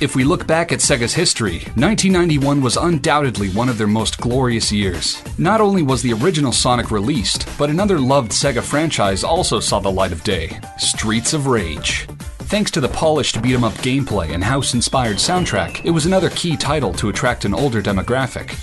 [0.00, 4.72] If we look back at Sega's history, 1991 was undoubtedly one of their most glorious
[4.72, 5.22] years.
[5.36, 9.92] Not only was the original Sonic released, but another loved Sega franchise also saw the
[9.92, 12.06] light of day Streets of Rage.
[12.48, 16.30] Thanks to the polished beat 'em up gameplay and house inspired soundtrack, it was another
[16.30, 18.54] key title to attract an older demographic.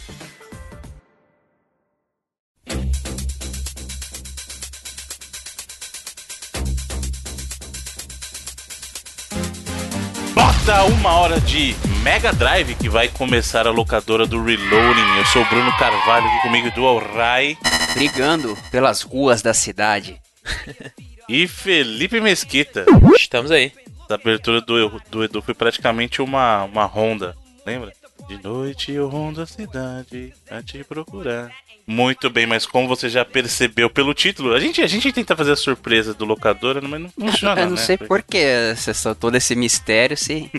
[11.07, 15.18] Uma hora de Mega Drive que vai começar a locadora do Reloading.
[15.18, 17.57] Eu sou o Bruno Carvalho aqui comigo do Alrai.
[17.93, 20.20] Brigando pelas ruas da cidade.
[21.30, 22.86] E Felipe Mesquita.
[23.14, 23.74] Estamos aí.
[24.10, 27.36] A abertura do, do Edu foi praticamente uma, uma ronda,
[27.66, 27.92] lembra?
[28.27, 31.51] De noite eu rondo a cidade a te procurar.
[31.85, 35.53] Muito bem, mas como você já percebeu pelo título, a gente, a gente tenta fazer
[35.53, 37.81] a surpresa do locadora, mas não funciona, Eu não né?
[37.81, 40.52] sei você só todo esse mistério, se.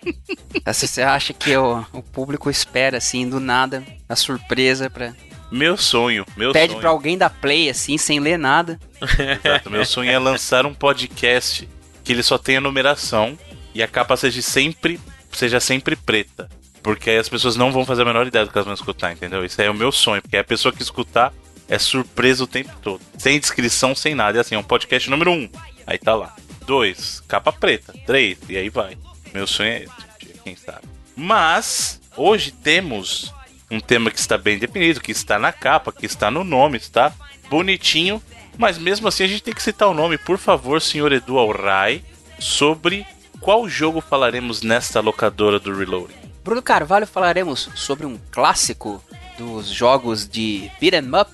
[0.72, 5.12] se você acha que o, o público espera, assim, do nada, a surpresa pra.
[5.50, 6.80] Meu sonho, meu Pede sonho.
[6.80, 8.80] pra alguém dar play, assim, sem ler nada.
[9.44, 11.68] Exato, meu sonho é lançar um podcast
[12.02, 13.38] que ele só tenha numeração
[13.74, 14.98] e a capa seja sempre,
[15.30, 16.48] seja sempre preta.
[16.82, 19.12] Porque aí as pessoas não vão fazer a menor ideia do que elas vão escutar,
[19.12, 19.44] entendeu?
[19.44, 21.32] Isso aí é o meu sonho, porque a pessoa que escutar
[21.68, 23.00] é surpresa o tempo todo.
[23.16, 24.38] Sem descrição, sem nada.
[24.38, 25.48] É assim, é um podcast número um.
[25.86, 26.34] Aí tá lá.
[26.66, 27.94] Dois, capa preta.
[28.06, 28.96] Três, e aí vai.
[29.32, 30.86] Meu sonho é esse, quem sabe.
[31.16, 33.32] Mas, hoje temos
[33.70, 37.12] um tema que está bem definido, que está na capa, que está no nome, está
[37.48, 38.22] bonitinho.
[38.58, 42.02] Mas mesmo assim a gente tem que citar o nome, por favor, senhor Edu Alrai,
[42.38, 43.06] sobre
[43.40, 46.21] qual jogo falaremos nesta locadora do Reloading.
[46.44, 49.02] Bruno Carvalho falaremos sobre um clássico
[49.38, 51.30] dos jogos de beat 'em up.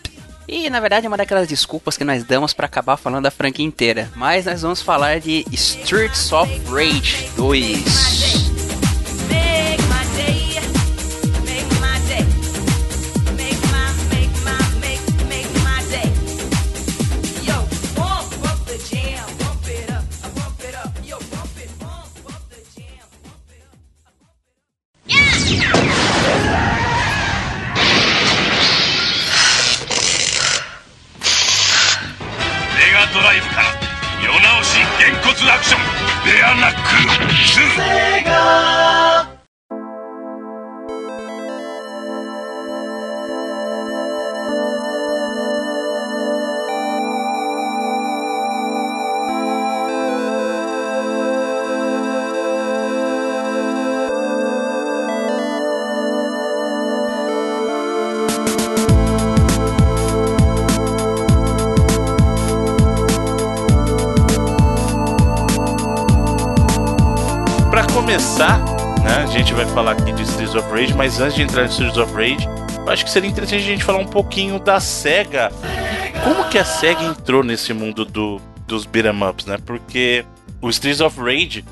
[0.47, 3.65] E na verdade é uma daquelas desculpas que nós damos pra acabar falando da franquia
[3.67, 4.11] inteira.
[4.17, 8.48] Mas nós vamos falar de Streets of Rage 2.
[34.69, 35.81] 世直しげんこつアクション
[36.27, 39.38] ベアナックル2
[68.19, 68.59] começar,
[69.05, 71.69] né, a gente vai falar aqui de Streets of Rage, mas antes de entrar em
[71.69, 75.53] Streets of Rage, eu acho que seria interessante a gente falar um pouquinho da SEGA.
[76.25, 79.57] Como que a SEGA entrou nesse mundo do, dos beat'em ups, né?
[79.65, 80.25] Porque
[80.61, 81.65] o Streets of Rage,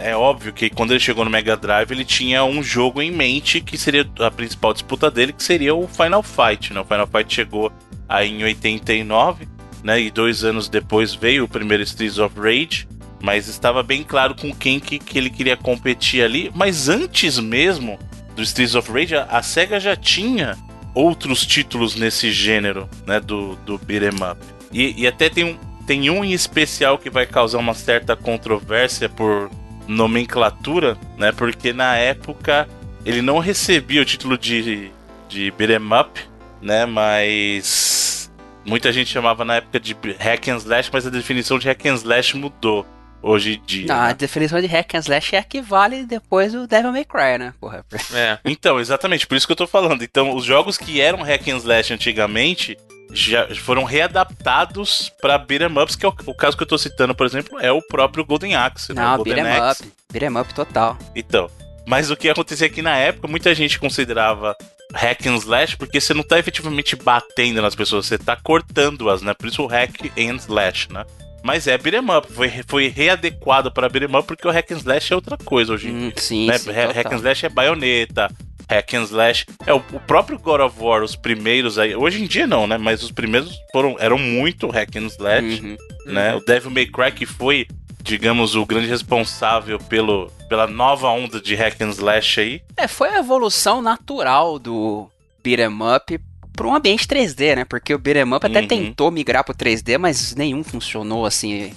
[0.00, 3.60] é óbvio que quando ele chegou no Mega Drive, ele tinha um jogo em mente
[3.60, 6.80] que seria a principal disputa dele, que seria o Final Fight, né?
[6.80, 7.70] O Final Fight chegou
[8.08, 9.46] aí em 89,
[9.84, 10.00] né?
[10.00, 12.88] E dois anos depois veio o primeiro Streets of Rage.
[13.22, 16.50] Mas estava bem claro com quem que, que ele queria competir ali.
[16.52, 17.96] Mas antes mesmo
[18.34, 20.58] do Streets of Rage, a, SEGA já tinha
[20.92, 23.20] outros títulos nesse gênero, né?
[23.20, 24.40] Do, do beat'em up.
[24.72, 25.56] E, e até tem um,
[25.86, 29.48] tem um em especial que vai causar uma certa controvérsia por
[29.86, 31.30] nomenclatura, né?
[31.30, 32.68] Porque na época
[33.04, 34.90] ele não recebia o título de,
[35.28, 36.20] de beat'em up,
[36.60, 36.86] né?
[36.86, 38.32] Mas
[38.64, 41.94] muita gente chamava na época de hack and slash, mas a definição de hack and
[41.94, 42.84] slash mudou
[43.22, 43.86] hoje em dia.
[43.86, 44.14] Não, a né?
[44.14, 47.54] definição de hack and slash é a que vale depois do Devil May Cry, né?
[47.60, 47.84] Porra.
[48.14, 48.38] É.
[48.44, 50.02] Então, exatamente, por isso que eu tô falando.
[50.04, 52.76] Então, os jogos que eram hack and slash antigamente
[53.12, 57.14] já foram readaptados pra beat'em ups, que é o, o caso que eu tô citando,
[57.14, 59.02] por exemplo, é o próprio Golden Axe, né?
[59.02, 59.92] Não, Golden beat'em up.
[60.12, 60.98] Beat'em up total.
[61.14, 61.50] Então,
[61.86, 64.56] mas o que acontecia aqui na época, muita gente considerava
[64.94, 69.34] hack and slash porque você não tá efetivamente batendo nas pessoas, você tá cortando-as, né?
[69.34, 71.04] Por isso o hack and slash, né?
[71.42, 75.12] Mas é beat'em up, foi, foi readequado para beat'em up porque o hack and slash
[75.12, 76.12] é outra coisa hoje em Hum, dia.
[76.16, 76.58] sim, né?
[76.58, 76.92] sim, Ha- total.
[76.94, 78.30] hack and slash é baioneta,
[78.70, 82.26] hack and slash é o, o próprio God of War, os primeiros aí, hoje em
[82.26, 82.78] dia não, né?
[82.78, 85.76] Mas os primeiros foram eram muito hack and slash, Uhum.
[86.12, 86.34] né?
[86.36, 87.66] O Devil May Cry que foi,
[88.02, 92.60] digamos, o grande responsável pelo, pela nova onda de hack and slash aí.
[92.76, 95.08] É, foi a evolução natural do
[95.42, 96.18] beat'em up
[96.52, 97.64] para um ambiente 3D, né?
[97.64, 98.66] Porque o beat'em up até Uhum.
[98.66, 101.72] tentou migrar pro 3D, mas nenhum funcionou assim.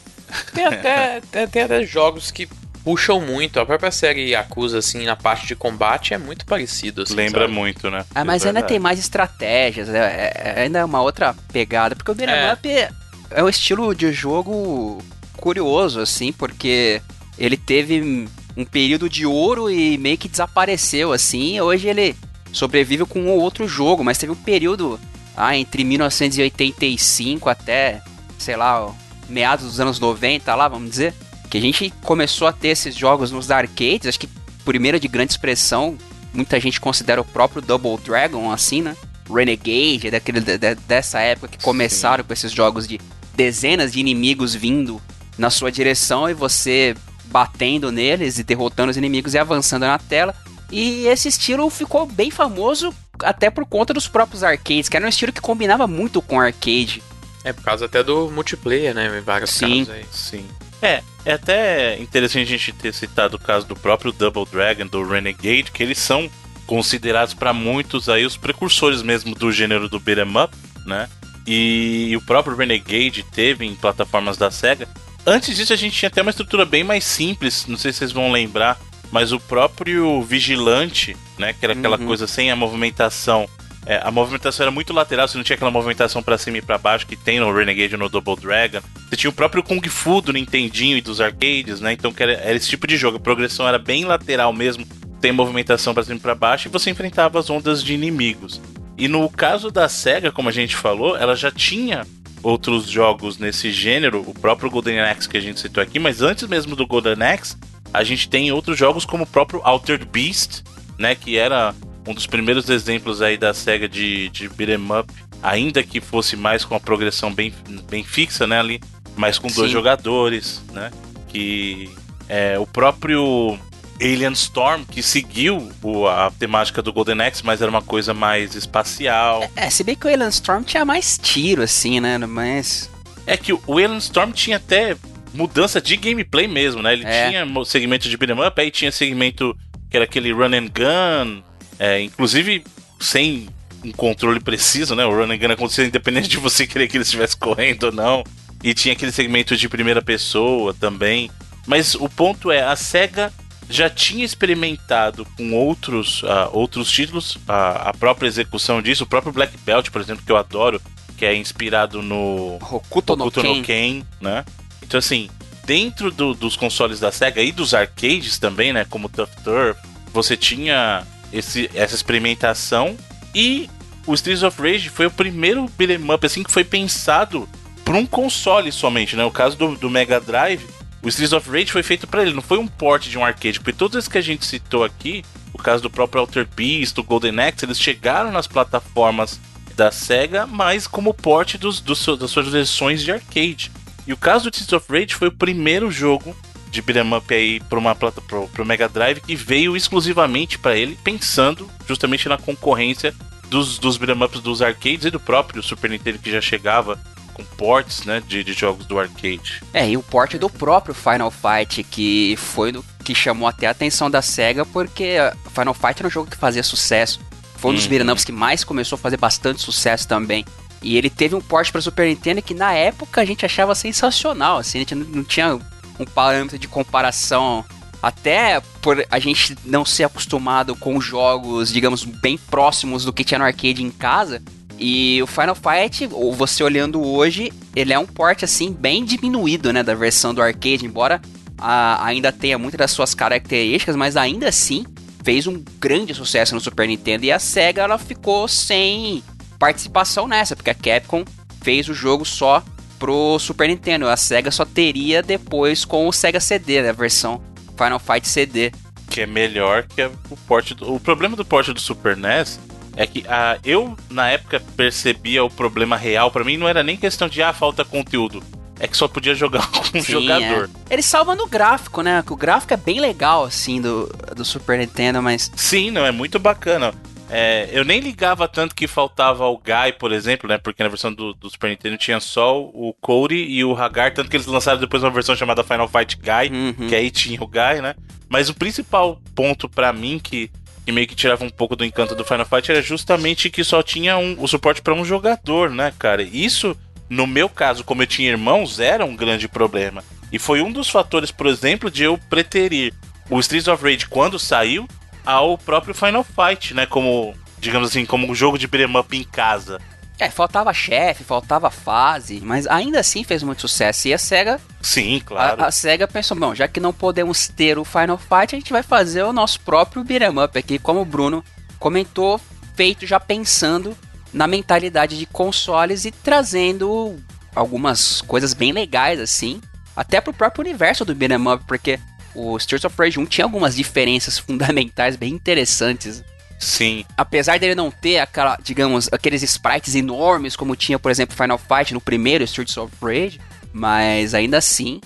[0.54, 2.48] Tem até, tem, tem até jogos que
[2.84, 3.60] puxam muito.
[3.60, 7.54] A própria série Yakuza, assim, na parte de combate é muito parecido, assim, Lembra sabe?
[7.54, 8.06] muito, né?
[8.14, 11.96] Ah, mas É ainda tem mais estratégias, é, é- é ainda é uma outra pegada,
[11.96, 12.54] porque o beat'em É.
[12.54, 12.90] up é,
[13.32, 15.02] é um estilo de jogo
[15.38, 17.02] curioso, assim, porque
[17.38, 22.16] ele teve um período de ouro e meio que desapareceu, assim, e hoje ele
[22.56, 25.00] sobrevive com um ou outro jogo, mas teve um período
[25.36, 28.02] ah, entre 1985 até,
[28.38, 28.92] sei lá,
[29.28, 31.14] meados dos anos 90 lá, vamos dizer,
[31.50, 34.30] que a gente começou a ter esses jogos nos arcades, acho que
[34.64, 35.98] primeiro de grande expressão,
[36.34, 38.96] muita gente considera o próprio Double Dragon assim, né?
[39.30, 43.00] Renegade, é daquele, de- de- dessa época que começaram com esses jogos de
[43.36, 45.02] dezenas de inimigos vindo
[45.38, 50.34] na sua direção e você batendo neles e derrotando os inimigos e avançando na tela.
[50.72, 55.10] E esse estilo ficou bem famoso até por conta dos próprios arcades, que era um
[55.10, 57.02] estilo que combinava muito com arcade.
[57.44, 59.18] É por causa até do multiplayer, né?
[59.18, 59.86] Em vários Sim.
[59.86, 60.06] casos aí.
[60.12, 60.46] Sim.
[60.82, 65.04] É, é até interessante a gente ter citado o caso do próprio Double Dragon, do
[65.04, 66.30] Renegade, que eles são
[66.66, 71.08] considerados para muitos aí os precursores mesmo do gênero do beat'em up, né?
[71.48, 74.88] E, o próprio Renegade teve em plataformas da Sega.
[75.26, 78.12] Antes disso a gente tinha até uma estrutura bem mais simples, não sei se vocês
[78.12, 78.80] vão lembrar,
[79.12, 82.06] mas o próprio Vigilante, né, que era aquela Uhum.
[82.08, 83.48] coisa sem a movimentação
[83.88, 86.76] é, a movimentação era muito lateral, você não tinha aquela movimentação pra cima e pra
[86.76, 88.80] baixo que tem no Renegade ou no Double Dragon.
[89.08, 91.94] Você tinha o próprio Kung Fu do Nintendinho e dos arcades, né?
[91.94, 93.18] Então era, era esse tipo de jogo.
[93.18, 94.88] A progressão era bem lateral mesmo,
[95.22, 98.60] tem movimentação pra cima e pra baixo, e você enfrentava as ondas de inimigos.
[98.98, 102.08] E no caso da SEGA, como a gente falou, ela já tinha
[102.42, 106.48] outros jogos nesse gênero, o próprio Golden Axe que a gente citou aqui, mas antes
[106.48, 107.56] mesmo do Golden Axe,
[107.98, 110.62] a gente tem outros jogos como o próprio Altered Beast,
[110.98, 111.74] né, que era
[112.08, 115.12] um dos primeiros exemplos aí da SEGA de, de beat'em up,
[115.42, 117.54] ainda que fosse mais com a progressão bem,
[117.90, 118.80] bem fixa, né, ali,
[119.16, 119.74] mas com dois Sim.
[119.74, 120.92] jogadores, né,
[121.28, 121.90] que
[122.30, 123.58] é o próprio
[124.02, 128.56] Alien Storm, que seguiu o- a temática do Golden Axe, mas era uma coisa mais
[128.56, 129.50] espacial.
[129.56, 132.18] É, se bem que o Alien Storm tinha mais tiro, assim, né?
[132.18, 132.90] Mas.
[133.26, 134.98] É que o Alien Storm tinha até
[135.36, 136.94] mudança de gameplay mesmo, né?
[136.94, 137.30] Ele É.
[137.30, 139.56] tinha segmento de beat'em up, aí tinha segmento
[139.90, 141.42] que era aquele run and gun,
[141.78, 142.64] é, inclusive
[143.00, 143.48] sem
[143.84, 145.06] um controle preciso, né?
[145.06, 148.24] O run and gun acontecia independente de você querer que ele estivesse correndo ou não.
[148.64, 151.30] E tinha aquele segmento de primeira pessoa também.
[151.68, 153.32] Mas o ponto é, a SEGA
[153.70, 159.04] já tinha experimentado com outros, ah, outros títulos a, a própria execução disso.
[159.04, 160.82] O próprio Black Belt, por exemplo, que eu adoro,
[161.18, 163.56] que é inspirado no Hokuto no Hokuto Ken.
[163.58, 164.46] no Ken, né?
[164.88, 165.30] Então, assim,
[165.66, 168.86] dentro do- dos consoles da SEGA e dos arcades também, né?
[168.90, 169.80] Como Tough Turf,
[170.14, 171.04] você tinha
[171.34, 172.96] esse, essa experimentação.
[173.34, 173.70] E
[174.06, 177.50] o Streets of Rage foi o primeiro beat'em up, assim, que foi pensado
[177.84, 179.24] para um console somente, né?
[179.26, 180.66] O caso do, do Mega Drive,
[181.04, 183.60] o Streets of Rage foi feito para ele, não foi um port de um arcade.
[183.60, 185.24] Porque todos esses que a gente citou aqui,
[185.54, 189.40] o caso do próprio Alter Beast, do Golden Axe, eles chegaram nas plataformas
[189.76, 193.72] da SEGA, mas como porte dos, dos das suas versões de arcade.
[194.08, 196.36] E o caso do Streets of Rage foi o primeiro jogo
[196.70, 200.76] de beat'em up aí para uma plata pro, pro Mega Drive que veio exclusivamente para
[200.76, 203.14] ele, pensando justamente na concorrência
[203.50, 207.00] dos, dos beat'em ups dos arcades e do próprio Super Nintendo que já chegava
[207.34, 209.62] com ports, né, de, de jogos do arcade.
[209.74, 213.72] É, e o porte do próprio Final Fight, que foi do que chamou até a
[213.72, 215.18] atenção da SEGA, porque
[215.54, 217.20] Final Fight era um jogo que fazia sucesso.
[217.58, 217.90] Foi um dos Uhum.
[217.90, 220.46] beat'em ups que mais começou a fazer bastante sucesso também.
[220.86, 224.60] E ele teve um porte para Super Nintendo que na época a gente achava sensacional,
[224.60, 225.56] assim, a gente não tinha
[226.00, 227.66] um parâmetro de comparação
[228.04, 233.40] até por a gente não ser acostumado com jogos, digamos, bem próximos do que tinha
[233.40, 234.44] no arcade em casa.
[234.78, 239.74] E o Final Fight, ou você olhando hoje, ele é um porte assim bem diminuído,
[239.74, 241.20] né, da versão do arcade, embora
[241.58, 244.86] a- ainda tenha muitas das suas características, mas ainda assim
[245.24, 249.24] fez um grande sucesso no Super Nintendo e a Sega ela ficou sem
[249.60, 251.24] participação nessa, porque a Capcom
[251.62, 252.64] fez o jogo só
[253.00, 254.08] pro Super Nintendo.
[254.08, 257.42] A Sega só teria depois com o Sega CD, né, a versão
[257.78, 258.72] Final Fight CD.
[259.10, 262.60] que é melhor que o porte do, o problema do porte do Super NES
[262.98, 266.96] é que a, eu na época percebia o problema real Pra mim não era nem
[266.96, 268.42] questão de ah falta conteúdo
[268.80, 270.94] é que só podia jogar com um Sim, jogador é.
[270.94, 272.22] Ele salva no gráfico, né?
[272.26, 275.50] Que o gráfico é bem legal, assim, do, do Super Nintendo, mas.
[275.56, 276.94] sim não é muito bacana
[277.38, 280.58] É, eu nem ligava tanto que faltava o Guy, por exemplo, né?
[280.58, 284.30] Porque na versão do, do Super Nintendo tinha só o Cody e o Hagar, tanto
[284.30, 286.88] que eles lançaram depois uma versão chamada Final Fight Guy, Uhum.
[286.88, 287.94] que aí tinha o Guy, né?
[288.30, 290.50] Mas o principal ponto pra mim que,
[290.86, 293.84] que meio que tirava um pouco do encanto do Final Fight era justamente que só
[293.84, 296.22] tinha um, o suporte pra um jogador, né, cara?
[296.24, 296.76] Isso,
[297.10, 300.04] no meu caso, como eu tinha irmãos, era um grande problema.
[300.32, 302.94] E foi um dos fatores, por exemplo, de eu preterir
[303.30, 304.88] o Streets of Rage quando saiu
[305.26, 306.86] ao próprio Final Fight, né?
[306.86, 309.80] Como, digamos assim, como um jogo de beat'em up em casa.
[310.18, 314.08] É, faltava chefe, faltava fase, mas ainda assim fez muito sucesso.
[314.08, 315.62] E a SEGA, Sim, claro.
[315.62, 318.72] a, a SEGA pensou, bom, já que não podemos ter o Final Fight, a gente
[318.72, 321.44] vai fazer o nosso próprio beat'em up aqui, como o Bruno
[321.78, 322.40] comentou,
[322.76, 323.96] feito já pensando
[324.32, 327.18] na mentalidade de consoles e trazendo
[327.54, 329.62] algumas coisas bem legais assim,
[329.96, 332.00] até pro próprio universo do beat'em up, porque
[332.36, 336.24] o Streets of Rage 1 tinha algumas diferenças fundamentais bem interessantes.
[336.60, 337.06] Sim.
[337.18, 341.94] Apesar dele não ter aquela, digamos, aqueles sprites enormes como tinha, por exemplo, Final Fight
[341.94, 343.40] no primeiro Streets of Rage,
[343.74, 345.02] mas ainda assim,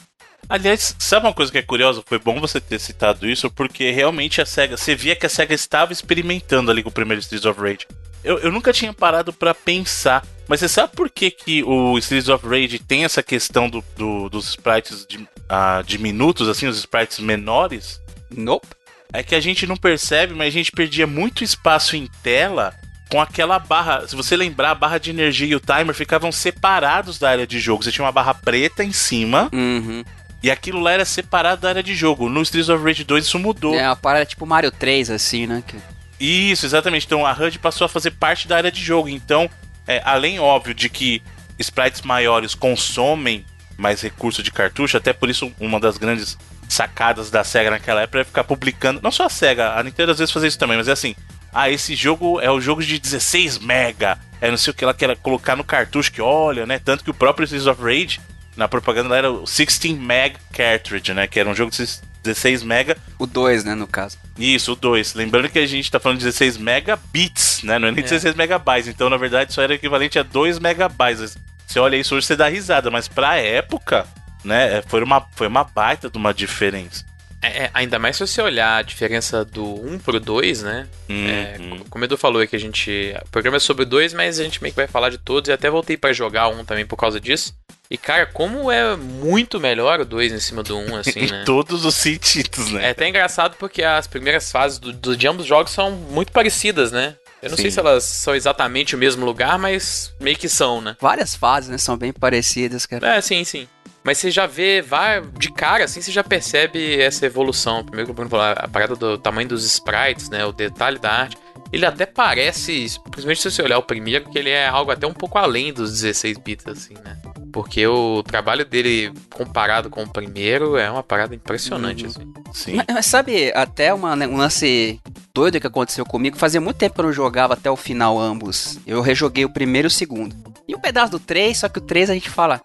[0.49, 2.01] Aliás, sabe uma coisa que é curiosa?
[2.03, 5.53] Foi bom você ter citado isso, porque realmente a SEGA, você via que a SEGA
[5.53, 7.85] estava experimentando ali com o primeiro Streets of Rage.
[8.23, 12.27] Eu, eu nunca tinha parado pra pensar, mas você sabe por que, que o Streets
[12.29, 17.19] of Rage tem essa questão do, do- dos sprites de, ah, diminutos, assim, os sprites
[17.19, 18.01] menores?
[18.29, 18.67] nope.
[19.11, 22.75] É que a gente não percebe, mas a gente perdia muito espaço em tela
[23.09, 24.07] com aquela barra.
[24.07, 27.59] Se você lembrar, a barra de energia e o timer ficavam separados da área de
[27.59, 27.83] jogo.
[27.83, 30.03] Você tinha uma barra preta em cima Uhum.
[30.43, 32.29] e aquilo lá era separado da área de jogo.
[32.29, 33.73] No Streets of Rage 2 isso mudou.
[33.73, 35.63] É uma parada tipo Mario 3, assim, né?
[35.65, 35.77] que-
[36.19, 37.05] Isso, exatamente.
[37.05, 39.07] Então a HUD passou a fazer parte da área de jogo.
[39.07, 39.49] Então,
[39.87, 41.21] é, além, óbvio, de que
[41.57, 43.45] sprites maiores consomem
[43.77, 48.19] mais recurso de cartucho, até por isso uma das grandes sacadas da SEGA naquela época
[48.19, 48.99] é ficar publicando.
[49.01, 51.15] Não só a SEGA, a Nintendo às vezes fazia isso também, mas é assim.
[51.51, 54.19] Ah, esse jogo é o jogo de 16 mega.
[54.39, 56.79] É não sei o que ela quer colocar no cartucho que olha, né?
[56.79, 58.21] Tanto que o próprio Streets of Rage,
[58.55, 61.25] na propaganda era o 16 meg cartridge, né?
[61.25, 61.77] Que era um jogo de
[62.23, 64.17] 16 mega O 2, né, no caso.
[64.37, 65.13] isso, o 2.
[65.13, 67.77] Lembrando que a gente tá falando de 16 megabits, né?
[67.79, 68.87] Não é nem 16 megabytes.
[68.87, 71.37] Então, na verdade, isso era equivalente a 2 megabytes.
[71.67, 72.89] Você olha isso hoje, você dá risada.
[72.91, 74.05] Mas pra época,
[74.43, 74.77] né?
[74.77, 77.05] é, Foi uma, foi uma baita de uma diferença.
[77.41, 80.87] É, é, ainda mais se você olhar a diferença do 1 pro 2, né?
[81.07, 81.77] É, Uhum.
[81.79, 83.13] co- como o Edu falou, é que a gente.
[83.25, 85.47] O programa é sobre o 2, mas a gente meio que vai falar de todos.
[85.47, 87.53] E até voltei pra jogar um também por causa disso.
[87.91, 91.41] E, cara, como é muito melhor o 2 em cima do 1, assim, né?
[91.41, 92.85] Em todos os sentidos, né?
[92.85, 96.31] É até engraçado porque as primeiras fases do, do, de ambos os jogos são muito
[96.31, 97.15] parecidas, né?
[97.41, 97.75] Eu não sei Sim.
[97.75, 100.97] se elas são exatamente o mesmo lugar, mas meio que são, né?
[100.99, 101.77] Várias fases, né?
[101.77, 103.15] São bem parecidas, cara.
[103.15, 103.67] É, sim, sim.
[104.03, 107.83] Mas você já vê, vai de cara, assim, você já percebe essa evolução.
[107.83, 110.45] Primeiro que o Bruno falou, a parada do tamanho dos sprites, né?
[110.45, 111.37] O detalhe da arte.
[111.71, 115.13] Ele até parece, principalmente se você olhar o primeiro, que ele é algo até um
[115.13, 117.17] pouco além dos 16 bits, assim, né?
[117.51, 122.09] Porque o trabalho dele comparado com o primeiro é uma parada impressionante, Uhum.
[122.09, 122.33] assim.
[122.53, 122.75] Sim.
[122.75, 124.99] Mas, mas sabe, até uma, né, um lance
[125.33, 126.37] doido que aconteceu comigo.
[126.37, 128.79] Fazia muito tempo que eu não jogava até o final ambos.
[128.85, 130.35] Eu rejoguei o primeiro e o segundo.
[130.67, 132.61] E um pedaço do 3, só que o 3 a gente fala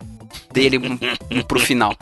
[0.53, 0.99] dele um,
[1.38, 1.97] um pro final.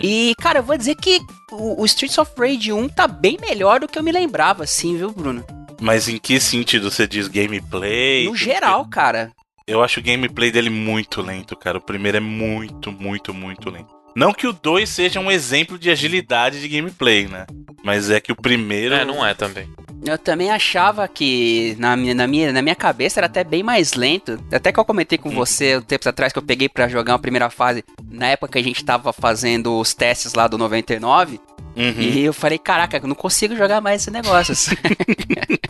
[0.00, 1.20] E, cara, eu vou dizer que
[1.52, 4.96] o, o Streets of Rage 1 tá bem melhor do que eu me lembrava, assim,
[4.96, 5.44] viu, Bruno?
[5.80, 8.26] Mas em que sentido você diz gameplay?
[8.28, 9.30] No geral, cara.
[9.66, 11.78] Eu acho o gameplay dele muito lento, cara.
[11.78, 14.02] O primeiro é muito, muito, muito lento.
[14.14, 17.46] Não que o 2 seja um exemplo de agilidade de gameplay, né?
[17.82, 18.94] Mas é que o primeiro.
[18.94, 19.68] É, não é também.
[20.04, 23.94] Eu também achava que na minha, na, minha, na minha cabeça era até bem mais
[23.94, 24.38] lento.
[24.52, 27.48] Até que eu comentei com você tempos atrás que eu peguei pra jogar a primeira
[27.48, 31.40] fase, na época que a gente tava fazendo os testes lá do 99.
[31.74, 32.00] Uhum.
[32.00, 34.54] E eu falei, caraca, eu não consigo jogar mais esse negócio.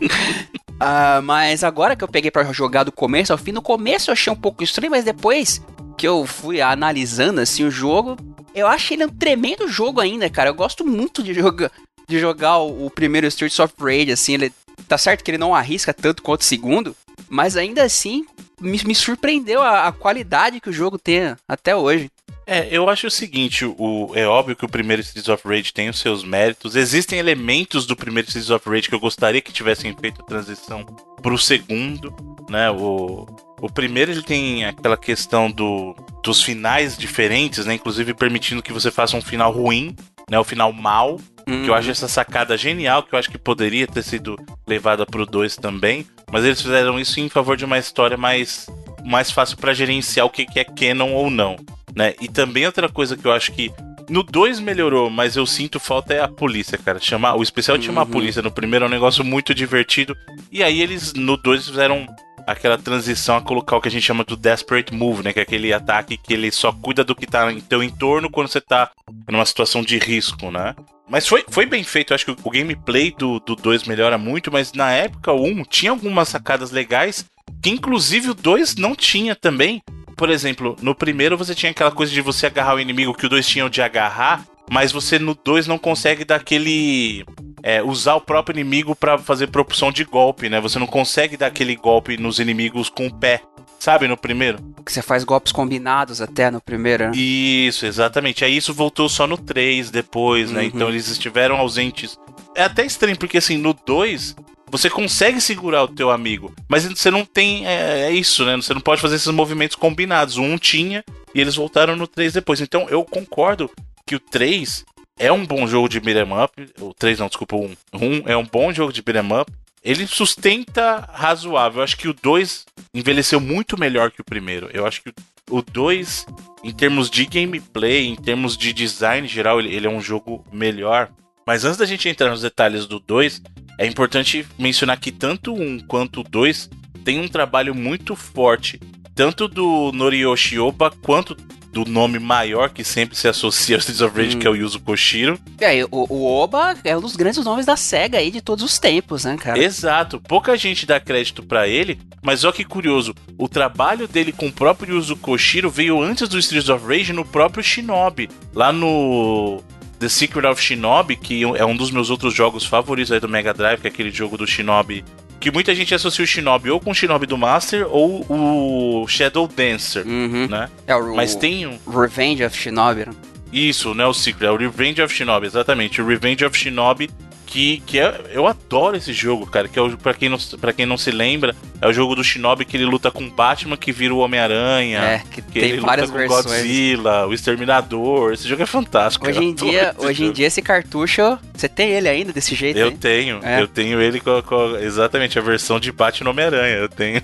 [0.79, 4.13] Ah, mas agora que eu peguei pra jogar do começo ao fim, no começo eu
[4.13, 5.63] achei um pouco estranho, mas depois
[5.97, 8.17] que eu fui analisando assim o jogo,
[8.55, 10.51] eu acho ele um tremendo jogo ainda, cara.
[10.51, 11.71] Eu gosto muito de jogar
[12.09, 14.53] de jogar o, o primeiro Streets of Rage, assim, ele
[14.89, 16.95] tá certo que ele não arrisca tanto quanto o segundo,
[17.29, 18.27] mas ainda assim
[18.61, 22.11] me, me surpreendeu a, a qualidade que o jogo tem até hoje.
[22.47, 25.89] É, eu acho o seguinte, o, é óbvio que o primeiro Streets of Rage tem
[25.89, 26.75] os seus méritos.
[26.75, 30.85] Existem elementos do primeiro Streets of Rage que eu gostaria que tivessem feito a transição
[31.23, 32.15] pro segundo,
[32.51, 32.71] né?
[32.71, 33.27] O,
[33.61, 37.75] o primeiro ele tem aquela questão do, dos finais diferentes, né?
[37.75, 39.95] Inclusive permitindo que você faça um final ruim,
[40.29, 40.39] né?
[40.39, 41.21] O final mal.
[41.45, 45.27] Que eu acho essa sacada genial, que eu acho que poderia ter sido levada pro
[45.27, 46.07] 2 também.
[46.31, 48.67] Mas eles fizeram isso em favor de uma história mais,
[49.05, 51.57] mais fácil pra gerenciar o que, que é canon ou não.
[51.95, 52.15] Né?
[52.21, 53.71] E também outra coisa que eu acho que
[54.09, 56.99] no 2 melhorou, mas eu sinto falta é a polícia, cara.
[56.99, 60.17] Chamar, o especial de chamar a polícia no primeiro é um negócio muito divertido.
[60.51, 62.07] E aí eles no 2 fizeram
[62.47, 65.33] aquela transição a colocar o que a gente chama do Desperate Move, né?
[65.33, 68.49] Que é aquele ataque que ele só cuida do que tá em teu entorno quando
[68.49, 68.91] você tá
[69.31, 70.75] numa situação de risco, né?
[71.09, 74.73] Mas foi, foi bem feito, eu acho que o gameplay do 2 melhora muito, mas
[74.73, 77.25] na época o 1 tinha algumas sacadas legais
[77.63, 79.83] que inclusive o 2 não tinha também.
[80.23, 83.29] Por exemplo, no primeiro você tinha aquela coisa de você agarrar o inimigo que o
[83.29, 87.25] dois tinham de agarrar, mas você no 2 não consegue dar aquele.
[87.61, 90.61] é, usar o próprio inimigo pra fazer propulsão de golpe, né?
[90.61, 93.43] Você não consegue dar aquele golpe nos inimigos com o pé.
[93.81, 94.59] Sabe, no primeiro?
[94.87, 97.17] Que você faz golpes combinados até no primeiro, né?
[97.17, 98.45] Isso, exatamente.
[98.45, 100.61] Aí isso voltou só no 3 depois, né?
[100.61, 100.67] Uhum.
[100.69, 102.17] Então eles estiveram ausentes.
[102.55, 104.37] É até estranho, porque assim, no 2,
[104.73, 107.67] você consegue segurar o teu amigo, mas você não tem.
[107.67, 108.57] É, é isso, né?
[108.57, 110.39] Você não pode fazer esses movimentos combinados.
[110.39, 112.59] 1 tinha e eles voltaram no 3 depois.
[112.59, 113.71] Então eu concordo
[114.07, 114.83] que o 3
[115.19, 116.73] é um bom jogo de beat'em up.
[116.81, 117.77] O 3 não, desculpa, o 1.
[117.93, 119.53] O 1 é um bom jogo de beat'em up.
[119.85, 121.81] Ele sustenta razoável.
[121.81, 122.65] Eu acho que o 2
[122.95, 124.71] envelheceu muito melhor que o primeiro.
[124.73, 125.13] Eu acho que
[125.51, 126.27] o 2,
[126.65, 131.11] em termos de gameplay, em termos de design geral, ele, ele é um jogo melhor.
[131.47, 133.43] Mas antes da gente entrar nos detalhes do 2,
[133.79, 136.71] é importante mencionar que tanto o 1 quanto o 2
[137.05, 138.81] tem um trabalho muito forte,
[139.15, 141.37] tanto do Noriyoshi Oba quanto
[141.73, 144.41] do nome maior que sempre se associa ao Streets of Rage, Hum.
[144.41, 145.39] que é o Yuzo Koshiro.
[145.59, 148.79] É, o, o Oba é um dos grandes nomes da SEGA aí de todos os
[148.79, 149.59] tempos, né, cara?
[149.59, 154.49] Exato, pouca gente dá crédito pra ele, mas olha que curioso, o trabalho dele com
[154.49, 159.63] o próprio Yuzo Koshiro veio antes do Streets of Rage no próprio Shinobi, lá no
[160.03, 163.55] The Secret of Shinobi, que é um dos meus outros jogos favoritos aí do Mega
[163.55, 165.05] Drive, que é aquele jogo do Shinobi,
[165.39, 169.47] que muita gente associa o Shinobi ou com o Shinobi do Master ou o Shadow
[169.47, 170.49] Dancer, Uhum.
[170.49, 170.69] né?
[170.89, 171.79] É o, Mas tem um...
[171.89, 173.07] Revenge of Shinobi.
[173.07, 173.13] né?
[173.53, 176.03] Isso, não é o Secret, é o Revenge of Shinobi, exatamente.
[176.03, 177.09] O Revenge of Shinobi,
[177.53, 179.69] que, que é, eu adoro esse jogo, cara.
[179.69, 182.25] Que é o, pra, quem não, pra quem não se lembra, é o jogo do
[182.25, 184.99] Shinobi que ele luta com o Batman, que vira o Homem-Aranha.
[185.01, 186.45] É, que, Que tem várias luta versões.
[186.47, 188.33] Godzilla, o Exterminador.
[188.33, 189.29] Esse jogo é fantástico.
[189.29, 190.37] Hoje em dia, hoje em jogo.
[190.37, 192.97] dia esse cartucho, você tem ele ainda desse jeito Eu aí?
[192.97, 193.61] tenho, É.
[193.61, 196.77] eu tenho ele com, com exatamente a versão de Batman Homem-Aranha.
[196.77, 197.21] Eu tenho.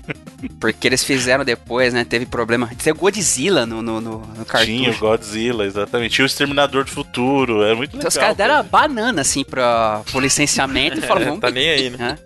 [0.59, 2.05] Porque eles fizeram depois, né?
[2.05, 2.69] Teve problema.
[2.69, 4.71] O Godzilla no, no, no, no cartucho.
[4.77, 6.13] Tinha o Godzilla, exatamente.
[6.15, 7.63] Tinha o Exterminador do Futuro.
[7.63, 7.97] É muito legal.
[7.97, 11.69] Então os caras deram banana, assim, pra, pro licenciamento e falaram, É, vamos tá nem
[11.69, 12.17] aí, né?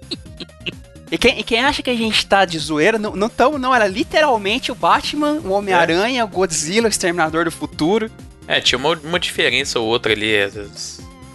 [1.11, 3.73] E quem, e quem acha que a gente tá de zoeira, não, não tamo, não.
[3.75, 8.09] Era literalmente o Batman, o Homem-Aranha, o Godzilla, o Exterminador do Futuro.
[8.47, 10.31] É, tinha uma, uma diferença ou outra ali,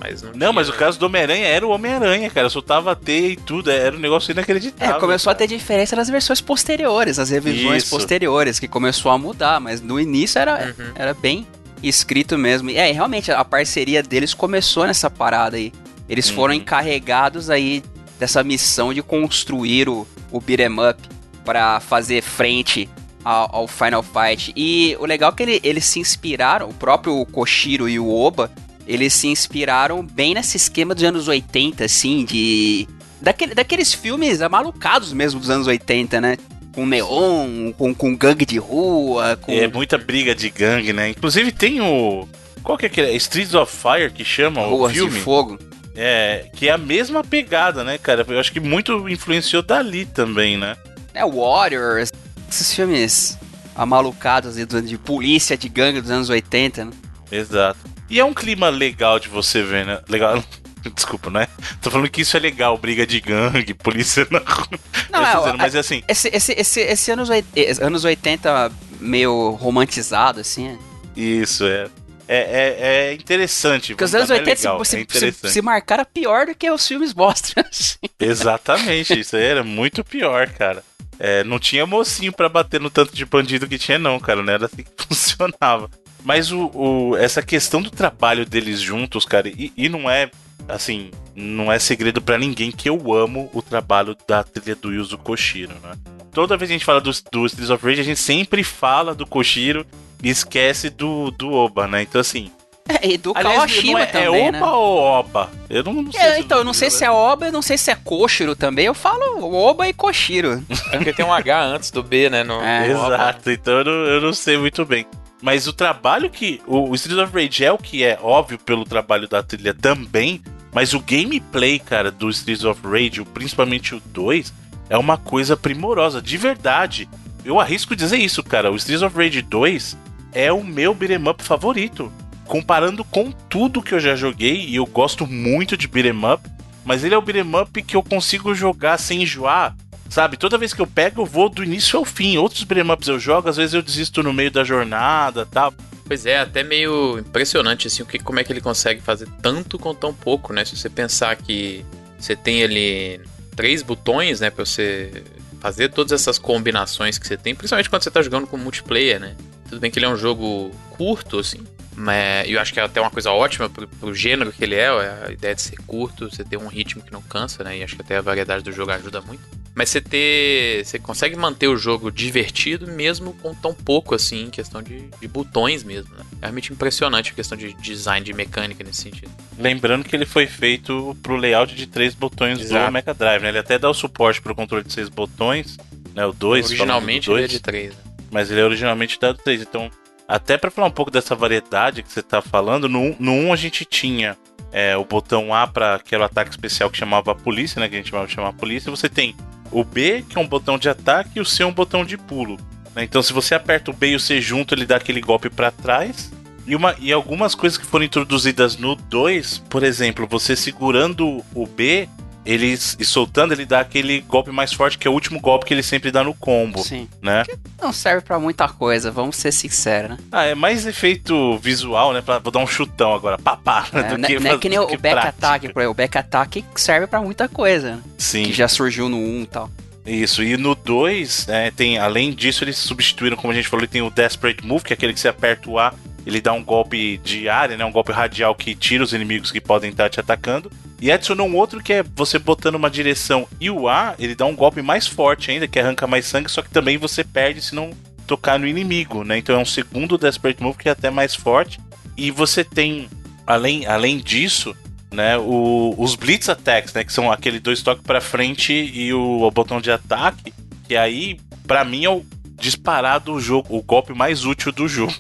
[0.01, 0.79] mas não Não, tinha, mas o né?
[0.79, 2.49] caso do Homem-Aranha era o Homem-Aranha, cara.
[2.51, 3.71] Soltava teia e tudo.
[3.71, 4.99] Era um negócio É, inacreditável.
[4.99, 5.47] começou a cara.
[5.47, 7.91] ter diferença nas versões posteriores, as revisões Isso.
[7.95, 10.93] posteriores, que começou a mudar, mas no início era, Uhum.
[10.97, 11.47] era bem
[11.83, 12.69] escrito mesmo.
[12.69, 15.73] E é, realmente, a parceria deles começou nessa parada aí.
[16.09, 16.61] Eles foram Uhum.
[16.61, 17.83] encarregados aí
[18.19, 21.01] dessa missão de construir o, o beat'em up
[21.45, 22.89] pra fazer frente
[23.25, 24.53] ao, ao Final Fight.
[24.57, 28.51] E o legal é que ele- eles se inspiraram, o próprio Koshiro e o Oba,
[28.87, 32.89] eles se inspiraram bem nesse esquema dos anos 80, assim, de...
[33.21, 36.37] Daquele, daqueles filmes amalucados mesmo dos anos 80, né?
[36.73, 39.53] Com neon, com, com gangue de rua, com...
[39.53, 41.11] É muita briga de gangue, né?
[41.11, 42.29] Inclusive tem o.
[42.63, 43.17] Qual que é aquele?
[43.17, 45.11] Streets of Fire que chama o ruas filme?
[45.11, 45.59] de fogo.
[46.01, 48.25] É, que é a mesma pegada, né, cara?
[48.29, 50.77] Eu acho que muito influenciou dali também, né?
[51.13, 52.13] É, Warriors,
[52.49, 53.37] esses filmes
[53.75, 56.93] amalucados de polícia, de gangue dos anos 80, né?
[57.33, 57.81] Exato.
[58.09, 60.01] E é um clima legal de você ver, né?
[60.09, 60.43] Legal.
[60.95, 61.49] Desculpa, né?
[61.83, 64.69] Tô falando que isso é legal, briga de gangue, polícia na rua.
[65.11, 69.51] Não, é, dizendo, mas assim, Esse, esse, esse, esse anos, oit- eh, anos 80 meio
[69.51, 70.69] romantizado, assim.
[70.69, 71.21] é.
[71.21, 71.89] isso é.
[72.29, 73.95] É, é, é interessante.
[73.95, 76.55] Porque os anos dar, não é 80 legal, se, é se, se marcaram pior do
[76.55, 77.65] que os filmes mostram.
[77.69, 77.97] assim.
[78.21, 80.85] Exatamente, isso aí era muito pior, cara.
[81.19, 84.43] É, não tinha mocinho pra bater no tanto de bandido que tinha, não, cara.
[84.43, 85.91] Não era assim que funcionava.
[86.23, 90.31] Mas o, o- essa questão do trabalho deles juntos, cara, e, e não é
[90.69, 95.17] assim, não é segredo pra ninguém que eu amo o trabalho da trilha do Yuzo
[95.17, 95.93] Koshiro, né?
[96.31, 99.15] Toda vez que a gente fala do, do Streets of Rage, a gente sempre fala
[99.15, 99.87] do Koshiro
[100.23, 102.03] e esquece do, do Oba, né?
[102.03, 102.51] Então, assim.
[102.89, 104.63] É, e do Aliás, Kawashima não é, também, é Oba né?
[104.65, 105.51] ou Oba?
[105.69, 106.21] Eu não, não sei.
[106.23, 108.87] É, então, eu não sei se é Oba, eu não sei se é Koshiro também.
[108.87, 110.65] Eu falo Oba e Koshiro.
[110.91, 112.43] É porque tem um H antes do B, né?
[112.43, 112.89] No, É.
[112.89, 112.95] no.
[113.07, 115.07] Exato, então eu não, eu não sei muito bem.
[115.43, 116.61] Mas o trabalho que.
[116.67, 120.43] O, o Streets of Rage é o que é óbvio pelo trabalho da trilha também.
[120.73, 124.53] Mas o gameplay, cara, do Streets of Rage, o- principalmente o 2,
[124.91, 127.09] é uma coisa primorosa, de verdade.
[127.49, 128.71] Eu arrisco dizer isso, cara.
[128.71, 129.97] O Streets of Rage 2
[130.35, 132.13] é o meu beat'em up favorito.
[132.45, 136.47] Comparando com tudo que eu já joguei, e eu gosto muito de beat'em up,
[136.85, 139.75] mas ele é o beat'em up que eu consigo jogar sem enjoar.
[140.11, 142.37] Sabe, toda vez que eu pego, eu vou do início ao fim.
[142.37, 145.73] Outros beat'em ups eu jogo, às vezes eu desisto no meio da jornada tal.
[146.05, 149.95] Pois é, até meio impressionante assim, que, como é que ele consegue fazer tanto com
[149.95, 150.67] tão pouco, né?
[150.67, 151.83] Se você pensar que
[152.19, 153.23] você tem ali
[153.57, 155.25] três botões, né, para você
[155.61, 159.37] fazer todas essas combinações que você tem, principalmente quando você tá jogando com multiplayer, né?
[159.69, 161.61] Tudo bem que ele é um jogo curto, assim,
[161.95, 164.89] mas eu acho que é até uma coisa ótima pro, pro gênero que ele é,
[164.89, 167.77] a ideia de ser curto, você ter um ritmo que não cansa, né?
[167.77, 169.43] E acho que até a variedade do jogo ajuda muito.
[169.79, 170.85] Mas você ter.
[170.85, 175.29] Você consegue manter o jogo divertido mesmo com tão pouco assim, em questão de, de
[175.29, 176.25] botões mesmo, né?
[176.43, 179.31] É realmente impressionante a questão de design de mecânica nesse sentido.
[179.57, 182.87] Lembrando que ele foi feito pro layout de três botões Exato.
[182.87, 183.51] do Mega Drive, né?
[183.51, 185.77] Ele até dá o suporte pro controle de seis botões,
[186.13, 186.27] né?
[186.27, 187.95] O 2, Originalmente ele é de 3.
[187.95, 188.01] Né?
[188.33, 189.63] mas ele é originalmente dado 3.
[189.63, 189.89] Então,
[190.27, 193.53] até pra falar um pouco dessa variedade que você tá falando, no 1 no um
[193.53, 194.37] a gente tinha
[194.73, 197.89] é, o botão A para aquele ataque especial que chamava a polícia, né?
[197.89, 198.91] Que a gente chamava de chamar a polícia.
[198.91, 199.37] Você tem
[199.71, 202.17] o B, que é um botão de ataque, e o C é um botão de
[202.17, 202.57] pulo.
[202.95, 203.05] né?
[203.05, 205.71] Então, se você aperta o B e o C junto, ele dá aquele golpe pra
[205.71, 206.33] trás.
[206.67, 211.67] E, uma, e algumas coisas que foram introduzidas no 2, por exemplo, você segurando o
[211.67, 212.09] B,
[212.51, 215.75] ele e soltando, ele dá aquele golpe mais forte, que é o último golpe que
[215.75, 217.07] ele sempre dá no combo, Sim.
[217.21, 217.45] né?
[217.81, 220.19] Não serve pra muita coisa, vamos ser sinceros, né?
[220.33, 222.23] Ah, é mais efeito visual, né?
[222.23, 224.79] Pra, vou dar um chutão agora, papá, É, do não é- que, é que nem
[224.79, 225.29] do o back prática.
[225.29, 225.83] attack, por.
[225.85, 228.03] O back attack serve pra muita coisa, né?
[228.17, 228.45] Sim.
[228.45, 229.71] Que já surgiu no 1 e tal.
[230.07, 233.93] Isso, e no 2, né, tem, além disso, eles substituíram, como a gente falou, ele
[233.93, 235.93] tem o Desperate Move, que é aquele que você aperta o A,
[236.25, 239.61] ele dá um golpe de área, né, um golpe radial que tira os inimigos que
[239.61, 240.73] podem estar te atacando.
[241.01, 244.45] E adicionou um outro que é você botando uma direção e o A, ele dá
[244.47, 247.75] um golpe mais forte ainda, que arranca mais sangue, só que também você perde se
[247.75, 247.91] não
[248.27, 249.39] tocar no inimigo, né?
[249.39, 251.79] Então é um segundo Desperate Move que é até mais forte.
[252.17, 253.09] E você tem,
[253.47, 254.75] além, além disso,
[255.13, 259.43] né, o- os Blitz Attacks, né, que são aquele dois toques pra frente e o,
[259.43, 260.53] o botão de ataque,
[260.87, 262.25] que aí, pra mim, é o
[262.61, 265.15] disparado o jogo, o golpe mais útil do jogo.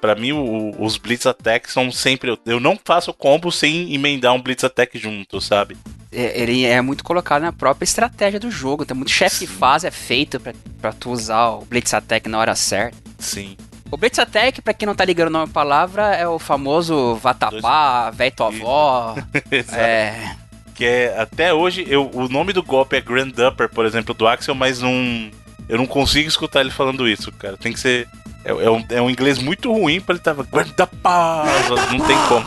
[0.00, 2.38] Pra mim, o- os Blitz Attacks são sempre.
[2.46, 5.76] eu- não faço combo sem emendar um Blitz Attack junto, sabe?
[6.12, 8.84] É, Ele é muito colocado na própria estratégia do jogo.
[8.86, 12.38] Tem muito chefe de fase é feito pra, pra tu usar o Blitz Attack na
[12.38, 12.96] hora certa.
[13.18, 13.56] Sim.
[13.90, 17.14] O Blitz Attack, pra quem não tá ligando o nome à palavra, é o famoso
[17.16, 19.14] Vatapá, véi tua avó.
[19.72, 20.34] É.
[20.74, 24.26] Que é, até hoje, eu, o nome do golpe é Grand Upper, por exemplo, do
[24.26, 25.30] Axel, mas não.
[25.68, 27.56] Eu não consigo escutar ele falando isso, cara.
[27.56, 28.06] Tem que ser.
[28.46, 30.44] É, é um, é um inglês muito ruim pra ele tava.
[30.44, 31.90] Grand Upper!
[31.92, 32.46] Não tem como.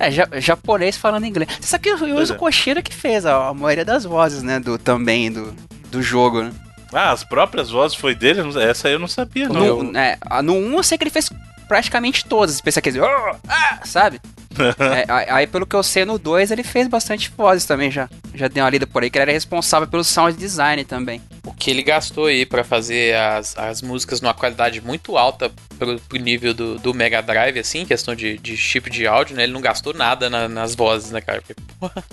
[0.00, 1.48] É, ja- japonês falando inglês.
[1.60, 2.36] Você sabe que o Yuzo é.
[2.36, 4.60] Koshiro que fez a, a maioria das vozes, né?
[4.60, 5.54] Do, também do,
[5.90, 6.52] do jogo, né?
[6.92, 8.40] Ah, as próprias vozes foi dele?
[8.62, 9.82] Essa aí eu não sabia, não.
[9.82, 11.28] No, é, no 1 eu sei que ele fez
[11.68, 12.56] praticamente todas.
[12.56, 13.00] Você pensa que ele.
[13.00, 14.20] "Oh, ah", sabe?
[14.58, 18.08] É, aí, pelo que eu sei, no 2 ele fez bastante vozes também já.
[18.34, 21.22] Já dei uma lida por aí, que ele era responsável pelo sound design também.
[21.46, 26.00] O que ele gastou aí pra fazer as, as músicas numa qualidade muito alta pro,
[26.00, 29.44] pro nível do, do Mega Drive, assim, questão de, de chip de áudio, né?
[29.44, 31.40] Ele não gastou nada na- nas vozes, né, cara?
[31.40, 32.04] Porque, porra,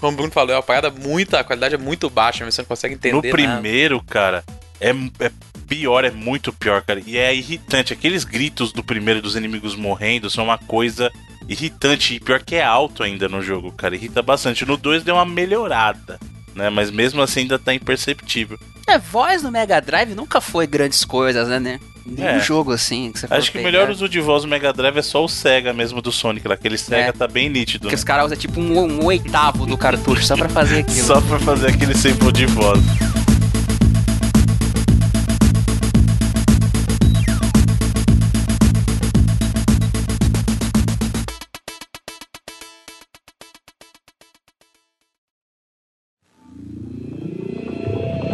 [0.00, 1.36] como o Bruno falou, é uma parada muito.
[1.36, 3.14] A qualidade é muito baixa, mas você não consegue entender.
[3.14, 3.30] No nada.
[3.60, 4.42] primeiro, cara,
[4.80, 5.30] é, é
[5.74, 7.00] pior, é muito pior, cara.
[7.06, 7.92] E é irritante.
[7.92, 11.10] Aqueles gritos do primeiro dos inimigos morrendo são uma coisa
[11.48, 12.14] irritante.
[12.14, 13.94] E pior que é alto ainda no jogo, cara.
[13.94, 14.66] Irrita bastante.
[14.66, 16.20] No 2 deu uma melhorada,
[16.54, 16.68] né?
[16.68, 18.58] Mas mesmo assim ainda tá imperceptível.
[18.86, 21.58] É, voz no Mega Drive nunca foi grandes coisas, né?
[21.58, 21.80] né?
[22.04, 22.40] Nenhum É.
[22.40, 23.10] jogo assim.
[23.12, 25.28] Que você Acho que o melhor uso de voz do Mega Drive é só o
[25.28, 26.54] Sega mesmo do Sonic lá.
[26.54, 27.12] Aquele Sega É.
[27.12, 27.86] tá bem nítido.
[27.88, 27.96] Que né?
[27.98, 31.06] os caras usam tipo um, um oitavo do cartucho só pra fazer aquilo.
[31.06, 32.80] Só pra fazer aquele sample de voz.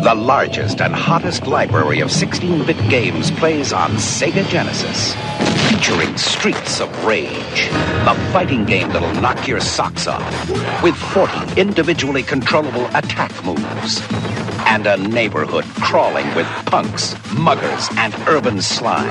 [0.09, 5.15] The largest and hottest library of 16 bit games plays on Sega Genesis.
[5.69, 10.83] Featuring Streets of Rage, the fighting game that'll knock your socks off.
[10.83, 14.01] With 40 individually controllable attack moves.
[14.65, 19.11] And a neighborhood crawling with punks, muggers, and urban slime.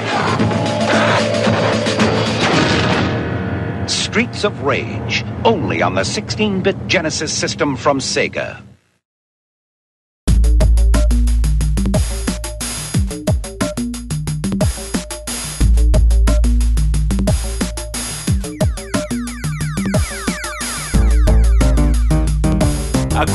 [3.88, 8.67] Streets of Rage, only on the 16 bit Genesis system from Sega.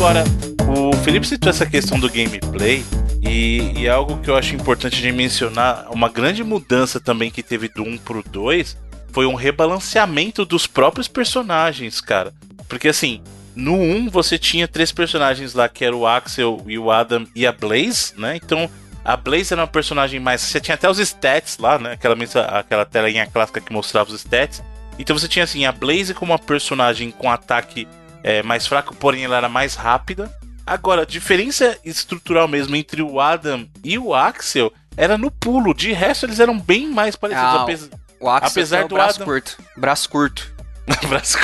[0.03, 0.25] Agora,
[0.77, 2.85] o Felipe citou essa questão do gameplay
[3.23, 7.41] e, e é algo que eu acho importante de mencionar, uma grande mudança também que
[7.41, 8.77] teve do 1 pro 2
[9.13, 12.35] foi um rebalanceamento dos próprios personagens, cara.
[12.69, 13.23] Porque assim,
[13.55, 17.47] no 1 você tinha três personagens lá, que era o Axel e o Adam e
[17.47, 18.35] a Blaze, né?
[18.35, 18.69] Então,
[19.05, 20.41] a Blaze era uma personagem mais.
[20.41, 21.93] Você tinha até os stats lá, né?
[21.93, 24.65] Aquela, mensa- aquela telinha clássica que mostrava os stats.
[24.99, 27.87] Então você tinha assim, a Blaze como uma personagem com ataque
[28.23, 30.31] é, mais fraco, porém ela era mais rápida.
[30.67, 35.75] Agora, a diferença estrutural mesmo entre o Adam e o Axel era no pulo.
[35.75, 37.49] De resto, eles eram bem mais parecidos.
[37.55, 37.89] Ah, apesar...
[38.21, 39.59] O Axel Apesar o do braço Adam- curto.
[39.77, 40.53] Braço curto.
[41.09, 41.39] Braço-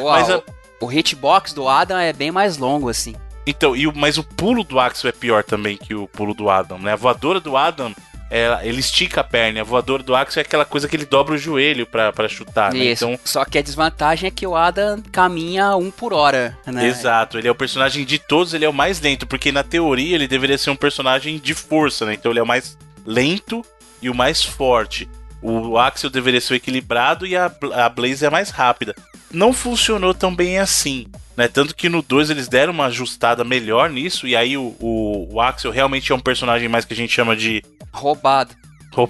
[0.00, 0.42] O, Mas o, a-
[0.80, 3.14] o hitbox do Adam é bem mais longo, assim.
[3.46, 6.48] Então, e o, mas o pulo do Axel é pior também que o pulo do
[6.48, 6.92] Adam, né?
[6.94, 7.94] A voadora do Adam,
[8.36, 9.60] ela- ele estica a perna.
[9.60, 12.72] A voadora do Axel é aquela coisa que ele dobra o joelho pra, pra chutar,
[12.72, 12.78] né?
[12.80, 13.04] Isso.
[13.04, 16.86] Então, Só que a desvantagem é que o Adam caminha um por hora, né?
[16.86, 20.14] Exato, ele é o personagem de todos, ele é o mais lento, porque na teoria
[20.16, 22.14] ele deveria ser um personagem de força, né?
[22.14, 23.64] Então ele é o mais lento
[24.02, 25.08] e o mais forte.
[25.40, 28.94] O Axel deveria ser equilibrado e a, a Blaze é mais rápida.
[29.32, 31.06] Não funcionou tão bem assim,
[31.36, 31.48] né?
[31.48, 35.40] Tanto que no 2 eles deram uma ajustada melhor nisso, e aí o, o, o
[35.40, 38.54] Axel realmente é um personagem mais que a gente chama de Roubado.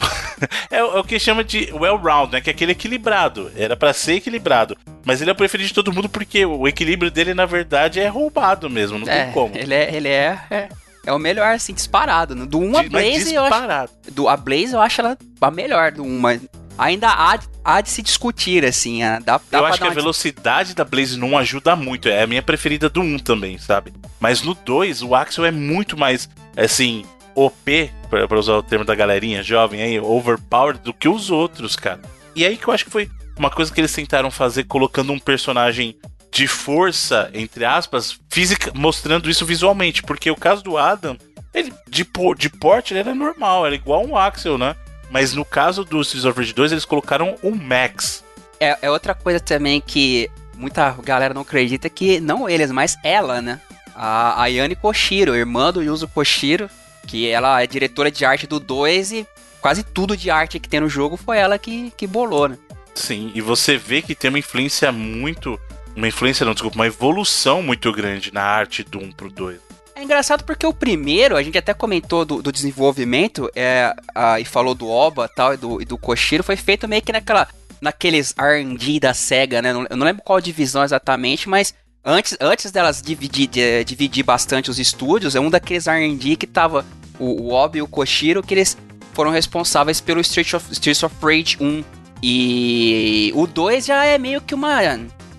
[0.70, 2.40] É, o é o que chama de well-round, né?
[2.40, 3.52] Que é aquele equilibrado.
[3.54, 4.76] Era pra ser equilibrado.
[5.04, 8.08] Mas ele é o preferido de todo mundo porque o equilíbrio dele, na verdade, é
[8.08, 8.98] roubado mesmo.
[8.98, 9.54] Não É, tem como.
[9.54, 10.68] ele é, ele é, é,
[11.04, 12.34] é o melhor, assim, disparado.
[12.34, 12.46] né?
[12.46, 13.50] Do 1 a De- mas Blaze, eu acho.
[13.52, 13.90] disparado.
[14.10, 16.40] Do, a Blaze eu acho ela a melhor do 1, mas
[16.78, 19.00] ainda há, de- há de se discutir, assim.
[19.24, 22.08] Dá, dá Eu acho que a velocidade da Blaze 1 ajuda muito.
[22.08, 23.92] É a minha preferida do 1 também, sabe?
[24.20, 28.84] Mas no 2, o Axel é muito mais, assim, OP, pra, pra usar o termo
[28.84, 32.00] da galerinha jovem aí, overpowered do que os outros, cara.
[32.34, 35.18] E aí que eu acho que foi uma coisa que eles tentaram fazer colocando um
[35.18, 35.96] personagem
[36.30, 40.02] de força, entre aspas, física, mostrando isso visualmente.
[40.02, 41.16] Porque o caso do Adam,
[41.52, 42.06] ele de,
[42.36, 44.74] de porte ele era normal, era igual um Axel, né?
[45.14, 48.24] Mas no caso do Streets of Rage 2, eles colocaram um Max.
[48.58, 53.40] É, é outra coisa também que muita galera não acredita que não eles, mas ela,
[53.40, 53.60] né?
[53.94, 56.68] A Ayane Koshiro, irmã do Yuzo Koshiro,
[57.06, 59.26] que ela é diretora de arte do 2 e
[59.60, 62.58] quase tudo de arte que tem no jogo foi ela que, que bolou, né?
[62.92, 65.60] Sim, e você vê que tem uma influência muito.
[65.94, 69.60] Uma influência, não, desculpa, uma evolução muito grande na arte do 1 pro 2.
[69.96, 74.44] É engraçado porque o primeiro, a gente até comentou do, do desenvolvimento é, ah, e
[74.44, 77.46] falou do Oba tal, e do, e do Koshiro, foi feito meio que naquela,
[77.80, 79.70] naqueles R&D da SEGA, né?
[79.70, 81.72] Eu não lembro qual divisão exatamente, mas
[82.04, 86.84] antes, antes delas dividir, de- dividir bastante os estúdios, é um daqueles R&D que tava
[87.18, 88.76] o, o Oba e o Koshiro, que eles
[89.12, 91.84] foram responsáveis pelo Streets of, Streets of Rage 1.
[92.20, 94.80] E o 2 já é meio que uma,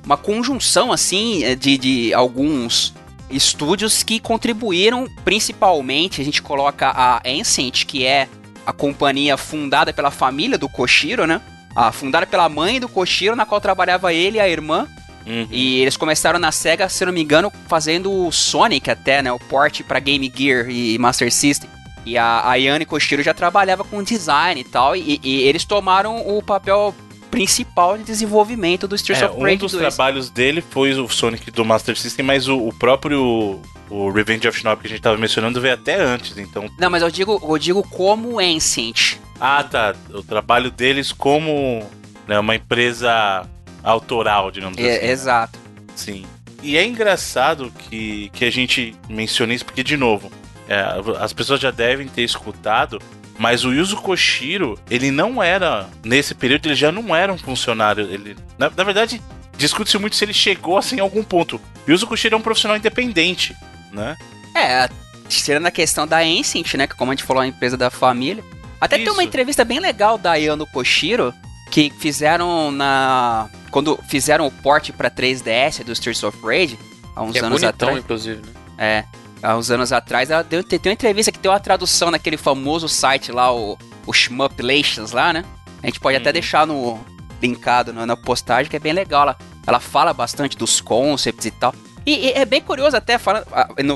[0.05, 2.93] uma conjunção, assim, de, de alguns
[3.29, 8.27] estúdios que contribuíram principalmente, a gente coloca a Ancient, que é
[8.65, 11.41] a companhia fundada pela família do Koshiro, né?
[11.75, 14.87] A fundada pela mãe do Koshiro, na qual trabalhava ele e a irmã.
[15.25, 15.47] Uhum.
[15.49, 19.31] E eles começaram na SEGA, se não me engano, fazendo o Sonic até, né?
[19.31, 21.69] O port para Game Gear e Master System.
[22.05, 26.41] E a Ayane Koshiro já trabalhava com design e tal, e, e eles tomaram o
[26.41, 26.93] papel
[27.35, 29.83] principal de desenvolvimento do Streets É, of um Rage dos 2.
[29.93, 34.57] trabalhos dele foi o Sonic do Master System, mas o, o próprio o Revenge of
[34.57, 36.69] Shinobi que a gente tava mencionando veio até antes, então.
[36.79, 39.17] Não, mas eu digo, eu digo como Ancient.
[39.39, 39.93] Ah, tá.
[40.13, 41.83] O trabalho deles como
[42.27, 43.45] né, uma empresa
[43.83, 45.05] autoral, digamos É, assim.
[45.05, 45.11] né?
[45.11, 45.59] Exato.
[45.95, 46.25] Sim.
[46.63, 50.31] E é engraçado que, que a gente mencione isso, porque, de novo,
[50.67, 50.83] é,
[51.19, 52.99] as pessoas já devem ter escutado,
[53.37, 58.09] mas o Yuzo Koshiro, ele não era, nesse período, ele já não era um funcionário.
[58.11, 59.21] Ele, na, na verdade,
[59.57, 61.59] discute-se muito se ele chegou assim em algum ponto.
[61.87, 63.55] O Yuzo Koshiro é um profissional independente,
[63.91, 64.17] né?
[64.55, 64.89] É,
[65.27, 66.87] tirando a questão da Ancient, né?
[66.87, 68.43] Que como a gente falou, é a empresa da família.
[68.79, 69.13] Até tem Isso.
[69.13, 71.33] uma entrevista bem legal da Ayano Koshiro,
[71.71, 73.49] que fizeram na.
[73.71, 76.79] Quando fizeram o port pra 3DS do Streets of Rage,
[77.15, 77.97] há uns Que é anos bonitão, atrás.
[77.97, 78.53] inclusive, né?
[78.77, 79.03] É.
[79.45, 82.89] Há uns anos atrás, ela deu, tem, uma entrevista que tem uma tradução naquele famoso
[82.89, 83.77] site lá, o,
[84.07, 85.45] o Shmuplations lá, né?
[85.83, 86.33] A gente pode até Uhum.
[86.33, 86.99] deixar no
[87.41, 89.21] linkado no- na postagem, que é bem legal.
[89.23, 91.75] Ela, ela fala bastante dos concepts e tal.
[92.05, 93.45] E, e é bem curioso até, falando,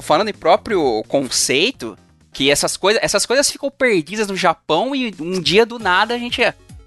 [0.02, 1.98] falando em próprio conceito,
[2.32, 6.18] que essas coisas, essas coisas ficam perdidas no Japão e um dia do nada a
[6.18, 6.42] gente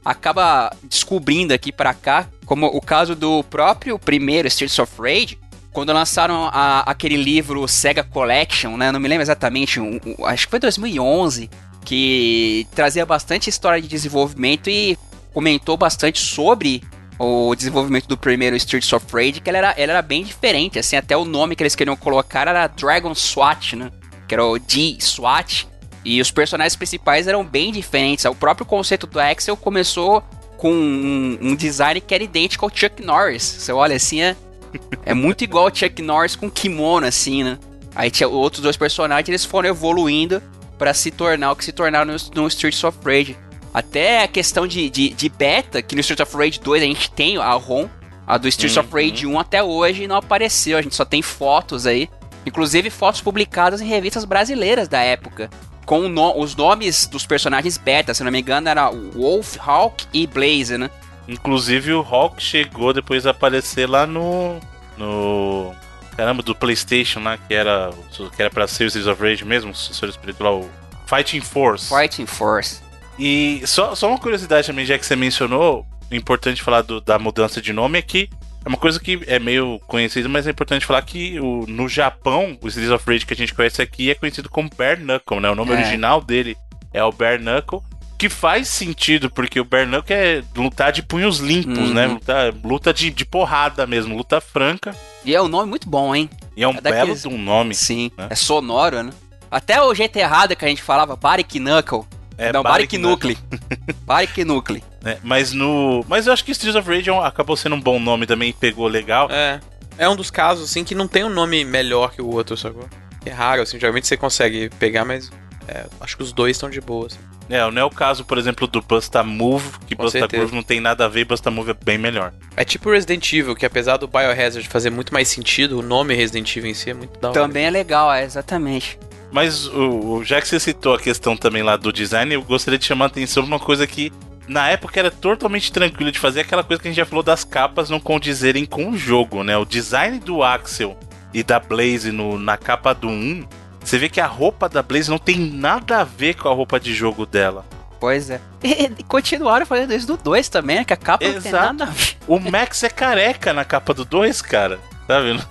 [0.05, 5.39] acaba descobrindo aqui pra cá, como o caso do próprio primeiro Streets of Rage,
[5.73, 8.93] quando lançaram a- aquele livro Sega Collection, né?
[8.93, 11.49] Não me lembro exatamente, um- um- acho que foi 2011,
[11.85, 14.97] que trazia bastante história de desenvolvimento e
[15.33, 16.83] comentou bastante sobre
[17.19, 20.97] o desenvolvimento do primeiro Streets of Rage, que ele era, ele era bem diferente, assim,
[20.97, 23.91] até o nome que eles queriam colocar era Dragon SWAT, né?
[24.27, 25.69] Que era o D-SWAT.
[26.05, 28.25] E os personagens principais eram bem diferentes.
[28.25, 30.21] O próprio conceito do Axel começou
[30.57, 33.43] com um, um design que era idêntico ao Chuck Norris.
[33.43, 34.35] Você olha assim, é,
[35.05, 37.59] é muito igual ao Chuck Norris com kimono, assim, né?
[37.95, 40.43] Aí tinha outros dois personagens, eles foram evoluindo
[40.79, 43.37] pra se tornar o que se tornaram no, no Streets of Rage.
[43.75, 47.11] Até a questão de, de, de beta, que no Streets of Rage 2 a gente
[47.11, 47.89] tem a ROM,
[48.27, 51.87] a do Streets of Rage 1 até hoje não apareceu, a gente só tem fotos
[51.87, 52.09] aí.
[52.45, 55.49] Inclusive fotos publicadas em revistas brasileiras da época.
[55.87, 60.07] Com o no- os nomes dos personagens beta, se não me engano, era Wolf, Hawk
[60.13, 60.91] e Blaze, né?
[61.29, 64.59] Inclusive o Hulk chegou depois a aparecer lá no.
[64.97, 65.75] no.
[66.17, 67.91] Caramba, do Playstation lá, que era.
[68.37, 70.69] que era pra ser o Streets of Rage mesmo, o sucessor espiritual,
[71.07, 71.89] Fighting Force.
[71.89, 72.81] Fighting Force.
[73.19, 77.61] E só, só uma curiosidade também, já que você mencionou, importante falar do- da mudança
[77.63, 78.29] de nome é que
[78.65, 82.57] é uma coisa que é meio conhecida, mas é importante falar que o, no Japão,
[82.61, 85.51] o Streets of Rage que a gente conhece aqui é conhecido como Bare Knuckle, né?
[85.51, 85.75] O nome É.
[85.77, 86.57] original dele
[86.93, 87.81] é o Bare Knuckle,
[88.23, 91.93] que faz sentido, porque o Bare Knuckle é lutar de punhos limpos, Uhum.
[91.95, 92.07] né?
[92.07, 94.95] Luta, luta de, de porrada mesmo, luta franca.
[95.25, 96.31] E é um nome muito bom, hein?
[96.57, 97.75] E é um É daqueles- belo de um nome.
[97.75, 98.29] Sim, né?
[98.31, 99.11] é sonoro, né?
[99.51, 102.05] Até o jeito errado que a gente falava, Barik Knuckle.
[102.39, 103.37] É não, Barik Knuckle.
[103.37, 103.95] Nucle.
[104.07, 104.85] Barik Nucle.
[105.03, 105.19] né?
[105.25, 106.05] Mas no.
[106.09, 108.53] Mas eu acho que Streets of Rage é acabou sendo um bom nome também e
[108.53, 109.29] pegou legal.
[109.33, 109.59] É.
[109.99, 112.89] É um dos casos, assim, que não tem um nome melhor que o outro, sacou?
[113.27, 115.29] É raro, assim, geralmente você consegue pegar, mas
[115.69, 117.19] é, acho que os dois estão de boa, assim.
[117.51, 120.41] É, não é o caso, por exemplo, do Busta Move, que Com Busta certeza.
[120.41, 122.33] Groove não tem nada a ver e Busta Move é bem melhor.
[122.57, 126.57] É tipo Resident Evil, que apesar do Biohazard fazer muito mais sentido, o nome Resident
[126.57, 127.41] Evil em si é muito da hora.
[127.41, 128.99] Também é legal, é, exatamente.
[129.31, 132.79] Mas o, o- já que você citou a questão também lá do design, eu gostaria
[132.79, 134.13] de chamar a atenção pra uma coisa que
[134.49, 137.45] na época era totalmente tranquilo de fazer, aquela coisa que a gente já falou das
[137.45, 139.57] capas não condizerem com o jogo, né?
[139.59, 140.97] O design do Axel
[141.35, 143.45] e da Blaze no, na capa do 1,
[143.85, 146.79] você vê que a roupa da Blaze não tem nada a ver com a roupa
[146.79, 147.65] de jogo dela.
[148.03, 148.41] Pois é.
[148.63, 150.85] E, e continuaram fazendo isso do 2 também, né?
[150.85, 151.67] Que a capa não tem Exato.
[151.67, 152.17] nada a ver.
[152.27, 154.81] O Max é careca na capa do 2, cara.
[155.07, 155.45] Tá vendo?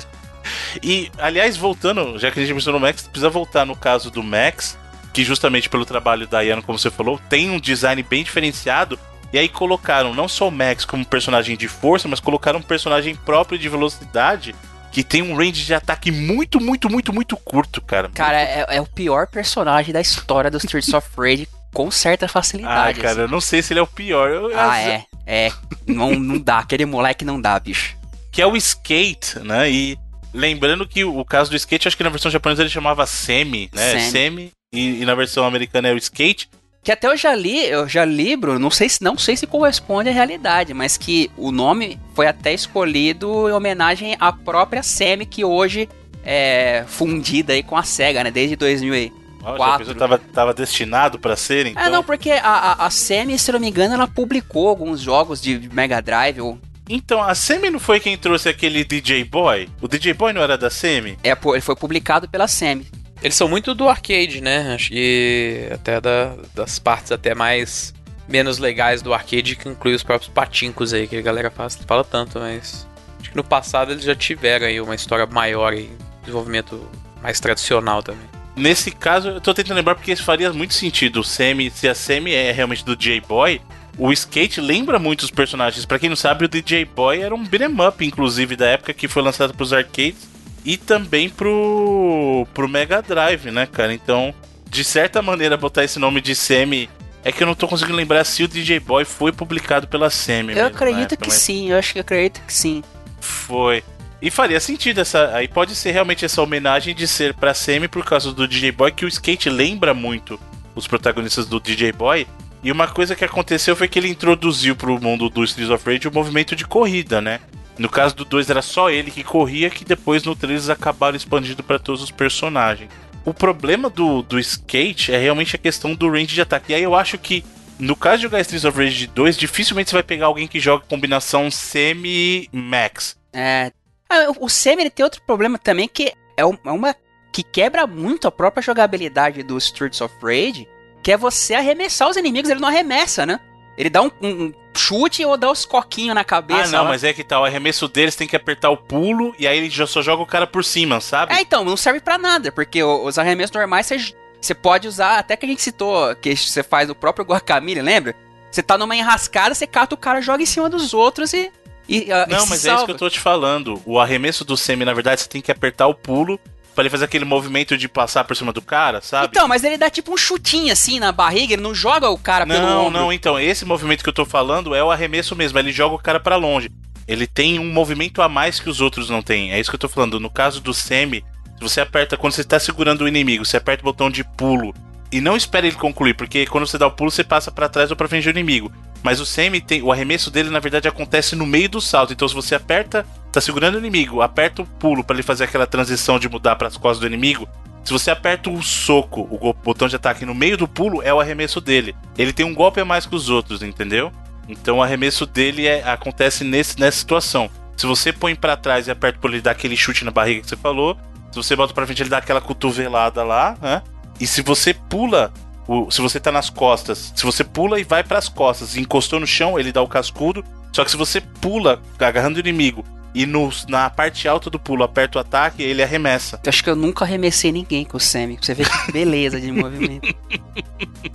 [0.82, 4.22] e, aliás, voltando, já que a gente mencionou o Max, precisa voltar no caso do
[4.22, 4.78] Max,
[5.12, 8.98] que justamente pelo trabalho da Iana, como você falou, tem um design bem diferenciado.
[9.32, 13.14] E aí colocaram não só o Max como personagem de força, mas colocaram um personagem
[13.14, 14.54] próprio de velocidade
[14.94, 18.08] que tem um range de ataque muito, muito, muito, muito curto, cara.
[18.14, 22.28] Cara, é, é o pior personagem da história do Streets of Rage com certa Ah,
[22.28, 23.00] facilidade.
[23.00, 23.20] cara, assim.
[23.22, 24.30] eu não sei se ele é o pior.
[24.30, 25.04] Eu- Ah, é.
[25.26, 25.50] É.
[25.84, 26.58] Não, não dá.
[26.60, 27.96] Aquele moleque não dá, bicho.
[28.30, 29.68] que é o skate, né?
[29.70, 29.98] E
[30.32, 33.90] lembrando que o caso do skate, acho que na versão japonesa ele chamava semi, né?
[33.90, 34.10] Semi.
[34.10, 36.48] Semi, e, e na versão americana é o skate.
[36.84, 39.46] Que até eu já li, eu já li, Bruno, não sei se, não sei se
[39.46, 45.24] corresponde à realidade, mas que o nome foi até escolhido em homenagem à própria Semi,
[45.24, 45.88] que hoje
[46.22, 48.30] é fundida aí com a SEGA, né?
[48.30, 49.12] Desde 2000 aí.
[49.42, 49.78] Ó, já Quatro.
[49.78, 51.82] pensou, tava, tava destinado pra ser, então.
[51.82, 55.40] Ah, não, porque a, a, a Semi, se não me engano, ela publicou alguns jogos
[55.40, 59.70] de Mega Drive, ou Então, a Semi não foi quem trouxe aquele DJ Boy?
[59.80, 61.18] O DJ Boy não era da Semi?
[61.24, 62.86] é, ele foi publicado pela Semi.
[63.24, 64.76] Eles são muito do arcade, né?
[64.78, 67.94] Que até da- das partes até mais
[68.28, 72.04] menos legais do arcade que inclui os próprios patincos aí que a galera faz, fala
[72.04, 72.86] tanto, mas
[73.18, 76.86] acho que no passado eles já tiveram aí uma história maior e desenvolvimento
[77.22, 78.26] mais tradicional também.
[78.54, 81.20] Nesse caso, eu tô tentando lembrar porque isso faria muito sentido.
[81.20, 83.60] O se a Semi é realmente do DJ Boy,
[83.96, 85.86] o skate lembra muito os personagens.
[85.86, 89.08] Pra quem não sabe, o DJ Boy era um beat'em up, inclusive, da época que
[89.08, 90.33] foi lançado pros arcades
[90.64, 93.92] e também pro, pro Mega Drive, né, cara?
[93.92, 94.34] Então,
[94.68, 96.88] de certa maneira, botar esse nome de Semi.
[97.22, 100.52] É que eu não tô conseguindo lembrar se o DJ Boy foi publicado pela Semi.
[100.52, 102.82] Eu mesmo, na acredito época, que mas sim, eu acho que acredito que sim.
[103.18, 103.82] Foi.
[104.20, 105.34] E faria sentido essa.
[105.34, 108.90] Aí pode ser realmente essa homenagem de ser pra Semi por causa do DJ Boy,
[108.90, 110.38] que o skate lembra muito
[110.74, 112.26] os protagonistas do DJ Boy.
[112.62, 116.08] E uma coisa que aconteceu foi que ele introduziu pro mundo do Streets of Rage
[116.08, 117.40] o movimento de corrida, né?
[117.78, 121.16] No caso do 2 era só ele que corria, que depois no 3 eles acabaram
[121.16, 122.88] expandindo pra todos os personagens.
[123.24, 126.72] O problema do, do skate é realmente a questão do range de ataque.
[126.72, 127.44] E aí eu acho que,
[127.78, 130.84] no caso de jogar Streets of Rage 2, dificilmente você vai pegar alguém que joga
[130.88, 133.16] combinação semi-max.
[133.32, 133.72] É.
[134.08, 136.94] Ah, o Semi ele tem outro problema também que é é uma
[137.32, 140.68] que quebra muito a própria jogabilidade do Streets of Rage,
[141.02, 143.40] que é você arremessar os inimigos, ele não arremessa, né?
[143.76, 146.68] Ele dá um- um chute ou dá os coquinhos na cabeça.
[146.68, 146.90] Ah, não, lá.
[146.90, 149.70] mas é que tá, o arremesso deles tem que apertar o pulo e aí ele
[149.70, 151.32] já só joga o cara por cima, sabe?
[151.34, 155.36] É, então, não serve pra nada, porque os arremessos normais você, você pode usar, até
[155.36, 158.14] que a gente citou, que você faz o próprio Guacamole, lembra?
[158.50, 161.50] Você tá numa enrascada, você cata o cara, joga em cima dos outros e.
[161.88, 162.84] e ah, e não, se mas é isso salva.
[162.86, 163.82] que eu tô te falando.
[163.84, 166.38] O arremesso do semi, na verdade, você tem que apertar o pulo
[166.74, 169.28] pra ele fazer aquele movimento de passar por cima do cara, sabe?
[169.28, 172.46] Então, mas ele dá tipo um chutinho assim na barriga, ele não joga o cara
[172.46, 175.72] pelo não, não, então, esse movimento que eu tô falando é o arremesso mesmo, ele
[175.72, 176.70] joga o cara pra longe.
[177.06, 179.52] Ele tem um movimento a mais que os outros não têm.
[179.52, 180.18] É isso que eu tô falando.
[180.18, 181.22] No caso do semi,
[181.56, 184.74] se você aperta quando você tá segurando o inimigo, você aperta o botão de pulo
[185.12, 187.90] e não espera ele concluir, porque quando você dá o pulo, você passa pra trás
[187.90, 188.72] ou pra frente do inimigo.
[189.04, 192.14] Mas o semi tem, o arremesso dele na verdade acontece no meio do salto.
[192.14, 195.66] Então se você aperta tá segurando o inimigo, aperta o pulo pra ele fazer aquela
[195.66, 197.46] transição de mudar pras costas do inimigo.
[197.84, 201.20] Se você aperta o soco, o botão de ataque no meio do pulo, é o
[201.20, 201.94] arremesso dele.
[202.16, 204.10] Ele tem um golpe a mais que os outros, entendeu?
[204.48, 207.50] Então o arremesso dele é- acontece nesse, nessa situação.
[207.76, 210.48] Se você põe pra trás e aperta por ele dar aquele chute na barriga que
[210.48, 210.96] você falou,
[211.30, 213.82] se você bota pra frente ele dá aquela cotovelada lá, né?
[214.18, 215.32] E se você pula,
[215.66, 219.18] o- se você tá nas costas, se você pula e vai pras costas e encostou
[219.20, 220.44] no chão, ele dá o cascudo.
[220.72, 222.84] Só que se você pula agarrando o inimigo
[223.14, 226.40] e no- na parte alta do pulo aperta o ataque, ele arremessa.
[226.44, 228.38] Eu acho que eu nunca arremessei ninguém com o Semi.
[228.40, 230.12] Você vê que beleza de movimento.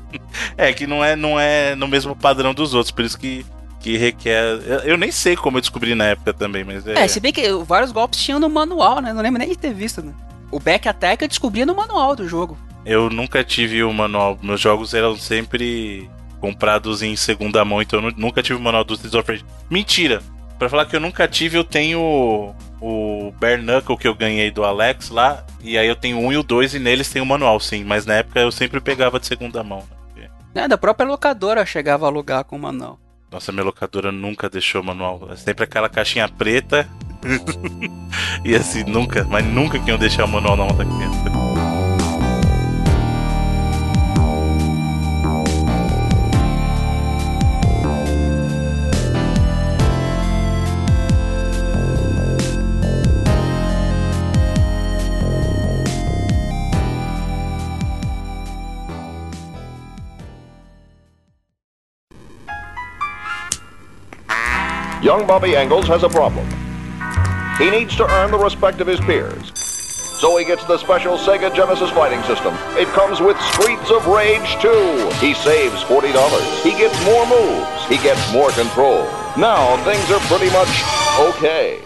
[0.58, 3.46] É, que não é, não é no mesmo padrão dos outros, por isso que,
[3.80, 4.42] que requer.
[4.66, 6.94] Eu, eu nem sei como eu descobri na época também, mas é.
[7.04, 9.14] É, se bem que vários golpes tinham no manual, né?
[9.14, 10.02] Não lembro nem de ter visto.
[10.02, 10.14] Né?
[10.52, 12.58] O back attack eu descobria no manual do jogo.
[12.90, 14.38] Eu nunca tive o manual.
[14.42, 16.10] Meus jogos eram sempre
[16.42, 19.46] comprados em segunda mão, então eu nu- nunca tive o manual do Streets of Rage.
[19.70, 20.22] Mentira!
[20.58, 24.50] Pra falar que eu nunca tive, eu tenho o- o Bare Knuckle que eu ganhei
[24.52, 27.26] do Alex lá, e aí eu tenho um e o dois, e neles tem o
[27.26, 27.84] manual, sim.
[27.84, 29.84] Mas na época eu sempre pegava de segunda mão.
[30.16, 30.28] né?
[30.56, 33.00] É, da própria locadora eu chegava a alugar com o manual.
[33.32, 35.30] Nossa, minha locadora nunca deixou manual.
[35.32, 36.90] É sempre aquela caixinha preta.
[38.44, 41.39] e assim, nunca, mas nunca que iam deixar o manual na mão da criança.
[65.02, 66.46] Young Bobby Engels has a problem.
[67.58, 69.58] He needs to earn the respect of his peers.
[70.20, 72.54] So he gets the special Sega Genesis fighting system.
[72.76, 75.10] It comes with Streets of Rage 2.
[75.22, 76.64] He saves $40.
[76.64, 77.86] He gets more moves.
[77.88, 79.04] He gets more control.
[79.38, 80.68] Now things are pretty much
[81.32, 81.80] okay.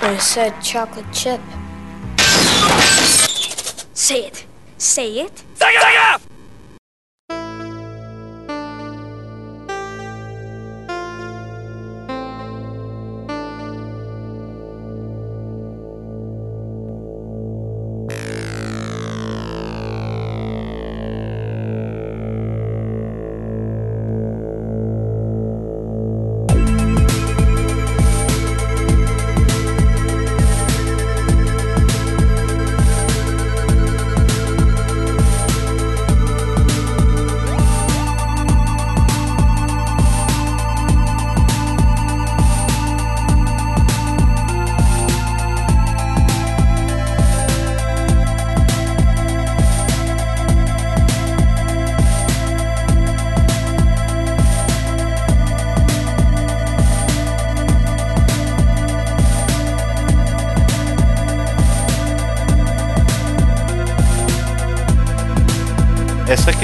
[0.00, 1.42] I said chocolate chip.
[3.92, 4.46] Say it.
[4.78, 5.44] Say it.
[5.60, 6.27] Essa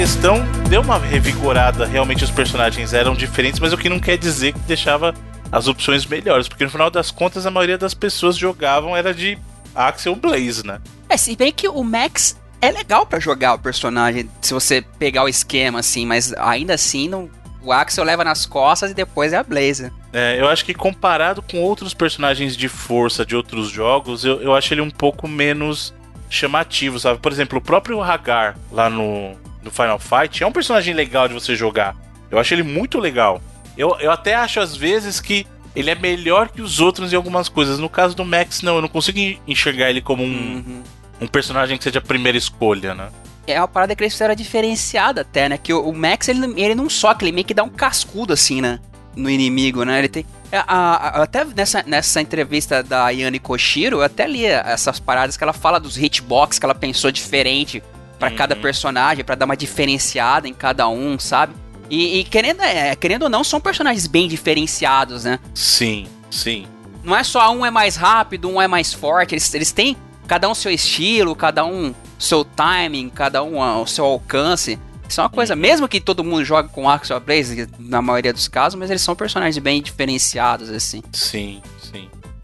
[0.05, 1.83] questão deu uma revigorada.
[1.83, 5.15] Realmente os personagens eram diferentes, mas o que não quer dizer que deixava
[5.51, 6.47] as opções melhores.
[6.47, 9.35] Porque no final das contas, a maioria das pessoas jogavam era de
[9.73, 10.79] Axel Blaze, né?
[11.09, 15.23] É, se bem que o Max é legal pra jogar o personagem, se você pegar
[15.23, 17.27] o esquema assim, mas ainda assim não,
[17.63, 19.91] o Axel leva nas costas e depois é a Blazer.
[20.13, 24.53] É, eu acho que comparado com outros personagens de força de outros jogos, eu, eu
[24.53, 25.95] acho ele um pouco menos
[26.29, 27.19] chamativo, sabe?
[27.19, 29.35] Por exemplo, o próprio Hagar lá no,
[29.65, 31.95] no Final Fight é um personagem legal de você jogar.
[32.31, 33.41] Eu acho ele muito legal.
[33.77, 35.45] Eu, eu até acho às vezes que
[35.75, 37.77] ele é melhor que os outros em algumas coisas.
[37.79, 40.83] No caso do Max, não, eu não consigo en- enxergar ele como um, Uhum.
[41.21, 43.09] um personagem que seja a primeira escolha, né?
[43.47, 45.57] É uma parada que eles fizeram diferenciada até, né?
[45.57, 48.61] Que o, o Max, ele, ele não soca, ele meio que dá um cascudo assim,
[48.61, 48.79] né?
[49.15, 49.99] No inimigo, né?
[49.99, 50.25] Ele tem.
[50.51, 55.35] é, a- a- até nessa, nessa entrevista da Yane Koshiro, eu até li essas paradas
[55.37, 57.83] que ela fala dos hitbox que ela pensou diferente
[58.19, 58.35] pra Uhum.
[58.35, 61.53] cada personagem, pra dar uma diferenciada em cada um, sabe?
[61.89, 65.39] E, e querendo, é, querendo ou não, são personagens bem diferenciados, né?
[65.53, 66.65] Sim, sim.
[67.03, 69.35] Não é só um é mais rápido, um é mais forte.
[69.35, 69.95] Eles, eles têm
[70.27, 74.79] cada um seu estilo, cada um seu timing, cada um ah, o seu alcance.
[75.07, 78.47] Isso é uma coisa, mesmo que todo mundo jogue com Axel Blaze, na maioria dos
[78.47, 81.03] casos, mas eles são personagens bem diferenciados, assim.
[81.13, 81.61] Sim, sim.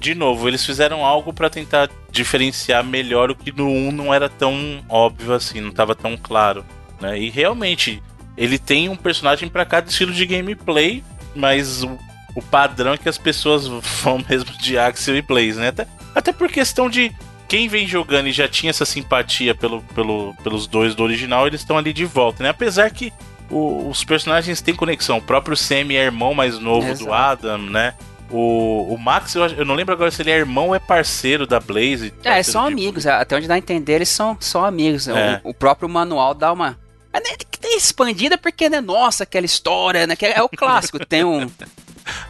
[0.01, 4.27] De novo, eles fizeram algo pra tentar diferenciar melhor o que no 1 não era
[4.27, 6.65] tão óbvio assim, não tava tão claro,
[6.99, 7.19] né?
[7.19, 8.01] E realmente,
[8.35, 11.03] ele tem um personagem pra cada estilo de gameplay,
[11.35, 11.99] mas o,
[12.35, 13.67] o padrão é que as pessoas
[14.01, 15.67] vão mesmo de Axel e Blaze, né?
[15.67, 17.11] Até, até por questão de
[17.47, 21.61] quem vem jogando e já tinha essa simpatia pelo, pelo, pelos dois do original, eles
[21.61, 22.49] estão ali de volta, né?
[22.49, 23.13] Apesar que
[23.51, 25.17] o- os personagens têm conexão.
[25.17, 27.13] O próprio Sammy é irmão mais novo do Exato.
[27.13, 27.93] Adam, né?
[28.31, 31.45] O, o Max, eu, eu não lembro agora se ele é irmão ou é parceiro
[31.45, 32.13] da Blaze.
[32.23, 35.07] É, são amigos, até onde dá a entender, eles são, são amigos.
[35.07, 35.41] O- É.
[35.43, 36.79] O, próprio manual dá uma.
[37.13, 40.15] É que tem expandida porque, né, nossa, aquela história, né?
[40.15, 40.97] Que é o clássico.
[41.05, 41.49] Tem um.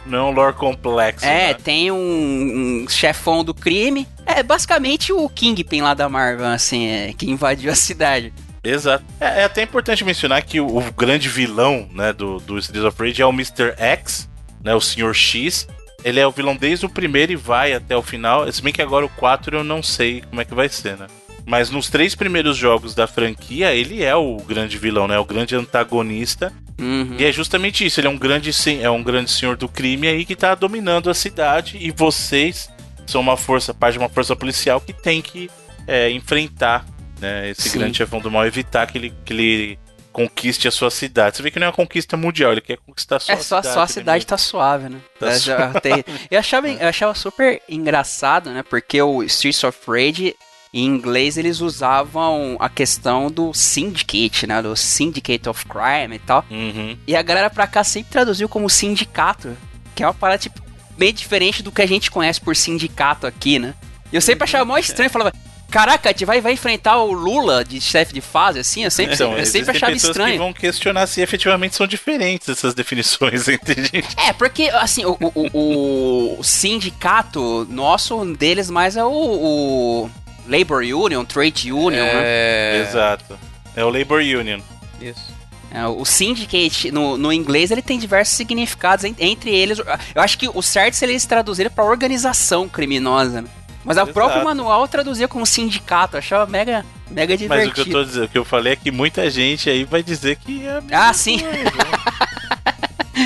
[0.04, 1.24] Não é um lore complexo.
[1.24, 1.54] É, né?
[1.54, 4.06] tem um, um chefão do crime.
[4.26, 8.32] É basicamente o Kingpin lá da Marvel, assim, é, que invadiu a cidade.
[8.62, 9.04] Exato.
[9.20, 12.96] É, é até importante mencionar que o, o grande vilão né, do, do Streets of
[13.02, 13.74] Rage é o Mr.
[13.76, 14.28] X,
[14.62, 15.14] né, o Sr.
[15.14, 15.66] X.
[16.04, 18.50] Ele é o vilão desde o primeiro e vai até o final.
[18.52, 21.06] Se bem que agora o 4 eu não sei como é que vai ser, né?
[21.44, 25.18] Mas nos três primeiros jogos da franquia, ele é o grande vilão, né?
[25.18, 26.52] O grande antagonista.
[26.80, 27.16] Uhum.
[27.18, 28.50] E é justamente isso, ele é um grande
[28.80, 32.68] é um grande senhor do crime aí que tá dominando a cidade e vocês
[33.06, 35.50] são uma força, parte de uma força policial que tem que
[35.86, 36.84] é, enfrentar
[37.20, 37.78] né, esse Sim.
[37.78, 39.78] grande chefão do mal, evitar que ele, que ele
[40.12, 41.36] conquiste a sua cidade.
[41.36, 43.58] Você vê que não é uma conquista mundial, ele quer conquistar só É a só,
[43.60, 43.74] cidade.
[43.74, 44.98] só a cidade tá suave, né?
[45.18, 48.62] Tá É, já tem- eu, achava, eu achava super engraçado, né?
[48.62, 50.34] Porque o Streets of Rage,
[50.74, 54.62] em inglês, eles usavam a questão do Syndicate, né?
[54.62, 56.44] Do Syndicate of Crime e tal.
[56.50, 56.96] Uhum.
[57.06, 59.56] E a galera pra cá sempre traduziu como sindicato.
[59.94, 60.60] Que é uma parada, tipo,
[60.96, 63.74] bem diferente do que a gente conhece por sindicato aqui, né?
[64.10, 65.32] E eu sempre achava mó estranho, falava...
[65.72, 68.84] Caraca, a gente vai, vai enfrentar o Lula de chefe de fase, assim?
[68.84, 70.32] Eu sempre, Então, eu existem sempre achava pessoas estranho.
[70.32, 74.08] que vão questionar se efetivamente são diferentes essas definições entre gente.
[74.16, 80.10] É, porque, assim, o, o, o- o sindicato nosso, um deles mais é o, o
[80.46, 82.20] Labor Union, Trade Union, né?
[82.22, 82.86] É.
[82.88, 83.38] Exato.
[83.74, 84.60] É o Labor Union.
[85.00, 85.32] Isso.
[85.74, 89.78] É, o Syndicate, no, no inglês, ele tem diversos significados, en- entre eles...
[90.14, 93.48] Eu acho que o certo seria eles traduzirem pra organização criminosa, né?
[93.84, 97.70] Mas o próprio manual traduzia como sindicato, achava mega, mega Mas divertido.
[97.70, 100.02] o que eu tô dizendo, o que eu falei é que muita gente aí vai
[100.02, 101.38] dizer que é Ah, sim.
[101.40, 101.64] coisa,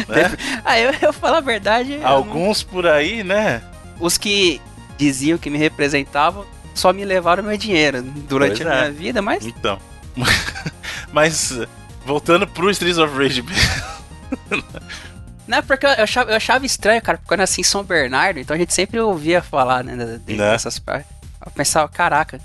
[0.09, 0.37] né?
[0.65, 1.93] Ah, eu, eu falo a verdade...
[1.93, 3.63] eu não- Alguns por aí, né?
[4.01, 4.61] os que
[4.99, 6.45] diziam que me representavam
[6.75, 8.81] só me levaram meu dinheiro durante Pois a é.
[8.81, 9.79] minha vida, mas Então.
[11.13, 11.59] Mas,
[12.05, 13.43] voltando pro Streets of Rage
[15.47, 18.55] não porque eu achava, eu achava estranho, cara, porque eu nasci em São Bernardo, então
[18.55, 20.21] a gente sempre ouvia falar, né, Né?
[20.27, 21.11] dessas partes.
[21.45, 22.41] Eu pensava, caraca,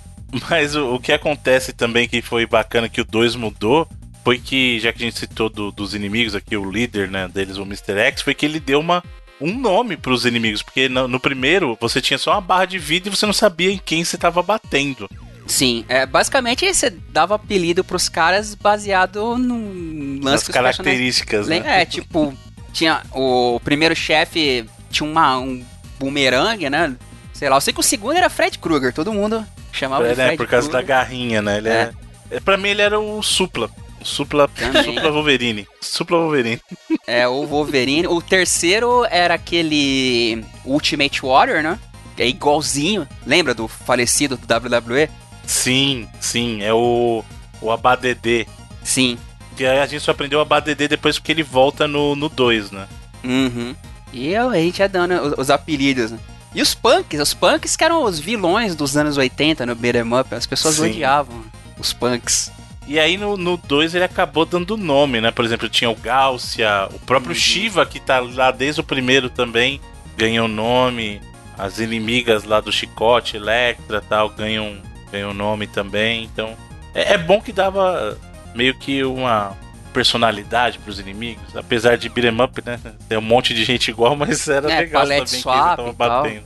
[0.50, 3.88] Mas o, o que acontece também que foi bacana que o 2 mudou
[4.24, 7.58] foi que, já que a gente citou do- dos inimigos aqui, o líder né, deles,
[7.58, 7.98] o Mr.
[7.98, 9.04] X, foi que ele deu uma,
[9.42, 10.62] um nome pros inimigos.
[10.62, 13.72] Porque no, no primeiro você tinha só uma barra de vida e você não sabia
[13.72, 15.10] em quem você tava batendo.
[15.48, 21.64] sim, é, basicamente você dava apelido pros caras baseado num lance Nas os características, né?
[21.82, 22.34] É, tipo,
[22.74, 25.64] tinha o primeiro chefe tinha uma, um
[26.00, 26.96] bumerangue, né,
[27.34, 30.18] sei lá, eu sei que o segundo era Fred Krueger, todo mundo chamava É, de
[30.18, 30.88] né, Fred por causa da Krueger.
[30.88, 31.58] garrinha, né?
[31.58, 31.92] Ele é.
[32.32, 32.40] é.
[32.40, 33.70] Pra mim ele era o Supla.
[34.02, 34.84] O Supla, Também.
[34.84, 35.68] Supla Wolverine.
[35.80, 36.60] Supla Wolverine.
[37.06, 38.08] É, o Wolverine.
[38.08, 41.80] O terceiro era aquele Ultimate Warrior, né?
[42.18, 43.08] É igualzinho.
[43.26, 45.08] Lembra do falecido do WWE?
[45.46, 47.24] Sim, sim, é o.
[47.62, 48.48] O ABADD.
[48.84, 49.18] Sim.
[49.62, 52.88] Que a gente só aprendeu o ABADD depois porque ele volta no 2, né?
[53.24, 53.76] Uhum.
[54.12, 56.18] E a gente ia dando os, os apelidos, né?
[56.56, 60.34] E os punks, os punks que eram os vilões dos anos 80 no beat'em up,
[60.34, 60.90] as pessoas Sim.
[60.90, 61.44] odiavam
[61.78, 62.52] os punks.
[62.88, 65.30] E aí no 2 ele acabou dando nome, né?
[65.30, 69.80] Por exemplo, tinha o Gáucia, o próprio Shiva, que tá lá desde o primeiro também,
[70.18, 71.22] ganhou nome.
[71.56, 74.78] As inimigas lá do Chicote, Electra tal, ganham,
[75.12, 76.24] ganham nome também.
[76.24, 76.58] Então,
[76.96, 78.18] é, é bom que dava
[78.56, 79.56] meio que uma
[79.94, 81.56] personalidade pros inimigos.
[81.56, 82.80] Apesar de beat'em up, né?
[83.10, 85.94] Tem um monte de gente igual, mas era é, legal também que eles swap estavam
[85.94, 86.44] batendo.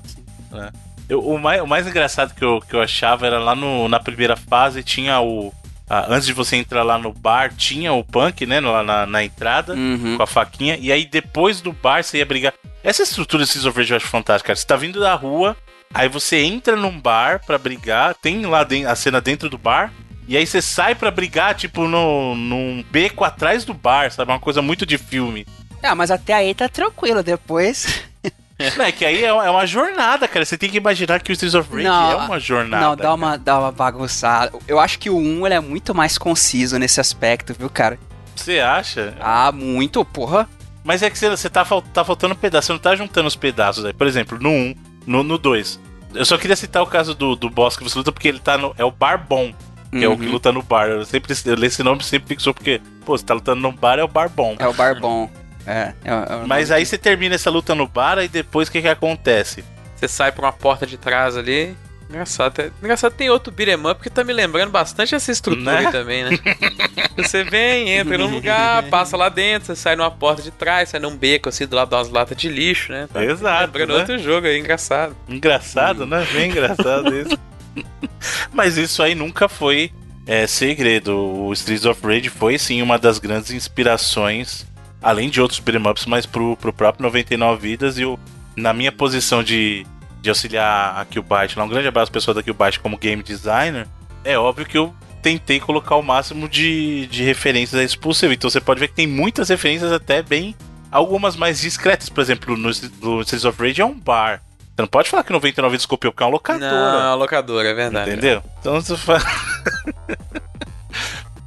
[0.51, 0.71] né?
[1.07, 3.99] Eu- o, mais, o mais engraçado que eu, que eu achava era lá no, na
[3.99, 5.53] primeira fase tinha o.
[5.87, 8.59] ah, antes de você entrar lá no bar, tinha o punk, né?
[8.59, 10.17] Lá na, na entrada, Uhum.
[10.17, 10.77] com a faquinha.
[10.81, 12.53] E aí depois do bar você ia brigar.
[12.83, 14.55] Essa estrutura de Seas of Rage eu acho fantástica, cara.
[14.57, 15.55] Você tá vindo da rua,
[15.93, 19.91] aí você entra num bar pra brigar, tem lá a cena dentro do bar.
[20.27, 24.31] E aí você sai pra brigar, tipo, no, num beco atrás do bar, sabe?
[24.31, 25.45] Uma coisa muito de filme.
[25.83, 28.03] Ah, mas até aí tá tranquilo, depois.
[28.77, 30.45] Não, é que aí é uma, é uma jornada, cara.
[30.45, 32.85] Você tem que imaginar que o Streets of Rage Não, é uma jornada.
[32.85, 34.53] Não, dá uma, dá uma bagunçada.
[34.67, 37.99] Eu acho que o 1 ele é muito mais conciso nesse aspecto, viu, cara?
[38.35, 39.13] Você acha?
[39.19, 40.47] Ah, muito, porra.
[40.83, 43.35] Mas é que você, você tá, tá faltando um pedaço, você não tá juntando os
[43.35, 43.93] pedaços aí.
[43.93, 45.79] Por exemplo, no 1, no, no 2.
[46.13, 48.57] Eu só queria citar o caso do, do boss que você luta, porque ele tá
[48.57, 48.73] no.
[48.77, 49.53] É o Barbon,
[49.91, 50.31] que é o que Uhum.
[50.31, 50.87] luta no bar.
[50.87, 53.99] Eu sempre eu leio esse nome sempre fixou, porque, pô, você tá lutando no bar,
[53.99, 54.55] é o Barbon.
[54.59, 55.29] É o Barbon.
[55.65, 58.71] É, é, é o Mas aí você termina essa luta no bar, e depois o
[58.71, 59.63] que que acontece?
[59.95, 61.75] Você sai por uma porta de trás ali.
[62.07, 65.77] Engraçado, é- engraçado tem outro beat'em up que tá me lembrando bastante essa estrutura Né?
[65.87, 66.29] aí também, né?
[67.17, 70.99] você vem, entra num lugar, passa lá dentro, você sai numa porta de trás, sai
[70.99, 73.07] num beco assim do lado de umas latas de lixo, né?
[73.11, 73.99] Tá Exato, Lembrando né?
[74.01, 75.15] outro jogo aí, engraçado.
[75.27, 76.23] Engraçado, né?
[76.31, 77.35] Bem engraçado isso.
[78.53, 79.91] Mas isso aí nunca foi
[80.25, 81.15] é, segredo.
[81.17, 84.65] O Streets of Rage foi sim uma das grandes inspirações,
[85.01, 87.97] além de outros beat'em ups, mas pro, pro próprio 99 Vidas.
[87.97, 88.19] E eu,
[88.55, 89.85] na minha posição de,
[90.21, 93.87] de auxiliar a Killbyte, um grande abraço pessoal da Killbyte como game designer,
[94.23, 98.33] é óbvio que eu tentei colocar o máximo de, de referências a isso possível.
[98.33, 100.55] Então você pode ver que tem muitas referências até bem.
[100.91, 102.69] Algumas mais discretas, por exemplo, no,
[103.01, 104.41] no Streets of Rage é um bar.
[104.75, 106.69] Você não pode falar que 99 Vidas copiou, porque é uma locadora.
[106.71, 108.11] Não, é uma locadora, é verdade.
[108.11, 108.43] Entendeu?
[108.59, 109.21] Então você fala.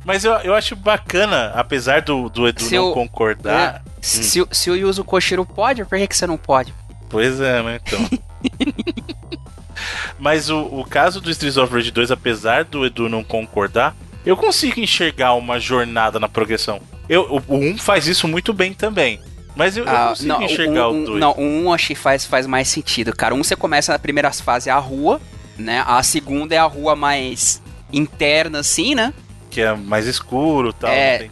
[0.05, 3.83] Mas eu, eu acho bacana, apesar do, do Edu Se não eu- concordar.
[3.85, 6.73] É, se, o- se o Yuzo Koshiro pode, por que, que você não pode?
[7.11, 7.81] Pois é, né?
[7.87, 8.09] Então.
[10.19, 14.37] Mas o, o caso do Streets of Rage 2, apesar do Edu não concordar, eu
[14.37, 16.81] consigo enxergar uma jornada na progressão.
[17.09, 19.21] Eu, o, o 1 faz isso muito bem também.
[19.59, 21.21] Mas eu, eu Ah, consigo não, enxergar um, o 2.
[21.21, 23.35] Não, o 1 acho que faz, faz mais sentido, cara.
[23.35, 25.21] Um você começa na primeira fase é a rua,
[25.59, 25.83] né?
[25.85, 27.61] A segunda é a rua mais
[27.93, 29.13] interna, assim, né?
[29.51, 30.91] Que é mais escuro e tal.
[30.91, 31.29] É.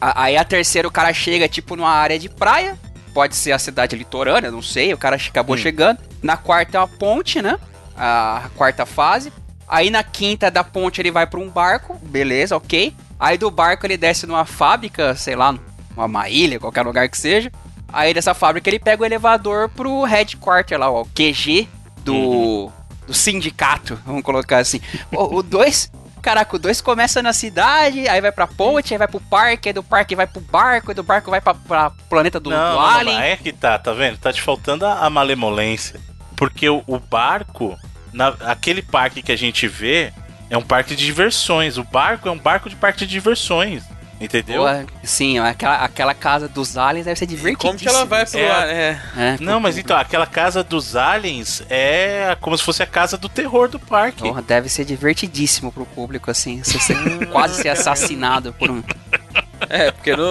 [0.00, 2.78] A- Aí a terceira o cara chega, tipo, numa área de praia.
[3.12, 4.92] Pode ser a cidade litorânea, não sei.
[4.94, 5.58] O cara acabou Hum.
[5.58, 5.98] chegando.
[6.22, 7.58] Na quarta é uma ponte, né?
[7.94, 9.30] A quarta fase.
[9.68, 11.98] Aí na quinta da ponte ele vai pra um barco.
[12.02, 12.94] Beleza, ok.
[13.20, 15.54] Aí do barco ele desce numa fábrica, sei lá,
[15.96, 17.50] numa ilha, qualquer lugar que seja.
[17.92, 21.68] Aí dessa fábrica ele pega o elevador pro headquarter lá, ó, o QG
[22.04, 22.70] do,
[23.06, 24.80] do sindicato, vamos colocar assim.
[25.12, 29.20] O 2, caraca, o 2 começa na cidade, aí vai pra ponte, aí vai pro
[29.20, 32.50] parque, aí do parque vai pro barco, aí do barco vai pra, pra planeta do,
[32.50, 33.20] não, do não, não, Alien.
[33.20, 34.18] é que tá, tá vendo?
[34.18, 36.00] Tá te faltando a, a malemolência.
[36.36, 37.78] Porque o, o barco,
[38.12, 40.12] na, aquele parque que a gente vê,
[40.50, 41.78] é um parque de diversões.
[41.78, 43.82] O barco é um barco de parque de diversões.
[44.20, 44.62] Entendeu?
[44.62, 44.68] Pô,
[45.04, 47.70] sim, aquela, aquela casa dos aliens deve ser divertidíssima.
[47.72, 48.50] Como que ela vai pro É.
[48.50, 48.68] ar?
[48.68, 49.00] É.
[49.16, 53.28] É, Não, mas então, aquela casa dos aliens é como se fosse a casa do
[53.28, 54.22] terror do parque.
[54.22, 56.62] Porra, deve ser divertidíssimo pro público, assim.
[56.62, 56.96] Você ser-
[57.30, 58.82] quase ser assassinado por um.
[59.68, 60.24] É, porque no.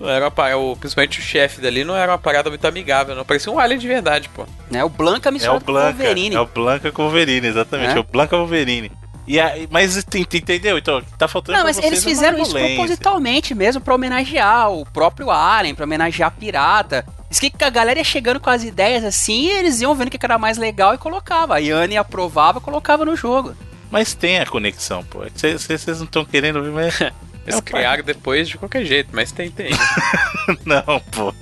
[0.00, 3.14] Não era uma parada, o- principalmente o chefe dali não era uma parada muito amigável,
[3.14, 3.22] não.
[3.26, 4.46] Parecia um alien de verdade, pô.
[4.70, 4.82] Né?
[4.82, 5.92] O Blanca É o misturado com o Blanca.
[5.98, 6.34] Wolverine.
[6.36, 7.90] É o Blanca com o Wolverine, exatamente.
[7.92, 7.96] É?
[7.96, 8.90] É, o Blanca Wolverine.
[9.26, 10.76] E aí, mas ent- entendeu?
[10.78, 15.30] Então, tá faltando Não, mas vocês eles fizeram isso propositalmente mesmo pra homenagear o próprio
[15.30, 17.06] Alien, pra homenagear a pirata.
[17.28, 20.10] Diz que a galera ia chegando com as ideias assim e eles iam vendo o
[20.10, 21.54] que era mais legal e colocava.
[21.54, 23.54] A Yanni aprovava e colocava no jogo.
[23.90, 25.20] Mas tem a conexão, pô.
[25.34, 27.00] Vocês não estão querendo ver, mas.
[27.46, 29.70] Eles É criaram depois de qualquer jeito, mas tem, tem.
[30.64, 31.32] Não, pô,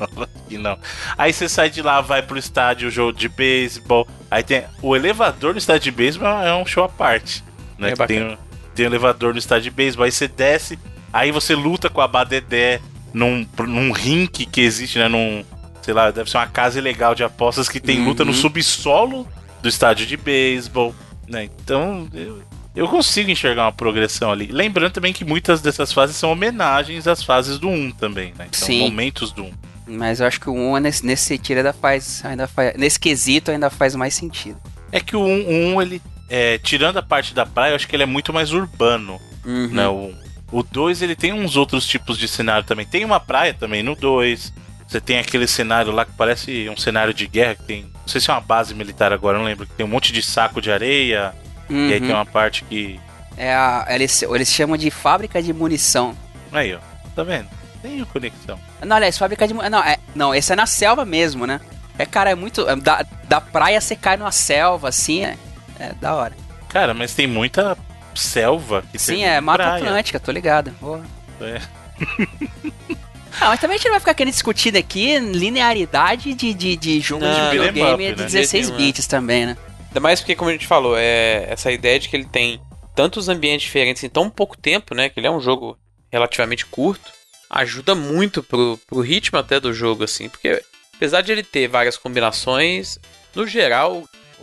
[0.51, 0.79] não.
[1.19, 4.07] Aí você sai de lá, vai pro estádio, jogo de beisebol.
[4.31, 7.43] Aí tem o elevador no estádio de beisebol é um show à parte,
[7.79, 7.91] né?
[7.91, 8.39] É Que tem,
[8.75, 10.79] tem o elevador no estádio de beisebol, aí você desce,
[11.13, 12.81] aí você luta com a Badedé
[13.15, 15.09] num, num rink que existe, né?
[15.09, 15.45] Num,
[15.83, 18.37] sei lá, deve ser uma casa ilegal de apostas que tem luta no Uhum.
[18.37, 19.27] subsolo
[19.63, 20.95] do estádio de beisebol,
[21.27, 21.45] né?
[21.45, 22.43] Então, eu,
[22.77, 24.47] eu consigo enxergar uma progressão ali.
[24.53, 28.47] Lembrando também que muitas dessas fases são homenagens às fases do 1 também, né?
[28.53, 28.81] São Sim.
[28.81, 29.53] momentos do 1.
[29.91, 32.77] Mas eu acho que o 1 nesse, nesse sentido ainda faz, ainda faz.
[32.77, 34.59] Nesse quesito ainda faz mais sentido.
[34.93, 37.87] É que o 1, o 1 ele, é, tirando a parte da praia, eu acho
[37.89, 39.69] que ele é muito mais urbano, Uhum.
[39.69, 39.89] né?
[39.89, 40.15] O,
[40.51, 42.85] o 2 ele tem uns outros tipos de cenário também.
[42.87, 44.53] Tem uma praia também no 2.
[44.87, 47.83] Você tem aquele cenário lá que parece um cenário de guerra, que tem.
[47.83, 49.67] Não sei se é uma base militar agora, não lembro.
[49.67, 51.35] Que tem um monte de saco de areia.
[51.69, 52.07] E aí Uhum.
[52.07, 52.99] tem uma parte que.
[53.37, 56.17] É a, eles, eles chamam de fábrica de munição.
[56.51, 56.79] Aí, ó.
[57.15, 57.49] Tá vendo?
[57.83, 58.59] Tem conexão.
[58.85, 59.53] Não, aliás, fábrica de.
[59.55, 61.61] mu- Não, é, não, esse é na selva mesmo, né?
[61.99, 62.67] É, cara, é muito.
[62.69, 65.37] é, Da, da praia você cai numa selva, assim, é,
[65.79, 66.37] é da hora.
[66.69, 67.77] Cara, mas tem muita
[68.15, 69.85] selva que Sim, é Mata praia.
[69.85, 70.71] Atlântica, tô ligado.
[70.81, 71.03] Boa.
[71.41, 71.61] É.
[73.41, 76.99] Ah, mas também a gente não vai ficar querendo discutir aqui linearidade de, de, de
[77.01, 78.27] jogo Não, de videogame up, de né?
[78.27, 78.85] 16 Beat'em up.
[78.93, 79.57] bits também, né?
[79.89, 82.61] Ainda mais porque, como a gente falou, é essa ideia de que ele tem
[82.97, 85.09] tantos ambientes diferentes em tão pouco tempo, né?
[85.09, 85.79] Que ele é um jogo
[86.11, 87.13] relativamente curto,
[87.49, 90.29] ajuda muito pro, pro ritmo até do jogo, assim.
[90.29, 90.61] Porque
[90.97, 92.99] apesar de ele ter várias combinações,
[93.37, 94.03] no geral,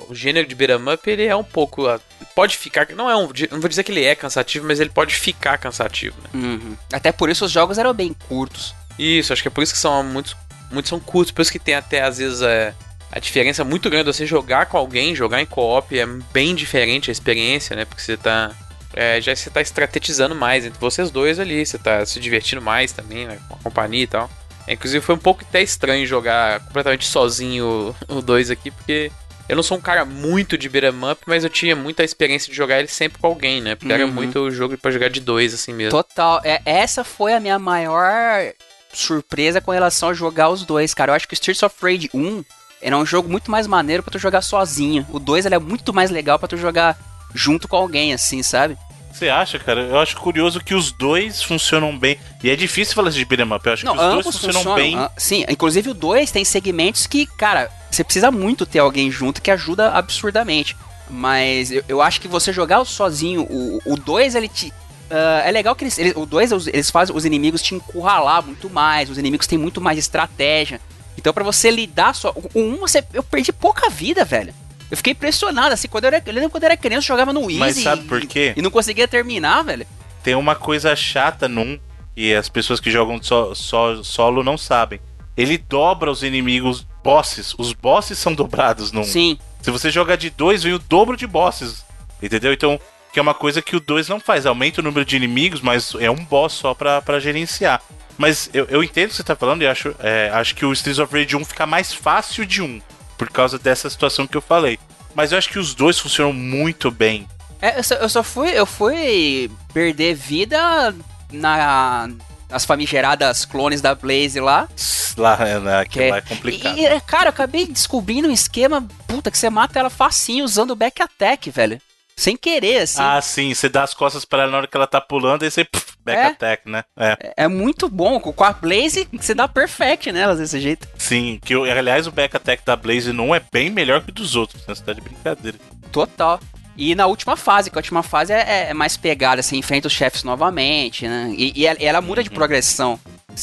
[0.10, 1.88] o gênero de beat'em up, ele é um pouco...
[1.88, 2.00] ah,
[2.34, 2.88] Pode ficar...
[2.96, 3.30] Não é um...
[3.52, 6.30] Não vou dizer que ele é cansativo, mas ele pode ficar cansativo, né?
[6.34, 6.76] Uhum.
[6.91, 8.76] Até por isso os jogos eram bem curtos.
[8.98, 10.36] Isso, acho que é por isso que são muitos,
[10.72, 12.74] muitos são curtos, por isso que tem até às vezes é,
[13.12, 17.10] a diferença muito grande de você jogar com alguém, jogar em co-op é bem diferente
[17.10, 17.86] a experiência, né?
[17.86, 18.52] Porque você tá
[18.93, 22.93] é, já você tá estrategizando mais entre vocês dois ali, você tá se divertindo mais
[22.93, 24.30] também, né, com a companhia e tal.
[24.66, 29.12] É, inclusive foi um pouco até estranho jogar completamente sozinho o 2 aqui, porque
[29.48, 32.58] Eu não sou um cara muito de beat'em up, mas eu tinha muita experiência de
[32.58, 33.76] jogar ele sempre com alguém, né?
[33.76, 34.12] Porque era Uhum.
[34.12, 35.91] muito jogo pra jogar de dois, assim mesmo.
[35.91, 36.41] Total.
[36.43, 38.54] É, essa foi a minha maior
[38.91, 41.12] surpresa com relação a jogar os dois, cara.
[41.12, 42.43] Eu acho que o Streets of Rage 1
[42.82, 45.06] era um jogo muito mais maneiro pra tu jogar sozinho.
[45.12, 46.98] O 2 ele é muito mais legal pra tu jogar
[47.34, 48.78] junto com alguém, assim, sabe?
[49.16, 49.82] Você acha, cara?
[49.82, 52.18] Eu acho curioso que os dois funcionam bem.
[52.43, 53.66] E é difícil falar de beat'em up.
[53.66, 54.97] Eu acho que os dois funcionam, bem.
[54.97, 59.41] ah, Sim, inclusive o 2 tem segmentos que, cara, você precisa muito ter alguém junto
[59.41, 60.76] que ajuda absurdamente.
[61.09, 64.74] Mas eu, eu acho que você jogar sozinho, o- o 2 ele te.
[65.09, 68.70] ah, é legal que eles, eles- o 2 eles fazem os inimigos te encurralar muito
[68.70, 70.82] mais, os inimigos têm muito mais estratégia.
[71.18, 72.34] Então pra você lidar só.
[72.53, 74.53] O 1 você, eu perdi pouca vida, velho.
[74.92, 77.34] Eu fiquei impressionado, assim, quando eu era, eu lembro quando eu era criança, eu jogava
[77.34, 78.54] no Easy Mas sabe e- por quê?
[78.56, 79.86] e não conseguia terminar, velho.
[80.24, 81.80] Tem uma coisa chata num
[82.16, 85.00] e as pessoas que jogam só, só- solo não sabem.
[85.36, 87.54] Ele dobra os inimigos bosses.
[87.58, 89.04] Os bosses são dobrados num.
[89.04, 89.38] Sim.
[89.62, 91.84] Se você jogar de dois, vem o dobro de bosses.
[92.24, 92.54] Entendeu?
[92.54, 92.80] Então,
[93.12, 94.46] que é uma coisa que o 2 não faz.
[94.46, 97.82] Aumenta o número de inimigos, mas é um boss só pra, pra gerenciar.
[98.18, 100.72] Mas eu, eu entendo o que você tá falando e acho, é, acho que o
[100.72, 102.82] Streets of Rage 1 fica mais fácil de um.
[103.18, 104.80] Por causa dessa situação que eu falei.
[105.13, 107.28] Mas eu acho que os dois funcionam muito bem.
[107.61, 110.93] É, eu só, eu só fui, eu fui perder vida
[111.32, 112.09] na
[112.47, 114.70] nas famigeradas clones da Blaze lá.
[115.18, 116.78] Lá, né, Que que é- lá é complicado.
[116.78, 120.76] E, cara, eu acabei descobrindo um esquema, puta, que você mata ela facinho usando o
[120.76, 121.82] back attack, velho.
[122.18, 123.01] Sem querer, assim.
[123.01, 125.51] Ah, sim, você dá as costas pra ela na hora que ela tá pulando, aí
[125.51, 126.26] você puf, back É.
[126.28, 126.84] attack, né?
[126.97, 128.20] É, É- É muito bom.
[128.22, 130.88] Com a Blaze, você dá perfect nelas desse jeito.
[130.97, 131.39] sim.
[131.43, 134.66] Que, aliás, o back attack da Blaze não é bem melhor que o dos outros,
[134.66, 134.74] né?
[134.74, 135.57] Você tá de brincadeira.
[135.91, 136.39] Total.
[136.78, 139.93] E na última fase, que a última fase é, é mais pegada, assim, enfrenta os
[139.93, 141.34] chefes novamente, né?
[141.38, 142.99] E, e ela, ela muda de progressão.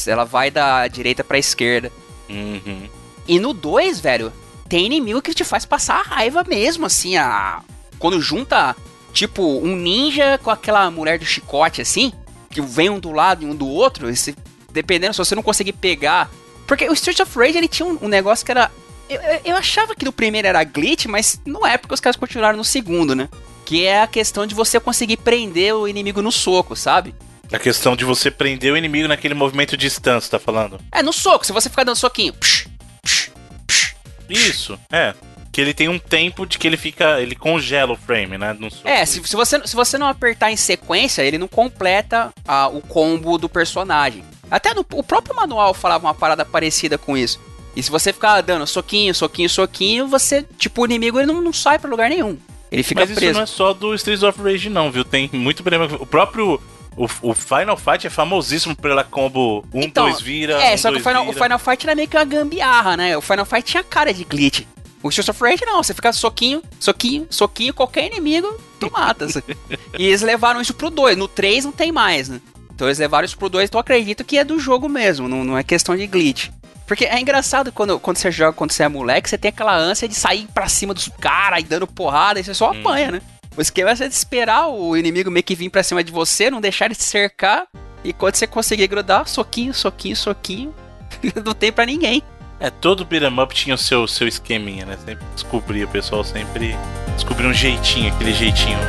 [0.07, 1.91] Ela vai da direita pra esquerda.
[2.29, 2.87] Uhum.
[3.27, 4.31] E no 2, velho,
[4.69, 7.61] tem inimigo que te faz passar a raiva mesmo, assim, a...
[7.99, 8.75] Quando junta,
[9.13, 12.11] tipo, um ninja com aquela mulher do chicote, assim,
[12.49, 14.35] que vem um do lado e um do outro, e se-
[14.71, 16.29] dependendo se você não conseguir pegar...
[16.67, 18.71] Porque o Street of Rage, ele tinha um, um negócio que era...
[19.09, 22.15] Eu, eu- eu achava que no primeiro era glitch, mas não é porque os caras
[22.15, 23.29] continuaram no segundo, né?
[23.65, 27.13] Que é a questão de você conseguir prender o inimigo no soco, sabe?
[27.51, 30.79] A questão de você prender o inimigo naquele movimento de distância, tá falando?
[30.91, 32.33] É, no soco, se você ficar dando soquinho...
[32.33, 32.67] psh,
[33.03, 33.31] psh,
[33.67, 33.95] psh,
[34.29, 35.13] Isso, é.
[35.53, 37.21] Que ele tem um tempo de que ele fica.
[37.21, 38.57] Ele congela o frame, né?
[38.83, 42.81] É, se, se, você, se você não apertar em sequência, ele não completa ah, o
[42.81, 44.25] combo do personagem.
[44.49, 47.39] Até no, o próprio manual falava uma parada parecida com isso.
[47.75, 51.53] E se você ficar dando soquinho, soquinho, soquinho, você, tipo, o inimigo ele não, não
[51.53, 52.37] sai pra lugar nenhum.
[52.71, 53.33] Ele fica Mas isso preso.
[53.33, 55.05] não é só do Streets of Rage, não, viu?
[55.05, 55.85] Tem muito problema.
[55.99, 56.59] O próprio.
[56.95, 60.61] O, o Final Fight é famosíssimo pela combo 1, 2 vira.
[60.61, 61.33] É, um, só que o Final, o.
[61.33, 63.17] Final Fight era meio que uma gambiarra, né?
[63.17, 64.63] O Final Fight tinha cara de glitch.
[65.03, 69.27] O Streets of Rage não, você fica soquinho, soquinho, soquinho, qualquer inimigo, tu mata.
[69.99, 71.17] e eles levaram isso pro 2.
[71.17, 72.39] No 3 não tem mais, né?
[72.73, 75.43] Então eles levaram isso pro 2, então eu acredito que é do jogo mesmo, não,
[75.43, 76.49] não é questão de glitch.
[76.87, 80.07] Porque é engraçado quando, quando você joga, quando você é moleque, você tem aquela ânsia
[80.07, 83.21] de sair pra cima dos caras e dando porrada, e você só apanha, né?
[83.55, 86.59] O esquema é você esperar o inimigo meio que vir pra cima de você, não
[86.59, 87.67] deixar ele te cercar,
[88.03, 90.73] e quando você conseguir grudar, soquinho, soquinho, soquinho,
[91.45, 92.23] não tem pra ninguém.
[92.63, 94.97] É, todo beat'em up tinha o seu, seu esqueminha, né?
[95.03, 96.77] Sempre descobria, o pessoal sempre
[97.13, 98.79] descobria um jeitinho, aquele jeitinho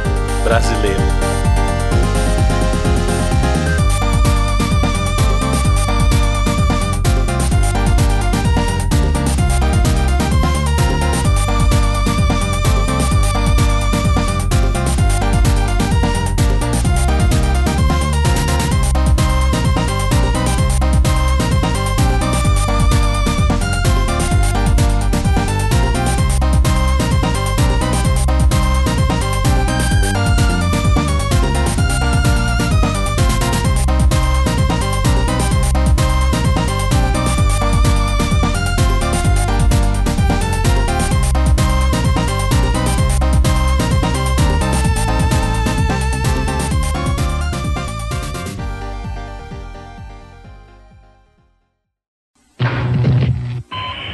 [0.45, 1.01] brasileiro.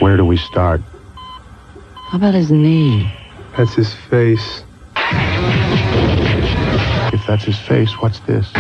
[0.00, 0.80] Where do we start?
[2.08, 3.12] How about his knee?
[3.54, 4.64] That's his face.
[7.12, 8.50] If that's his face, what's this?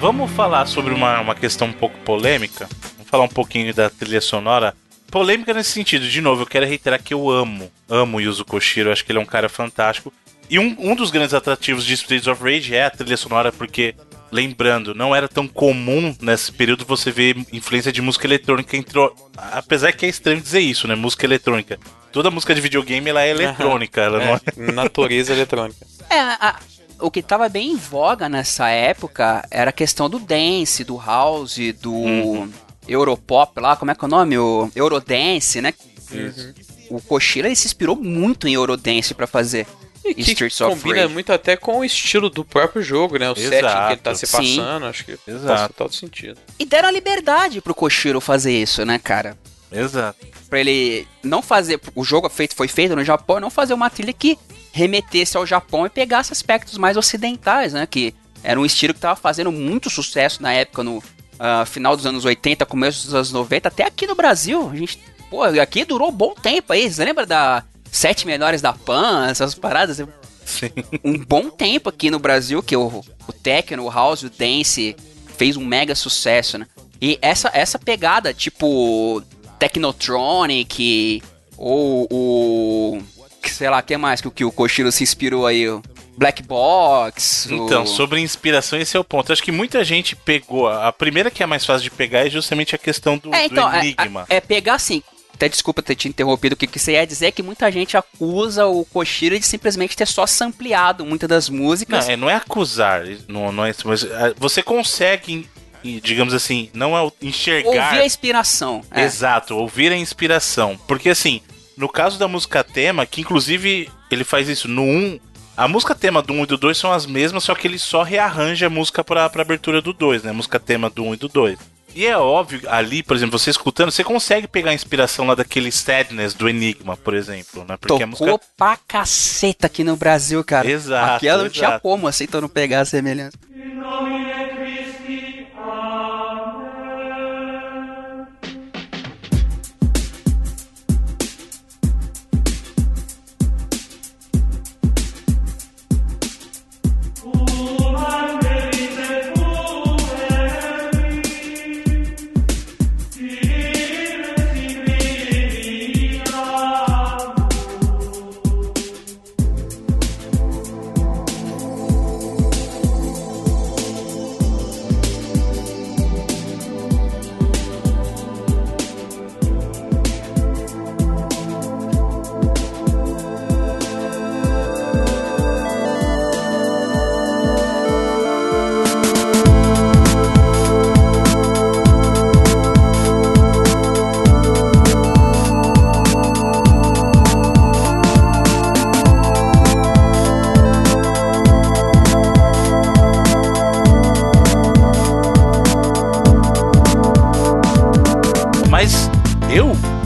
[0.00, 2.68] Vamos falar sobre uma, uma questão um pouco polêmica.
[2.96, 4.74] Vamos falar um pouquinho da trilha sonora.
[5.14, 9.04] Polêmica nesse sentido, de novo, eu quero reiterar que eu amo, amo Yuzo Koshiro, acho
[9.04, 10.12] que ele é um cara fantástico.
[10.50, 13.94] E um, um dos grandes atrativos de Streets of Rage é a trilha sonora, porque,
[14.32, 19.14] lembrando, não era tão comum nesse período você ver influência de música eletrônica entrou.
[19.52, 20.96] Apesar que é estranho dizer isso, né?
[20.96, 21.78] Música eletrônica.
[22.10, 24.40] Toda música de videogame ela é eletrônica, ela não é.
[24.72, 25.86] Natureza eletrônica.
[26.10, 26.58] É, a-
[26.98, 31.56] o que tava bem em voga nessa época era a questão do dance, do house,
[31.80, 32.52] do Uhum.
[32.88, 34.38] Europop lá, como é que é o nome?
[34.38, 35.72] O Eurodance, né?
[36.12, 36.54] Uhum.
[36.90, 39.66] O Koshiro ele se inspirou muito em Eurodance pra fazer
[40.04, 41.14] E que Streets of combina Rage.
[41.14, 43.30] muito até com o estilo do próprio jogo, né?
[43.30, 44.56] O setting que ele tá se Sim.
[44.56, 45.72] passando, acho que faz Exato.
[45.74, 46.38] total sentido.
[46.58, 49.36] E deram a liberdade pro Koshiro fazer isso, né, cara?
[49.72, 50.26] Exato.
[50.48, 51.80] Pra ele não fazer.
[51.94, 54.38] O jogo feito, foi feito no Japão, não fazer uma trilha que
[54.72, 57.86] remetesse ao Japão e pegasse aspectos mais ocidentais, né?
[57.86, 61.02] Que era um estilo que tava fazendo muito sucesso na época, no
[61.38, 64.70] ah, final dos anos 80, começo dos anos 90, até aqui no Brasil.
[64.70, 64.98] A gente.
[65.30, 66.90] Pô, aqui durou um bom tempo aí.
[66.90, 69.96] Você lembra da Sete Menores da Pan, essas paradas?
[70.44, 70.70] Sim.
[71.02, 74.94] um bom tempo aqui no Brasil que o, o techno, o house, o dance
[75.38, 76.66] fez um mega sucesso, né?
[77.00, 79.22] E essa, essa pegada, tipo
[79.58, 81.22] Technotronic
[81.56, 83.02] ou o
[83.46, 85.68] sei lá, que mais que, o- que o Koshiro se inspirou aí?
[85.68, 85.82] o
[86.16, 87.46] Black Box.
[87.50, 89.32] o- Então, sobre inspiração, esse é o ponto.
[89.32, 90.68] Acho que muita gente pegou.
[90.68, 93.68] A primeira que é mais fácil de pegar é justamente a questão do, É, então,
[93.68, 94.26] do é, enigma.
[94.28, 95.02] é pegar assim.
[95.34, 97.96] Até desculpa ter te interrompido, o que, que você ia dizer é que muita gente
[97.96, 102.08] acusa o Koshiro de simplesmente ter só sampleado muitas das Não, músicas.
[102.08, 105.48] é, não é acusar, não, não é isso, mas ah, você consegue,
[105.82, 107.68] e, digamos assim, não é o- enxergar.
[107.68, 108.80] Ouvir a inspiração.
[108.92, 109.02] é.
[109.02, 110.78] Exato, ouvir a inspiração.
[110.86, 111.40] Porque assim,
[111.76, 115.18] no caso da música tema, que inclusive ele faz isso no 1,
[115.56, 118.02] a música tema do 1 e do 2 são as mesmas, só que ele só
[118.02, 120.30] rearranja a música pra, pra abertura do 2, né?
[120.30, 121.58] A música tema do 1 e do 2.
[121.94, 125.70] E é óbvio, ali, por exemplo, você escutando, você consegue pegar a inspiração lá daquele
[125.70, 127.76] Sadness do Enigma, por exemplo, né?
[127.80, 128.46] Porque a Tocou música.
[128.56, 130.68] pra caceta aqui no Brasil, cara.
[130.68, 133.38] Exato, Aquela não tinha como, assim, então não pegar a semelhança.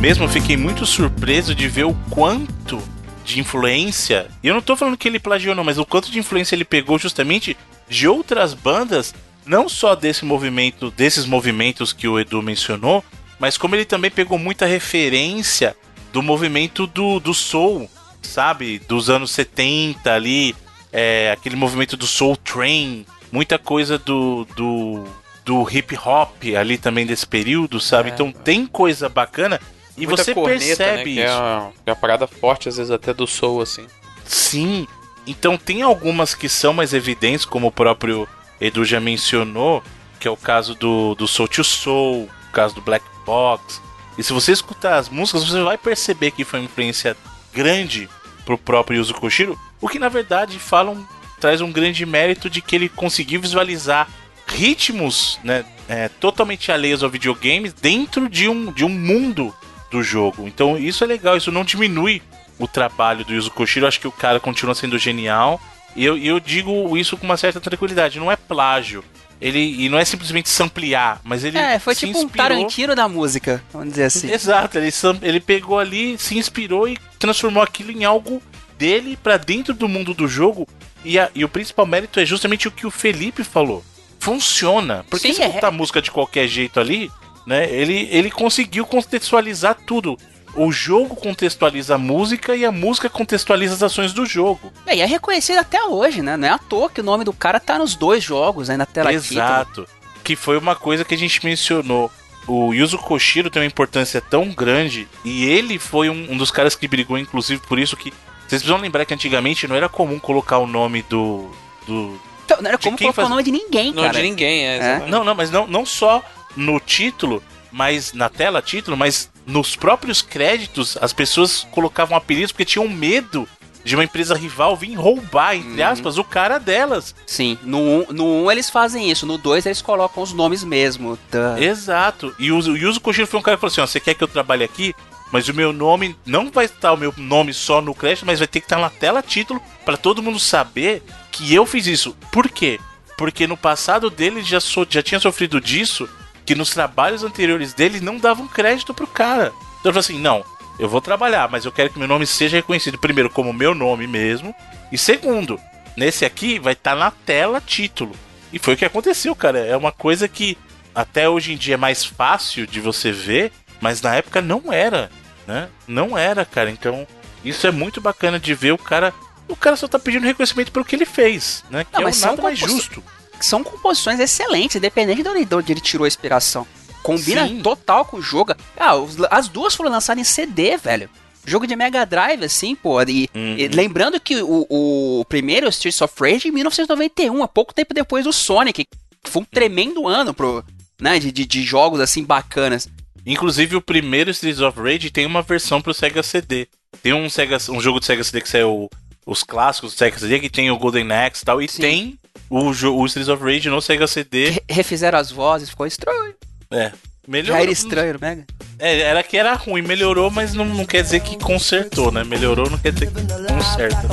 [0.09, 2.82] Mesmo fiquei muito surpreso de ver o quanto
[3.26, 4.26] de influência.
[4.42, 6.64] E eu não tô falando que ele plagiou, não, mas o quanto de influência ele
[6.64, 7.54] pegou justamente
[7.86, 13.04] de outras bandas, não só desse movimento, desses movimentos que o Edu mencionou,
[13.38, 15.76] mas como ele também pegou muita referência
[16.11, 17.86] do movimento do, do soul,
[18.22, 18.78] sabe?
[18.78, 20.56] Dos anos 70 ali,
[20.90, 25.04] é, aquele movimento do soul train, muita coisa do, do,
[25.44, 28.09] do hip hop ali também desse período, sabe?
[28.09, 28.12] É.
[28.14, 29.61] Então tem coisa bacana
[29.99, 31.20] e Muita você corneta, percebe né, que isso.
[31.20, 33.86] É uma, é uma parada forte, às vezes até do soul, assim.
[34.24, 34.86] Sim.
[35.26, 38.28] Então tem algumas que são mais evidentes, como o próprio
[38.61, 39.82] Edu já mencionou,
[40.20, 43.82] que é o caso do, do Soul to Soul, o caso do Black Box.
[44.16, 47.16] E se você escutar as músicas, você vai perceber que foi uma influência
[47.53, 48.09] grande
[48.44, 51.07] pro próprio Yuzo Koshiro, o que na verdade falam,
[51.40, 54.09] traz um grande mérito de que ele conseguiu visualizar
[54.46, 59.55] ritmos né, é, totalmente alheios ao videogame dentro de um, de um mundo
[59.91, 60.47] do jogo.
[60.47, 62.22] Então isso é legal, isso não diminui
[62.59, 63.86] o trabalho do Yuzo Koshiro.
[63.86, 65.61] Acho que o cara continua sendo genial.
[65.97, 68.18] E eu, eu digo isso com uma certa tranquilidade.
[68.18, 69.03] Não é plágio.
[69.41, 71.57] Ele, e não é simplesmente samplear, mas ele.
[71.57, 74.32] É, foi tipo um inspirou- Tarantino da música, vamos dizer assim.
[74.32, 74.91] Exato, ele,
[75.22, 78.43] ele pegou ali, se inspirou e transformou aquilo em algo
[78.76, 80.66] dele pra dentro do mundo do jogo.
[81.05, 83.84] E, a- e o principal mérito é justamente o que o Felipe falou.
[84.18, 85.05] Funciona.
[85.09, 85.49] Porque Sim, se é.
[85.49, 87.09] botar música de qualquer jeito ali,
[87.49, 87.68] né?
[87.70, 90.16] Ele, ele conseguiu contextualizar tudo.
[90.55, 94.72] O jogo contextualiza a música e a música contextualiza as ações do jogo.
[94.86, 96.36] É, e é reconhecido até hoje, né?
[96.36, 98.86] Não é à toa que o nome do cara tá nos dois jogos, aí na
[98.86, 99.40] tela título.
[99.40, 99.88] Exato.
[100.24, 102.11] Que foi uma coisa que a gente mencionou.
[102.46, 106.74] O Yuzo Koshiro tem uma importância tão grande e ele foi um, um dos caras
[106.74, 108.11] que brigou, inclusive, por isso que
[108.49, 111.51] Vocês precisam lembrar que antigamente não era comum colocar o nome do.
[111.86, 114.14] do Então, não era quem colocar faz- o nome de ninguém, Não cara.
[114.14, 114.76] de ninguém, é.
[114.78, 115.11] exatamente.
[115.11, 116.24] Não, não, mas não, não só
[116.59, 117.42] no título,
[117.72, 123.48] mas na tela título, mas nos próprios créditos as pessoas colocavam apelidos porque tinham medo
[123.84, 125.88] de uma empresa rival vir roubar, entre Uhum.
[125.88, 127.14] aspas, o cara delas.
[127.26, 130.62] Sim, no 1 um, no um eles fazem isso, no 2 eles colocam os nomes
[130.64, 131.18] mesmo.
[131.30, 131.59] Da...
[131.59, 132.34] Exato.
[132.38, 134.22] E o o Yuzo Koshiro foi um cara que falou assim: ó, você quer que
[134.22, 134.94] eu trabalhe aqui?
[135.30, 138.48] Mas o meu nome não vai estar o meu nome só no crédito, mas vai
[138.48, 142.16] ter que estar na tela título pra todo mundo saber que eu fiz isso.
[142.32, 142.80] Por quê?
[143.16, 146.09] Porque no passado dele já, so- já tinha sofrido disso,
[146.49, 149.53] que nos trabalhos anteriores dele não davam crédito pro cara.
[149.80, 150.42] Então ele falou assim: não,
[150.78, 154.07] eu vou trabalhar, mas eu quero que meu nome seja reconhecido primeiro como meu nome
[154.07, 154.55] mesmo,
[154.90, 155.61] e segundo,
[155.94, 158.16] nesse aqui vai estar na tela título.
[158.51, 159.59] E foi o que aconteceu, cara.
[159.59, 160.57] É uma coisa que
[160.94, 165.11] até hoje em dia é mais fácil de você ver, mas na época não era,
[165.46, 165.68] né?
[165.86, 166.70] Não era, cara.
[166.70, 167.07] Então,
[167.44, 169.12] isso é muito bacana de ver o cara.
[169.46, 171.84] O cara só tá pedindo reconhecimento pelo que ele fez, né?
[171.84, 173.05] Que Não, é o nada mais justo.
[173.41, 176.66] São composições excelentes, independente de onde de onde ele tirou a inspiração.
[177.03, 177.62] Combina Sim.
[177.62, 178.55] total com o jogo.
[178.76, 178.93] Ah,
[179.30, 181.09] as duas foram lançadas em CD, velho.
[181.47, 183.01] Jogo de Mega Drive, assim, pô.
[183.03, 183.57] E, Uhum.
[183.57, 188.24] e lembrando que o, o primeiro Streets of Rage em 1991, há pouco tempo depois
[188.24, 188.84] do Sonic.
[189.24, 190.62] que Foi um tremendo ano pro,
[191.01, 192.86] né, de, de, jogos assim bacanas.
[193.24, 196.68] Inclusive, o primeiro Streets of Rage tem uma versão pro Sega CD.
[197.03, 198.91] Tem um, Sega, um jogo de Sega CD que saiu
[199.24, 202.18] os clássicos do Sega CD, que tem o Golden Axe e tal, e tem
[202.51, 204.51] o, jo- o Streets of Rage no Sega CD.
[204.51, 206.34] Re- Refizeram as vozes, ficou estranho.
[206.70, 206.93] É.
[207.26, 207.57] Melhorou.
[207.57, 208.47] Já era estranho no Mega.
[208.78, 212.24] É, era que era ruim, melhorou, mas não, não quer dizer que consertou, né?
[212.24, 213.20] Melhorou não quer dizer que
[213.53, 214.09] conserta.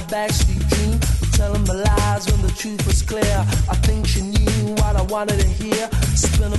[1.35, 3.45] Telling my lies when the truth was clear.
[3.69, 5.89] I think she knew what I wanted to hear.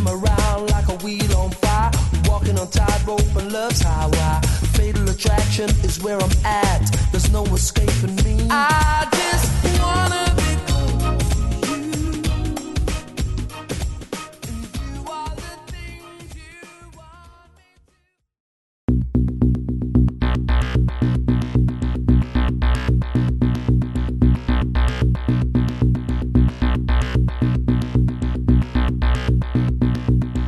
[0.06, 1.90] Around like a wheel on fire.
[2.28, 4.40] Walking on tightrope and love's highway.
[4.74, 6.82] Fatal attraction is where I'm at.
[7.10, 8.46] There's no escaping me.
[8.50, 10.25] I just wanna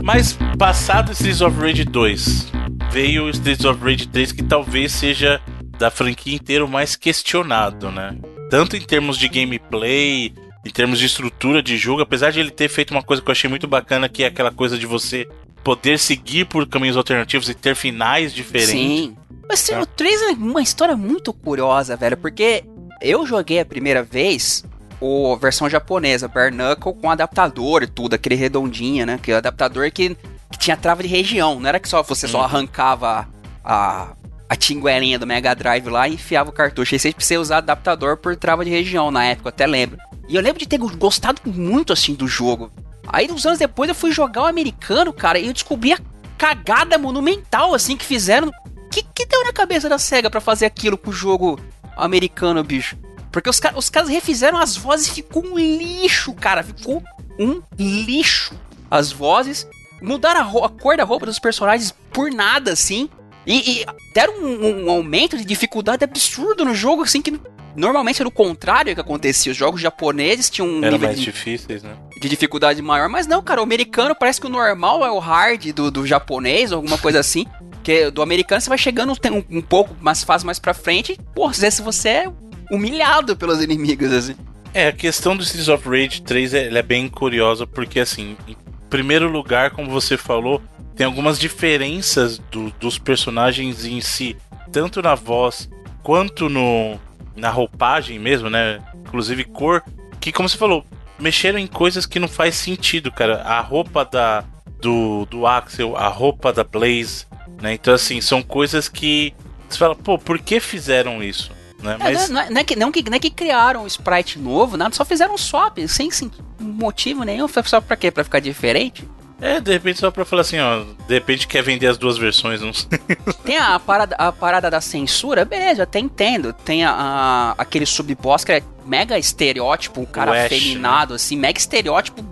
[0.08, 2.50] Mas passado Streets of Rage 2,
[2.90, 5.38] veio Streets of Rage 3 que talvez seja
[5.78, 8.16] da franquia inteira o mais questionado, né?
[8.48, 10.32] Tanto em termos de gameplay,
[10.64, 13.32] em termos de estrutura de jogo, apesar de ele ter feito uma coisa que eu
[13.32, 15.28] achei muito bacana, que é aquela coisa de você
[15.62, 18.70] poder seguir por caminhos alternativos e ter finais diferentes.
[18.70, 19.14] Sim.
[19.46, 19.82] Mas sim, Tá.
[19.82, 22.64] o 3 é uma história muito curiosa, velho, porque
[23.02, 24.64] eu joguei a primeira vez
[25.00, 29.18] o versão japonesa, Bare Knuckle, com adaptador e tudo, aquele redondinho, né?
[29.22, 30.16] Que é adaptador que,
[30.50, 33.28] que tinha trava de região, não era que só você só arrancava
[33.64, 34.08] a,
[34.48, 36.94] a tinguelinha do Mega Drive lá e enfiava o cartucho.
[36.94, 39.98] Aí você precisava usar adaptador por trava de região na época, eu até lembro.
[40.28, 42.70] E eu lembro de ter gostado muito assim do jogo.
[43.10, 45.98] Aí, uns anos depois, eu fui jogar o americano, cara, e eu descobri a
[46.36, 48.50] cagada monumental, assim, que fizeram.
[48.90, 51.58] Que, que deu na cabeça da SEGA pra fazer aquilo com o jogo
[51.96, 52.96] americano, bicho?
[53.30, 56.62] Porque os, os caras refizeram as vozes e ficou um lixo, cara.
[56.62, 57.02] Ficou
[57.38, 58.54] um lixo.
[58.90, 59.66] As vozes.
[60.00, 63.08] Mudaram a, a cor da roupa dos personagens por nada, assim.
[63.46, 67.40] E, e deram um, um aumento de dificuldade absurdo no jogo, assim, que
[67.74, 69.52] normalmente era o contrário que acontecia.
[69.52, 71.96] Os jogos japoneses tinham um Era nível mais de, difíceis, né?
[72.20, 75.72] de dificuldade maior, mas não, cara, o americano parece que o normal é o hard
[75.72, 77.46] do, do japonês, alguma coisa assim.
[77.80, 81.12] Que do americano você vai chegando tem um, um pouco mais fase mais pra frente,
[81.12, 82.32] e, pô, vezes você é
[82.70, 84.34] humilhado pelos inimigos, assim.
[84.74, 88.56] É, a questão do Streets of Rage 3 é, é bem curiosa, porque assim, em
[88.90, 90.60] primeiro lugar, como você falou,
[90.94, 94.36] tem algumas diferenças do- dos personagens em si,
[94.72, 95.68] tanto na voz
[96.02, 96.98] quanto no
[97.36, 98.80] na roupagem mesmo, né?
[99.06, 99.82] Inclusive cor,
[100.20, 100.84] que como você falou,
[101.20, 103.42] mexeram em coisas que não faz sentido, cara.
[103.42, 104.44] A roupa da
[104.80, 107.26] do, do Axel, a roupa da Blaze,
[107.62, 107.72] né?
[107.74, 109.32] Então assim, são coisas que
[109.68, 111.50] você fala, pô, por que fizeram isso?
[111.82, 111.96] Né?
[112.00, 113.86] É, não, é- não é, não é que, não, que, não é que criaram um
[113.86, 117.46] sprite novo, nada, só fizeram um swap, sem, sem motivo nenhum.
[117.48, 118.10] Foi só pra quê?
[118.10, 119.08] Pra ficar diferente?
[119.40, 122.60] É, de repente só pra falar assim, ó, de repente quer vender as duas versões,
[122.60, 122.98] não sei.
[123.44, 126.52] Tem a parada, a parada da censura, beleza, até entendo.
[126.52, 131.36] Tem a, a- aquele sub-boss que é mega estereótipo, um cara O Ash, afeminado, assim,
[131.36, 132.24] mega estereótipo.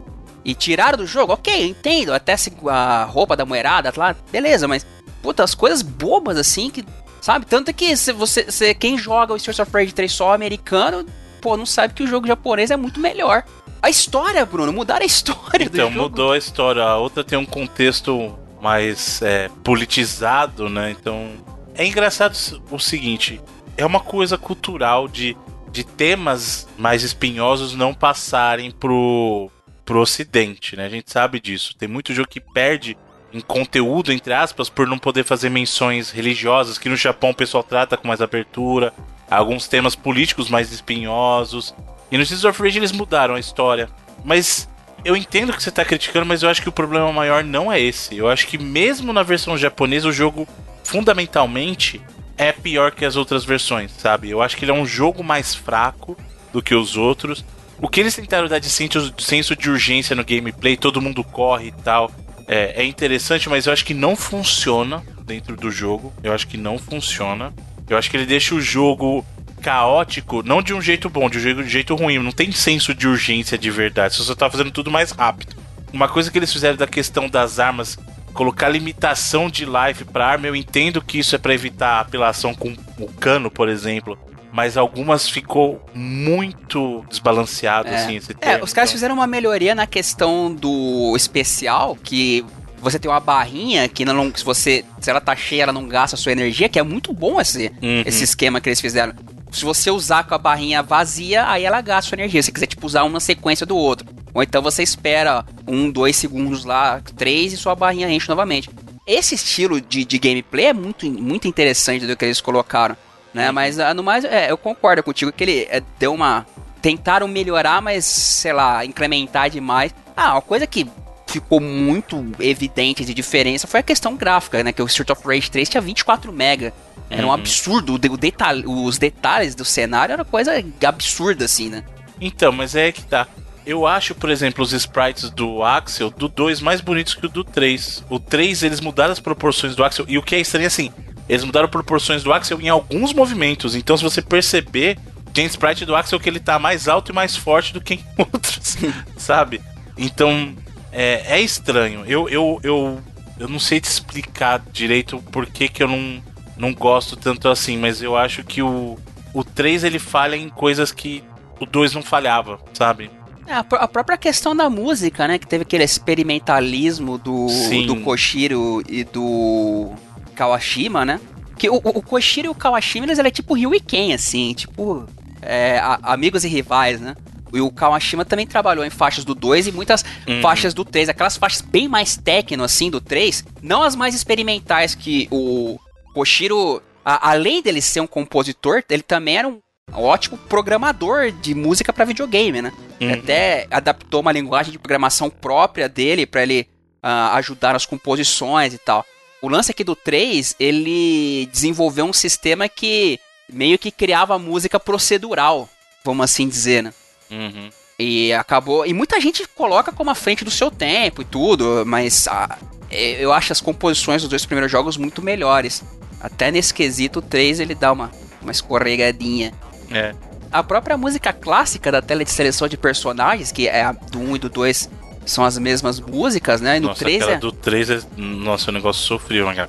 [0.44, 2.12] E tiraram do jogo, ok, eu entendo.
[2.12, 4.84] Até se a roupa da moerada lá, beleza, mas,
[5.22, 6.84] puta, as coisas bobas assim que.
[7.26, 7.44] Sabe?
[7.44, 11.04] Tanto que se você, se, quem joga o Streets of Rage 3 só americano,
[11.40, 13.42] pô, não sabe que o jogo japonês é muito melhor.
[13.82, 16.02] A história, Bruno, mudaram a história do Então, jogo.
[16.04, 16.84] mudou a história.
[16.84, 20.92] A outra tem um contexto mais é, politizado, né?
[20.92, 21.32] Então.
[21.74, 22.36] É engraçado
[22.70, 23.40] o seguinte:
[23.76, 25.36] é uma coisa cultural de,
[25.72, 29.50] de temas mais espinhosos não passarem pro,
[29.84, 30.86] pro ocidente, né?
[30.86, 31.74] A gente sabe disso.
[31.76, 32.96] Tem muito jogo que perde
[33.32, 37.62] em conteúdo, entre aspas, por não poder fazer menções religiosas, que no Japão o pessoal
[37.62, 38.92] trata com mais abertura,
[39.30, 41.74] alguns temas políticos mais espinhosos.
[42.10, 43.88] E no Streets of Rage eles mudaram a história.
[44.24, 44.68] Mas
[45.04, 47.80] eu entendo que você tá criticando, mas eu acho que o problema maior não é
[47.80, 48.16] esse.
[48.16, 50.46] Eu acho que mesmo na versão japonesa o jogo
[50.82, 52.00] fundamentalmente
[52.38, 54.30] é pior que as outras versões, sabe?
[54.30, 56.16] Eu acho que ele é um jogo mais fraco
[56.52, 57.44] do que os outros.
[57.80, 61.72] O que eles tentaram dar de senso de urgência no gameplay, todo mundo corre e
[61.72, 62.10] tal,
[62.46, 66.12] é, é interessante, mas eu acho que não funciona dentro do jogo.
[66.22, 67.52] Eu acho que não funciona.
[67.88, 69.24] Eu acho que ele deixa o jogo
[69.60, 72.18] caótico, não de um jeito bom, de um jeito, ruim.
[72.18, 74.14] Não tem senso de urgência de verdade.
[74.14, 75.56] Você só tá fazendo tudo mais rápido.
[75.92, 77.98] Uma coisa que eles fizeram da questão das armas,
[78.32, 82.76] colocar limitação de life pra arma, eu entendo que isso é pra evitar apelação com
[82.98, 84.18] o cano, por exemplo.
[84.56, 87.94] Mas algumas ficou muito desbalanceado, É.
[87.96, 88.64] assim, esse É, termo.
[88.64, 92.42] os caras Então, fizeram uma melhoria na questão do especial, que
[92.78, 96.16] você tem uma barrinha que não, se você, se ela tá cheia, ela não gasta
[96.16, 98.02] a sua energia, que é muito bom esse, Uhum.
[98.06, 99.12] esse esquema que eles fizeram.
[99.52, 102.42] Se você usar com a barrinha vazia, aí ela gasta a sua energia.
[102.42, 104.06] Se você quiser, tipo, usar uma sequência do outro.
[104.32, 108.70] Ou então você espera um, dois segundos lá, três, e sua barrinha enche novamente.
[109.06, 112.96] Esse estilo de, de gameplay é muito, muito interessante do que eles colocaram,
[113.36, 113.52] né?
[113.52, 116.46] Mas, ah, no mais, é, eu concordo contigo que ele é, deu uma...
[116.82, 119.92] Tentaram melhorar, mas, sei lá, incrementar demais.
[120.16, 120.86] Ah, uma coisa que
[121.26, 124.72] ficou muito evidente de diferença foi a questão gráfica, né?
[124.72, 126.72] Que o Street of Rage 3 tinha 24 mega.
[127.10, 127.32] Era um Uhum.
[127.34, 127.94] absurdo.
[127.94, 130.52] O de- o detalhe, os detalhes do cenário era coisa
[130.86, 131.82] absurda, assim, né?
[132.20, 133.26] Então, mas é que tá.
[133.66, 137.42] Eu acho, por exemplo, os sprites do Axel, do 2, mais bonitos que o do
[137.42, 138.04] 3.
[138.08, 140.04] O 3, eles mudaram as proporções do Axel.
[140.06, 140.92] E o que é estranho, assim,
[141.28, 143.74] eles mudaram proporções do Axel em alguns movimentos.
[143.74, 144.98] Então, se você perceber,
[145.32, 148.04] tem sprite do Axel que ele tá mais alto e mais forte do que em
[148.18, 148.76] outros,
[149.16, 149.60] sabe?
[149.98, 150.54] Então,
[150.92, 152.04] é, é estranho.
[152.06, 153.00] Eu, eu, eu,
[153.38, 156.22] eu não sei te explicar direito por que, que eu não,
[156.56, 158.98] não gosto tanto assim, mas eu acho que o,
[159.34, 161.22] o 3 ele falha em coisas que
[161.60, 163.10] o 2 não falhava, sabe?
[163.46, 165.38] É, a, pró- a própria questão da música, né?
[165.38, 167.86] Que teve aquele experimentalismo do, Sim.
[167.86, 169.92] do Koshiro e do
[170.36, 171.20] Kawashima, né?
[171.58, 175.08] Que o, o Koshiro e o Kawashima, eles eram tipo Ryu e Ken, assim, tipo
[175.42, 177.16] é, a- amigos e rivais, né?
[177.52, 180.42] E o Kawashima também trabalhou em faixas do 2 e muitas Uhum.
[180.42, 181.08] faixas do 3.
[181.08, 183.44] Aquelas faixas bem mais techno, assim, do 3.
[183.62, 185.78] Não as mais experimentais que o
[186.12, 189.60] Koshiro, a- além dele ser um compositor, ele também era um
[189.92, 192.72] ótimo programador de música para videogame, né?
[193.00, 193.18] Ele Uhum.
[193.20, 196.68] até adaptou uma linguagem de programação própria dele para ele
[197.02, 199.04] ah, ajudar nas composições e tal.
[199.46, 205.68] O lance aqui do 3, ele desenvolveu um sistema que meio que criava música procedural,
[206.04, 206.92] vamos assim dizer, né?
[207.30, 207.70] Uhum.
[207.96, 208.84] E acabou.
[208.84, 212.58] E muita gente coloca como à frente do seu tempo e tudo, mas ah,
[212.90, 215.84] eh, eu acho as composições dos dois primeiros jogos muito melhores.
[216.20, 218.10] Até nesse quesito, o 3 ele dá uma,
[218.42, 219.54] uma escorregadinha.
[219.92, 220.12] É.
[220.50, 224.34] A própria música clássica da tela de seleção de personagens, que é a do 1
[224.34, 224.90] e do 2,
[225.26, 226.78] são as mesmas músicas, né?
[226.78, 227.38] E no Nossa, 3 aquela é.
[227.40, 228.00] do 3 é.
[228.16, 229.52] Nossa, o negócio sofreu.
[229.52, 229.68] né?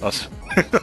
[0.00, 0.28] Nossa.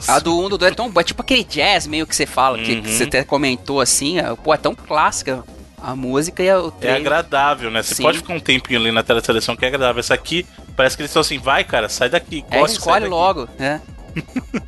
[0.08, 0.92] A do 1 e do 2 é tão.
[0.98, 2.82] É tipo aquele jazz meio que você fala, que, Uhum.
[2.82, 4.18] que você até comentou assim.
[4.20, 5.44] é, Pô, é tão clássica
[5.82, 6.96] a música e o É 3.
[6.96, 7.84] agradável, né?
[7.84, 8.04] Você Sim.
[8.04, 10.00] pode ficar um tempinho ali na tela de seleção que é agradável.
[10.00, 10.46] Essa aqui,
[10.78, 12.44] parece que eles estão assim, vai, cara, sai daqui.
[12.50, 13.10] É, corre, sai escolhe daqui.
[13.12, 13.82] logo, né?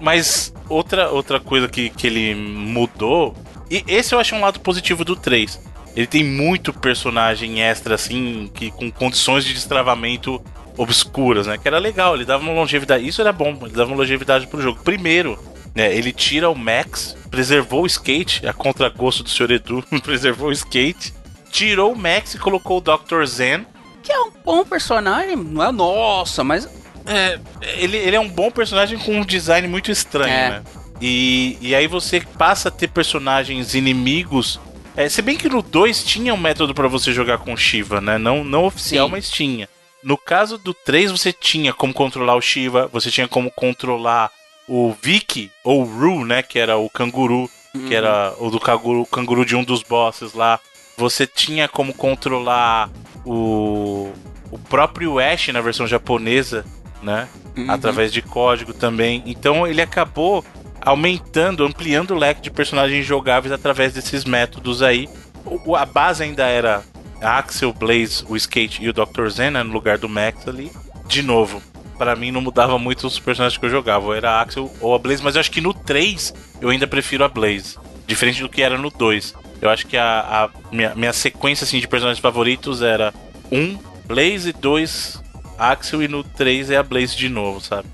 [0.00, 3.34] Mas outra, outra coisa que, que ele mudou.
[3.70, 5.60] E esse eu acho um lado positivo do 3.
[5.96, 10.40] Ele tem muito personagem extra, assim, que com condições de destravamento
[10.76, 11.58] obscuras, né?
[11.58, 13.06] Que era legal, ele dava uma longevidade.
[13.06, 14.80] Isso era bom, ele dava uma longevidade pro jogo.
[14.82, 15.38] Primeiro,
[15.74, 19.50] né, ele tira o Max, preservou o skate, a contragosto do Sr.
[19.52, 21.12] Edu, preservou o skate,
[21.50, 23.24] tirou o Max e colocou o Dr.
[23.26, 23.66] Zen.
[24.02, 26.68] Que é um bom personagem, não é nossa, mas.
[27.06, 27.38] É,
[27.76, 30.50] ele, ele é um bom personagem com um design muito estranho, É.
[30.50, 30.62] né?
[31.00, 34.60] E, e aí você passa a ter personagens inimigos.
[34.96, 38.18] É, se bem que no 2 tinha um método pra você jogar com Shiva, né?
[38.18, 39.12] Não, não oficial, Sim.
[39.12, 39.68] mas tinha.
[40.02, 44.30] No caso do 3, você tinha como controlar o Shiva, você tinha como controlar
[44.68, 46.42] o Vicky, ou o Ru, né?
[46.42, 47.50] Que era o canguru,
[47.86, 50.58] que era o do canguru, canguru de um dos bosses lá.
[50.96, 52.90] Você tinha como controlar
[53.24, 54.10] o,
[54.50, 56.64] o próprio Ash na versão japonesa,
[57.02, 57.28] né?
[57.56, 57.70] Uhum.
[57.70, 59.22] Através de código também.
[59.26, 60.44] Então ele acabou
[60.80, 65.08] aumentando, ampliando o leque de personagens jogáveis através desses métodos aí.
[65.44, 66.82] O- a base ainda era
[67.20, 69.28] Axel, Blaze, o Skate e o Dr.
[69.28, 70.70] Zen, né, no lugar do Max ali.
[71.06, 71.62] De novo,
[71.98, 74.06] pra mim não mudava muito os personagens que eu jogava.
[74.06, 76.86] Ou era a Axel ou a Blaze, mas eu acho que no 3 eu ainda
[76.86, 77.76] prefiro a Blaze.
[78.06, 79.34] Diferente do que era no 2.
[79.60, 83.12] Eu acho que a, a minha, minha sequência assim, de personagens favoritos era
[83.52, 85.22] 1, Blaze, 2,
[85.58, 87.86] Axel e no 3 é a Blaze de novo, sabe?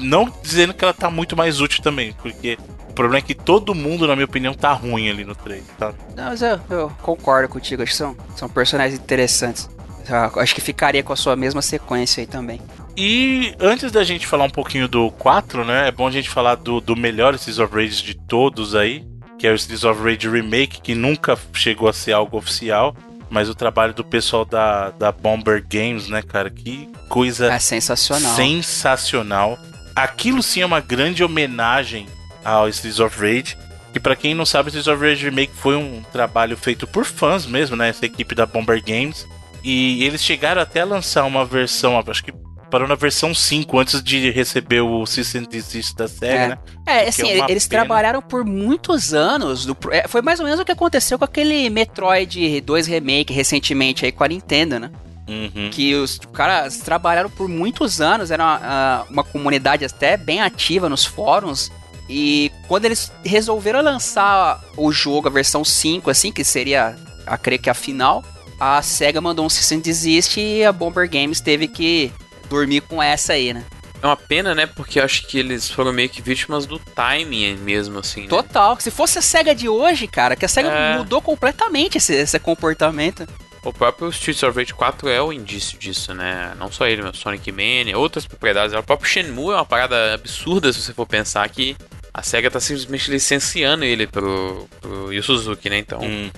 [0.00, 2.56] Não dizendo que ela tá muito mais útil também, porque
[2.88, 5.98] o problema é que todo mundo, na minha opinião, tá ruim ali no 3, sabe?
[6.16, 9.68] Não, mas eu, eu concordo contigo, acho que são, são personagens interessantes.
[10.08, 12.60] Eu acho que ficaria com a sua mesma sequência aí também.
[12.96, 15.88] E antes da gente falar um pouquinho do 4, né?
[15.88, 19.04] É bom a gente falar do, do melhor Streets of Rage de todos aí,
[19.38, 22.94] que é o Streets of Rage Remake, que nunca chegou a ser algo oficial,
[23.30, 26.48] mas o trabalho do pessoal da, da Bomber Games, né, cara?
[26.50, 28.36] Que coisa É sensacional.
[28.36, 29.58] sensacional.
[29.94, 32.06] Aquilo sim é uma grande homenagem
[32.44, 33.56] ao Streets of Rage.
[33.92, 37.46] Que pra quem não sabe, Streets of Rage Remake foi um trabalho feito por fãs
[37.46, 37.88] mesmo, né?
[37.90, 39.26] Essa equipe da Bomber Games.
[39.62, 42.32] E eles chegaram até a lançar uma versão, acho que
[42.70, 46.48] parou na versão 5 antes de receber o System Desist da SEGA, É.
[46.48, 46.58] né?
[46.84, 47.82] É, Que assim, é eles pena.
[47.84, 49.64] trabalharam por muitos anos.
[49.64, 54.04] do- é, foi mais ou menos o que aconteceu com aquele Metroid 2 Remake recentemente
[54.04, 54.90] aí com a Nintendo, né?
[55.26, 55.70] Uhum.
[55.70, 61.04] Que os caras trabalharam por muitos anos, era uma, uma comunidade até bem ativa nos
[61.04, 61.70] fóruns.
[62.08, 66.96] E quando eles resolveram lançar o jogo, a versão 5, assim, que seria,
[67.26, 68.22] a creio que a final,
[68.60, 72.12] a SEGA mandou um cease and desist e a Bomber Games teve que
[72.50, 73.64] dormir com essa aí, né?
[74.02, 74.66] É uma pena, né?
[74.66, 78.22] Porque eu acho que eles foram meio que vítimas do timing mesmo, assim.
[78.22, 78.28] Né?
[78.28, 78.78] Total.
[78.78, 80.98] Se fosse a SEGA de hoje, cara, que a SEGA É.
[80.98, 83.26] mudou completamente esse, esse comportamento.
[83.64, 86.54] O próprio Streets of Rage 4 é o indício disso, né?
[86.58, 88.74] Não só ele, mas Sonic Mania, outras propriedades.
[88.76, 91.74] O próprio Shenmue é uma parada absurda se você for pensar que
[92.12, 95.78] a SEGA tá simplesmente licenciando ele pro, pro Yu Suzuki, né?
[95.78, 96.30] Então, Uhum.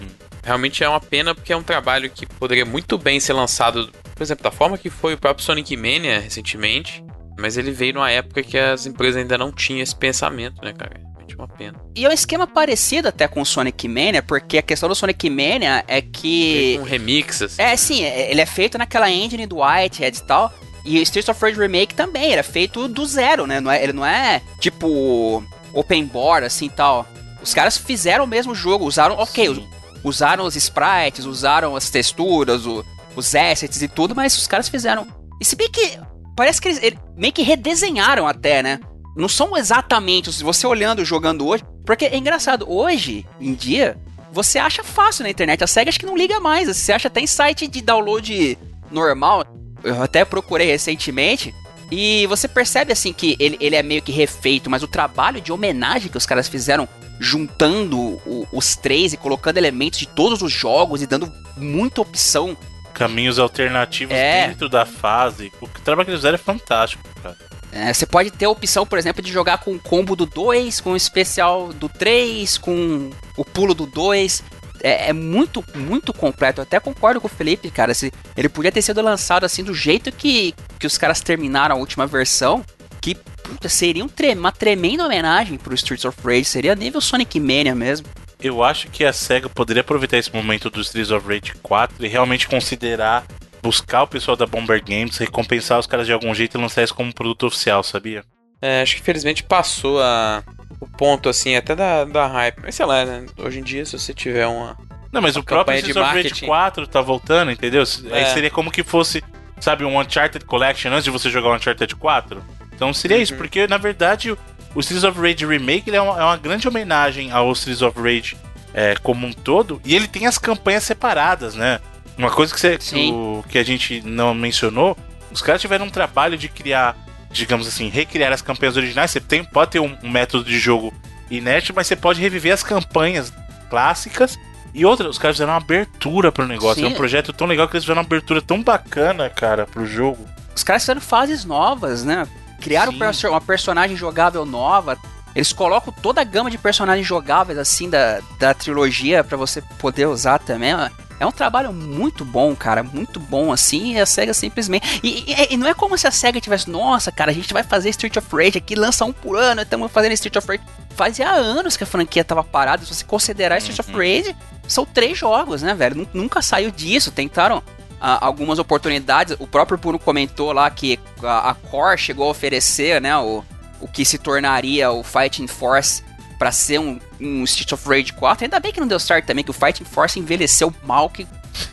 [0.44, 4.22] realmente é uma pena porque é um trabalho que poderia muito bem ser lançado, por
[4.22, 7.02] exemplo, da forma que foi o próprio Sonic Mania recentemente.
[7.38, 10.98] Mas ele veio numa época que as empresas ainda não tinham esse pensamento, né, cara?
[11.36, 11.80] Realmente uma pena.
[11.94, 15.28] E é um esquema parecido até com o Sonic Mania, porque a questão do Sonic
[15.30, 16.78] Mania é que.
[16.80, 17.62] Um remix, assim.
[17.62, 20.52] É, sim, é- ele é feito naquela engine do Whitehead e tal.
[20.84, 23.60] E o Streets of Rage Remake também, era feito do zero, né?
[23.60, 25.42] Não é, ele não é tipo
[25.72, 27.06] open board assim e tal.
[27.42, 29.62] Os caras fizeram o mesmo jogo, usaram, ok, us-
[30.04, 32.84] usaram os sprites, usaram as texturas, o-
[33.16, 35.06] os assets e tudo, mas os caras fizeram.
[35.40, 35.98] E se bem que
[36.36, 38.78] parece que eles, ele- meio que redesenharam até, né?
[39.16, 43.96] Não são exatamente, se você olhando jogando hoje, porque é engraçado, hoje em dia
[44.32, 47.20] você acha fácil na internet, a SEGA acho que não liga mais, você acha até
[47.20, 48.58] em site de download
[48.90, 49.44] normal.
[49.82, 51.54] Eu até procurei recentemente
[51.90, 55.50] e você percebe assim que ele, ele é meio que refeito, mas o trabalho de
[55.52, 56.86] homenagem que os caras fizeram
[57.18, 62.54] juntando o- os três e colocando elementos de todos os jogos e dando muita opção
[62.92, 64.48] Caminhos alternativos É.
[64.48, 65.52] dentro da fase.
[65.60, 67.36] O trabalho que eles fizeram é fantástico, cara.
[67.76, 70.80] É, você pode ter a opção, por exemplo, de jogar com o combo do 2,
[70.80, 74.42] com o especial do 3, com o pulo do 2.
[74.82, 76.60] É, é muito, muito completo.
[76.60, 77.92] Eu até concordo com o Felipe, cara.
[77.92, 81.78] Se ele podia ter sido lançado assim do jeito que, que os caras terminaram a
[81.78, 82.64] última versão.
[83.00, 86.44] Que puta, seria um tre- uma tremenda homenagem pro Streets of Rage.
[86.46, 88.06] Seria nível Sonic Mania mesmo.
[88.40, 92.08] Eu acho que a SEGA poderia aproveitar esse momento do Streets of Rage 4 e
[92.08, 93.24] realmente considerar
[93.66, 96.94] buscar o pessoal da Bomber Games, recompensar os caras de algum jeito e lançar isso
[96.94, 98.24] como produto oficial, sabia?
[98.62, 100.42] É, acho que infelizmente passou a,
[100.80, 102.60] o ponto, assim, até da, da hype.
[102.62, 103.26] Mas sei lá, né?
[103.36, 104.76] Hoje em dia, se você tiver uma.
[105.12, 107.82] Não, mas uma o próprio Streets of Rage marketing- 4 tá voltando, entendeu?
[108.12, 108.26] Aí É.
[108.26, 109.22] seria como que fosse,
[109.60, 112.42] sabe, um Uncharted Collection antes de você jogar o Uncharted 4.
[112.74, 113.38] Então seria isso, Uhum.
[113.38, 114.38] porque na verdade o,
[114.80, 118.36] Streets of Rage Remake é, uma, é uma grande homenagem ao Streets of Rage
[118.74, 121.80] é, como um todo, e ele tem as campanhas separadas, né?
[122.16, 124.96] Uma coisa que, você, que, o- que a gente não mencionou,
[125.30, 126.96] os caras tiveram um trabalho de criar,
[127.30, 129.10] digamos assim, recriar as campanhas originais.
[129.10, 130.92] Você tem, pode ter um, um método de jogo
[131.30, 133.32] inédito, mas você pode reviver as campanhas
[133.68, 134.38] clássicas.
[134.72, 136.82] E outra, os caras fizeram uma abertura pro negócio.
[136.82, 136.90] Sim.
[136.90, 140.26] É um projeto tão legal que eles fizeram uma abertura tão bacana, cara, pro jogo.
[140.54, 142.26] Os caras fizeram fases novas, né?
[142.60, 143.28] Criaram Sim.
[143.28, 144.98] uma personagem jogável nova.
[145.34, 150.06] Eles colocam toda a gama de personagens jogáveis, assim, da, da trilogia pra você poder
[150.06, 150.74] usar também.
[151.18, 152.82] É um trabalho muito bom, cara.
[152.82, 153.94] Muito bom, assim.
[153.94, 155.00] E a SEGA simplesmente.
[155.02, 156.68] E, e- e não é como se a SEGA tivesse.
[156.68, 159.62] Nossa, cara, a gente vai fazer Street of Rage aqui, lança um por ano.
[159.62, 160.62] Estamos fazendo Street of Rage.
[160.94, 162.84] Fazia anos que a franquia tava parada.
[162.84, 164.36] Se você considerar Street of Rage,
[164.68, 165.96] são três jogos, né, velho?
[165.96, 167.10] Nu- Nunca saiu disso.
[167.10, 167.62] Tentaram
[168.00, 169.36] ah, algumas oportunidades.
[169.38, 173.42] O próprio Bruno comentou lá que a, a Core chegou a oferecer, né, o,
[173.80, 176.02] o que se tornaria o Fighting Force
[176.38, 178.44] pra ser um, um Street of Rage 4.
[178.44, 181.26] Ainda bem que não deu certo também, que o Fighting Force envelheceu mal, que,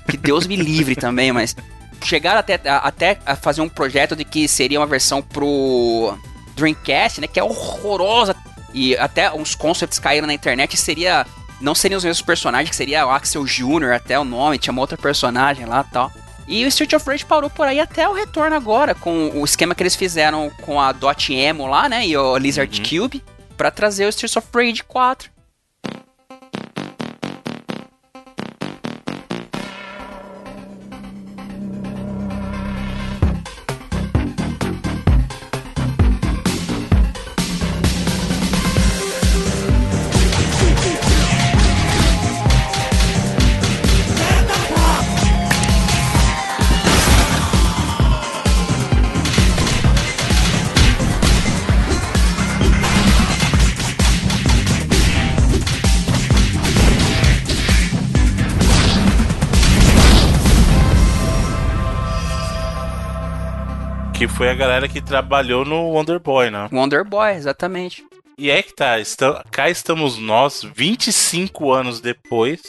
[0.09, 1.55] que Deus me livre também, mas
[2.03, 6.17] chegaram até, a- até a fazer um projeto de que seria uma versão pro
[6.55, 7.27] Dreamcast, né?
[7.27, 8.35] Que é horrorosa.
[8.73, 10.75] E até uns concepts caíram na internet.
[10.77, 11.25] Seria.
[11.61, 14.81] Não seriam os mesmos personagens, que seria o Axel Jr., até o nome, tinha uma
[14.81, 16.11] outra personagem lá e tal.
[16.45, 19.73] E o Street of Rage parou por aí até o retorno agora, com o esquema
[19.73, 22.05] que eles fizeram com a Dot Emo lá, né?
[22.05, 23.23] E o Lizard Cube,
[23.53, 25.32] pra trazer o Street of Rage 4.
[64.53, 66.69] A galera que trabalhou no Wonder Boy, né?
[66.71, 68.03] Wonder Boy, exatamente.
[68.37, 72.61] E é que tá, está- cá estamos nós, 25 anos depois,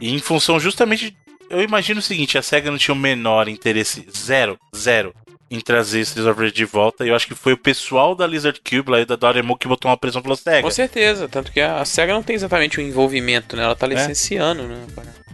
[0.00, 1.16] e em função justamente.
[1.50, 5.14] Eu imagino o seguinte: a SEGA não tinha o menor interesse, zero, zero,
[5.50, 7.04] em trazer Streets of Rage de volta.
[7.04, 9.68] E eu acho que foi o pessoal da Lizard Cube, lá e da Doremo, que
[9.68, 10.62] botou uma pressão falou: SEGA.
[10.62, 13.64] Com certeza, tanto que a a SEGA não tem exatamente um envolvimento, né?
[13.64, 14.86] Ela tá licenciando, né?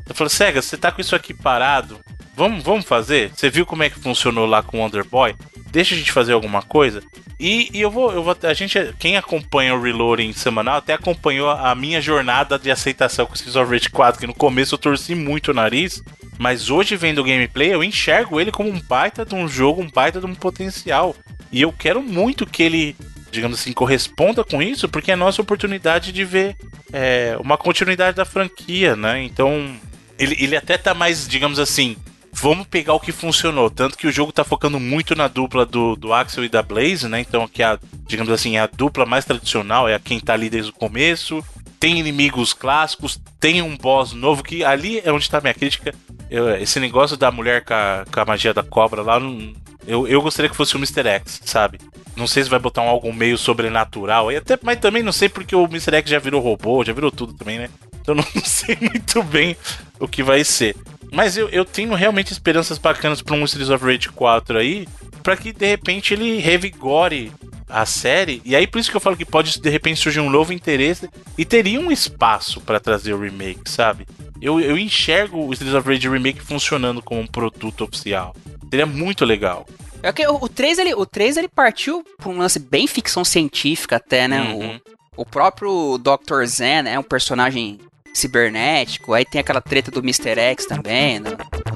[0.08, 2.00] Eu falei: SEGA, você tá com isso aqui parado?
[2.34, 3.32] Vamos, vamos fazer?
[3.34, 5.34] Você viu como é que funcionou lá com o Wonder Boy?
[5.70, 7.02] Deixa a gente fazer alguma coisa.
[7.38, 8.36] E, e eu vou, eu vou.
[8.42, 13.32] A gente, quem acompanha o Reloading semanal até acompanhou a minha jornada de aceitação com
[13.32, 16.02] o Streets of Rage 4, que no começo eu torci muito o nariz.
[16.38, 19.90] Mas hoje, vendo o gameplay, eu enxergo ele como um baita de um jogo, um
[19.90, 21.14] baita de um potencial.
[21.50, 22.96] E eu quero muito que ele,
[23.30, 26.56] digamos assim, corresponda com isso, porque é a nossa oportunidade de ver
[26.92, 29.22] é, uma continuidade da franquia, né?
[29.22, 29.76] Então,
[30.18, 31.96] ele, ele até tá mais, digamos assim,
[32.32, 33.70] vamos pegar o que funcionou.
[33.70, 37.08] Tanto que o jogo tá focando muito na dupla do, do Axel e da Blaze,
[37.08, 37.20] né?
[37.20, 40.32] Então, que é a, digamos assim, é a dupla mais tradicional, é a quem tá
[40.34, 41.44] ali desde o começo.
[41.80, 45.94] Tem inimigos clássicos, tem um boss novo, que ali é onde tá a minha crítica.
[46.28, 49.54] Eu- esse negócio da mulher com a, com a magia da cobra lá, não-
[49.86, 51.06] eu, eu gostaria que fosse o Mr.
[51.08, 51.78] X, sabe?
[52.16, 55.28] Não sei se vai botar um algo meio sobrenatural, aí até, mas também não sei
[55.28, 55.94] porque o Mr.
[55.98, 57.68] X já virou robô, já virou tudo também, né?
[58.08, 59.54] Então não sei muito bem
[60.00, 60.74] o que vai ser.
[61.12, 64.88] Mas eu, eu tenho realmente esperanças bacanas pra um Streets of Rage 4 aí,
[65.22, 67.30] pra que de repente ele revigore
[67.68, 68.40] a série.
[68.46, 71.08] E aí por isso que eu falo que pode de repente surgir um novo interesse
[71.36, 74.06] e teria um espaço pra trazer o remake, sabe?
[74.40, 78.34] Eu, eu enxergo o Streets of Rage Remake funcionando como um produto oficial.
[78.70, 79.66] Seria muito legal.
[80.02, 83.24] É que o, o 3 ele, o 3 ele partiu pra um lance bem ficção
[83.24, 84.42] científica até, né?
[84.42, 84.80] Uhum.
[85.16, 86.44] O, o próprio Dr.
[86.44, 87.80] Zen é um personagem
[88.18, 90.38] cibernético, aí tem aquela treta do Mr.
[90.38, 91.30] X também no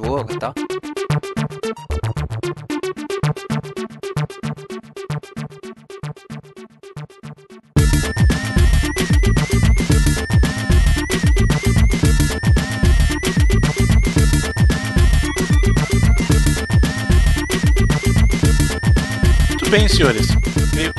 [0.05, 0.55] jogo e tal.
[19.70, 20.41] Bem, senhores.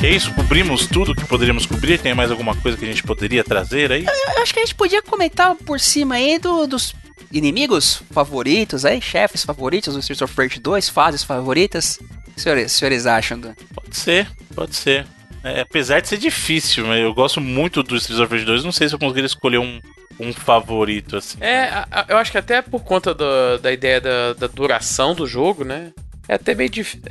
[0.03, 0.33] É isso.
[0.33, 1.97] Cobrimos tudo que poderíamos cobrir.
[1.99, 4.05] Tem mais alguma coisa que a gente poderia trazer aí?
[4.05, 6.93] Eu acho que a gente podia comentar por cima aí do- dos
[7.31, 11.97] inimigos favoritos aí, chefes favoritos do Streets of Rage 2, fases favoritas.
[12.27, 13.55] O que senhores, senhores acham do...
[13.73, 15.05] Pode ser, pode ser.
[15.43, 18.63] É, apesar de ser difícil, mas eu gosto muito do Streets of Rage 2.
[18.63, 19.79] Não sei se eu conseguiria escolher um,
[20.19, 21.37] um favorito assim.
[21.41, 21.69] É,
[22.07, 25.91] eu acho que até por conta do- da ideia da, da duração do jogo, né?
[26.27, 27.01] É até meio difícil.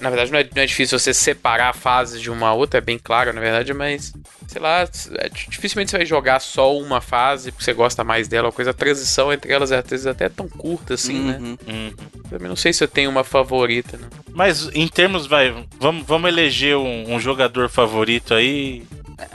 [0.00, 2.80] na verdade, não é, não é difícil você separar fases de uma a outra, é
[2.80, 4.12] bem claro, na verdade, mas.
[4.46, 8.52] Sei lá, é, dificilmente você vai jogar só uma fase porque você gosta mais dela,
[8.52, 8.70] coisa.
[8.70, 11.38] A transição entre elas às vezes até é tão curta assim, né?
[11.40, 11.92] Uhum.
[12.30, 14.08] Também não sei se eu tenho uma favorita, né?
[14.32, 18.84] Mas em termos, vai, vamos, vamos eleger um, um jogador favorito aí,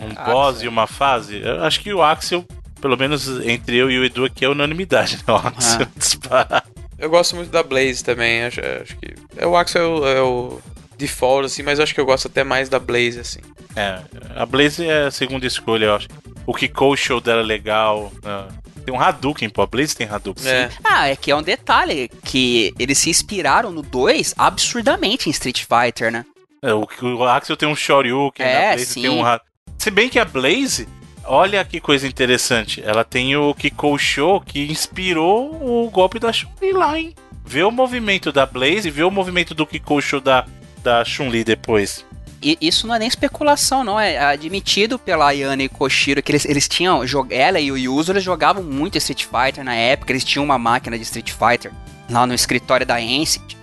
[0.02, 1.42] um boss e uma fase.
[1.42, 2.46] Eu acho que o Axel,
[2.82, 5.34] pelo menos entre eu e o Edu aqui, é unanimidade, né?
[5.34, 6.79] O Axel disparado.
[7.00, 9.14] Eu gosto muito da Blaze também, acho, acho que.
[9.38, 10.62] é, O Axel é o, é o
[10.98, 13.40] default, assim, mas eu acho que eu gosto até mais da Blaze, assim.
[13.76, 14.00] É,
[14.36, 16.08] a Blaze é a segunda escolha, eu acho.
[16.46, 18.12] O Kiko Show dela é legal.
[18.24, 18.48] né?
[18.86, 19.62] Tem um Hadouken, pô.
[19.62, 20.44] A Blaze tem Hadouken.
[20.84, 25.64] Ah, é que é um detalhe que eles se inspiraram no 2 absurdamente em Street
[25.64, 26.26] Fighter, né?
[26.62, 29.02] É, o, o Axel tem um Shoryuken, É, a Blaze sim.
[29.04, 29.42] tem um Had-
[29.78, 30.88] Se bem que a Blaze,
[31.30, 32.82] olha que coisa interessante.
[32.84, 37.16] Ela tem o Kiko Show que inspirou o golpe da Chun-Li lá, hein?
[37.46, 40.46] Vê o movimento da Blaze, vê o movimento do Kiko Show da,
[40.84, 42.06] da Chun-Li depois.
[42.42, 44.00] E isso não é nem especulação, não.
[44.00, 47.02] É admitido pela Ayane e Koshiro que eles, eles tinham.
[47.30, 50.12] Ela e o Yuzo eles jogavam muito Street Fighter na época.
[50.12, 51.72] Eles tinham uma máquina de Street Fighter
[52.10, 53.59] lá no escritório da Ancient.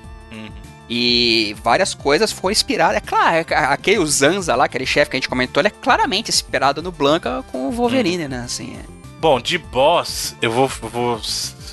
[0.88, 2.96] E várias coisas foram inspiradas.
[2.96, 6.30] É claro, é- aquele Zanza lá, aquele chefe que a gente comentou, ele é claramente
[6.30, 8.42] inspirado no Blanca com o Wolverine, né?
[8.44, 8.96] Assim, é.
[9.20, 11.20] Bom, de boss, eu vou, vou,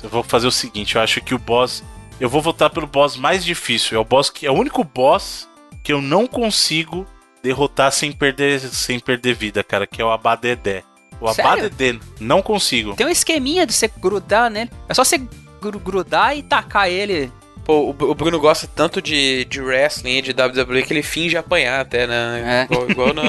[0.02, 1.82] eu vou fazer o seguinte: eu acho que o boss.
[2.20, 3.96] Eu vou votar pelo boss mais difícil.
[3.96, 5.48] É o boss que é o único boss
[5.82, 7.06] que eu não consigo
[7.42, 10.82] derrotar sem perder, sem perder vida, cara, que é o Abadedé.
[11.20, 11.50] O Sério?
[11.52, 12.94] Abadedé, não consigo.
[12.94, 14.70] Tem um esqueminha de você grudar nele.
[14.88, 15.18] É só você
[15.60, 17.30] gru- grudar e tacar ele.
[17.64, 21.02] Pô, o Bru- o Bruno gosta tanto de, de wrestling e de WWE que ele
[21.02, 22.66] finge apanhar até, né?
[22.70, 23.22] Igual, igual no,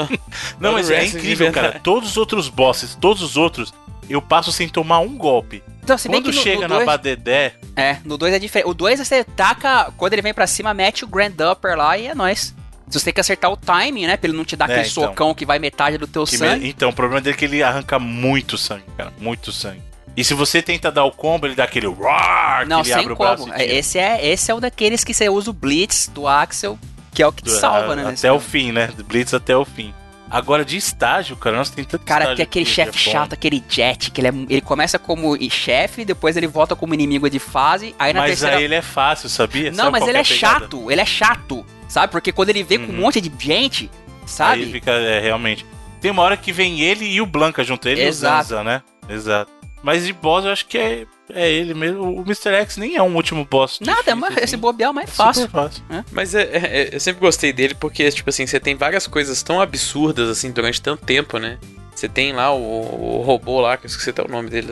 [0.60, 1.68] Não, mas é incrível, cara.
[1.68, 1.84] verdade.
[1.84, 3.74] Todos os outros bosses, todos os outros,
[4.10, 5.64] eu passo sem tomar um golpe.
[5.84, 8.68] Então, Quando no- chega no dois- Abadedé, É, no 2 é diferente.
[8.70, 12.08] O 2 você taca, quando ele vem pra cima, mete o Grand Upper lá e
[12.08, 12.54] é nóis.
[12.88, 14.18] Você tem que acertar o timing, né?
[14.18, 15.04] Pra ele não te dar É, aquele então.
[15.06, 16.60] socão que vai metade do teu sangue.
[16.62, 19.12] me- então, o problema dele é que ele arranca muito sangue, cara.
[19.20, 19.82] Muito sangue.
[20.18, 23.14] E se você tenta dar o combo, ele dá aquele roar, Não, que ele abre
[23.14, 23.52] o braço.
[23.58, 26.80] Esse é, esse é um daqueles que você usa o Blitz do Axel,
[27.12, 28.02] que é o que te salva, né?
[28.04, 28.40] Até nesse o jogo.
[28.42, 28.90] fim, né?
[29.08, 29.94] Blitz até o fim.
[30.30, 33.64] Agora, de estágio, cara, nós tem tanto Cara, tem aquele que chefe é chato, aquele
[33.70, 37.94] Jet, que ele, é- ele começa como chefe, depois ele volta como inimigo de fase,
[38.00, 38.58] aí na Mas terceira...
[38.58, 39.70] aí ele é fácil, sabia?
[39.70, 40.60] Não, Sabe mas ele é a pegada?
[40.60, 42.12] chato, ele é chato, sabe?
[42.12, 43.90] Porque quando ele vê com um monte de gente,
[44.26, 44.64] sabe?
[44.64, 45.66] Aí fica, é, realmente.
[46.02, 48.36] Tem uma hora que vem ele e o Blanca junto, ele Exato.
[48.36, 48.82] e o Zanza, né?
[49.08, 49.52] Exato.
[49.86, 52.02] Mas de boss eu acho que é, é ele mesmo.
[52.02, 52.50] O Mr.
[52.56, 53.80] X nem é um último boss.
[53.82, 55.44] Nada, mas esse bobear é o mais fácil.
[55.44, 55.84] Super fácil.
[56.12, 59.44] Mas é, é- é- eu sempre gostei dele porque, tipo assim, você tem várias coisas
[59.44, 61.60] tão absurdas, assim, durante tanto tempo, né?
[61.94, 64.68] Você tem lá o, o robô lá, que eu esqueci até o nome dele.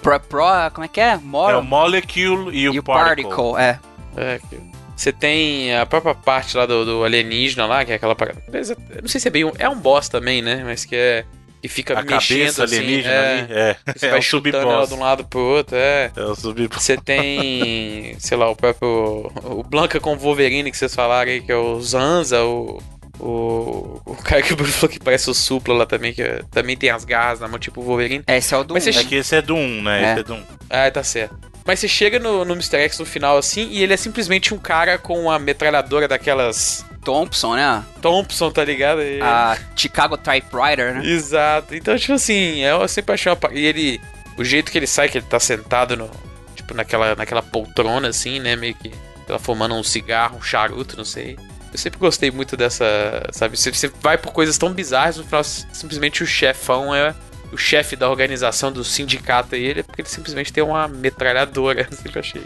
[0.00, 1.18] Pro, pro, como é que é?
[1.18, 3.30] Mor É o Molecule e o, e o Particle.
[3.30, 3.78] Particle, é.
[4.16, 4.58] É, que-
[4.96, 8.42] você tem a própria parte lá do, do alienígena lá, que é aquela parada.
[8.50, 9.52] Eu não sei se é bem um.
[9.58, 10.62] É um boss também, né?
[10.64, 11.26] Mas que é.
[11.66, 12.76] Que fica A mexendo cabeça assim.
[12.76, 13.76] alienígena é, ali, é.
[13.96, 14.74] Você É vai o chutando sub-boss.
[14.74, 16.10] ela de um lado pro outro, é.
[16.14, 16.82] É o sub-boss.
[16.82, 19.30] Você tem, sei lá, o próprio.
[19.44, 22.80] O Blanca com o Wolverine que vocês falaram aí, que é o Zanza, o.
[23.18, 26.42] O, o cara que o Bruno falou que parece o Supla lá também, que é-
[26.50, 28.22] também tem as garras na mão, tipo o Wolverine.
[28.28, 29.98] Esse é o do Mas você É que esse é do 1, né?
[30.04, 30.10] É.
[30.12, 30.42] Esse é do 1.
[30.68, 31.34] Ah, tá certo.
[31.64, 32.76] Mas você chega no, no Mr.
[32.76, 36.84] X no final assim e ele é simplesmente um cara com uma metralhadora daquelas.
[37.06, 37.84] Thompson, né?
[38.02, 39.00] Thompson, tá ligado?
[39.00, 41.06] E- A Chicago Typewriter, né?
[41.06, 41.72] Exato.
[41.72, 43.38] Então, tipo assim, eu sempre achei uma.
[43.52, 44.00] E ele.
[44.36, 46.10] O jeito que ele sai, que ele tá sentado no.
[46.56, 48.56] Tipo, naquela, naquela poltrona, assim, né?
[48.56, 48.90] Meio que.
[49.28, 51.38] Ela fumando um cigarro, um charuto, não sei.
[51.72, 52.84] Eu sempre gostei muito dessa.
[53.30, 53.56] Sabe?
[53.56, 57.14] Você, você vai por coisas tão bizarras, no final, simplesmente o chefão é.
[57.52, 61.82] O chefe da organização do sindicato e ele é porque ele simplesmente tem uma metralhadora.
[61.88, 62.42] Eu sempre achei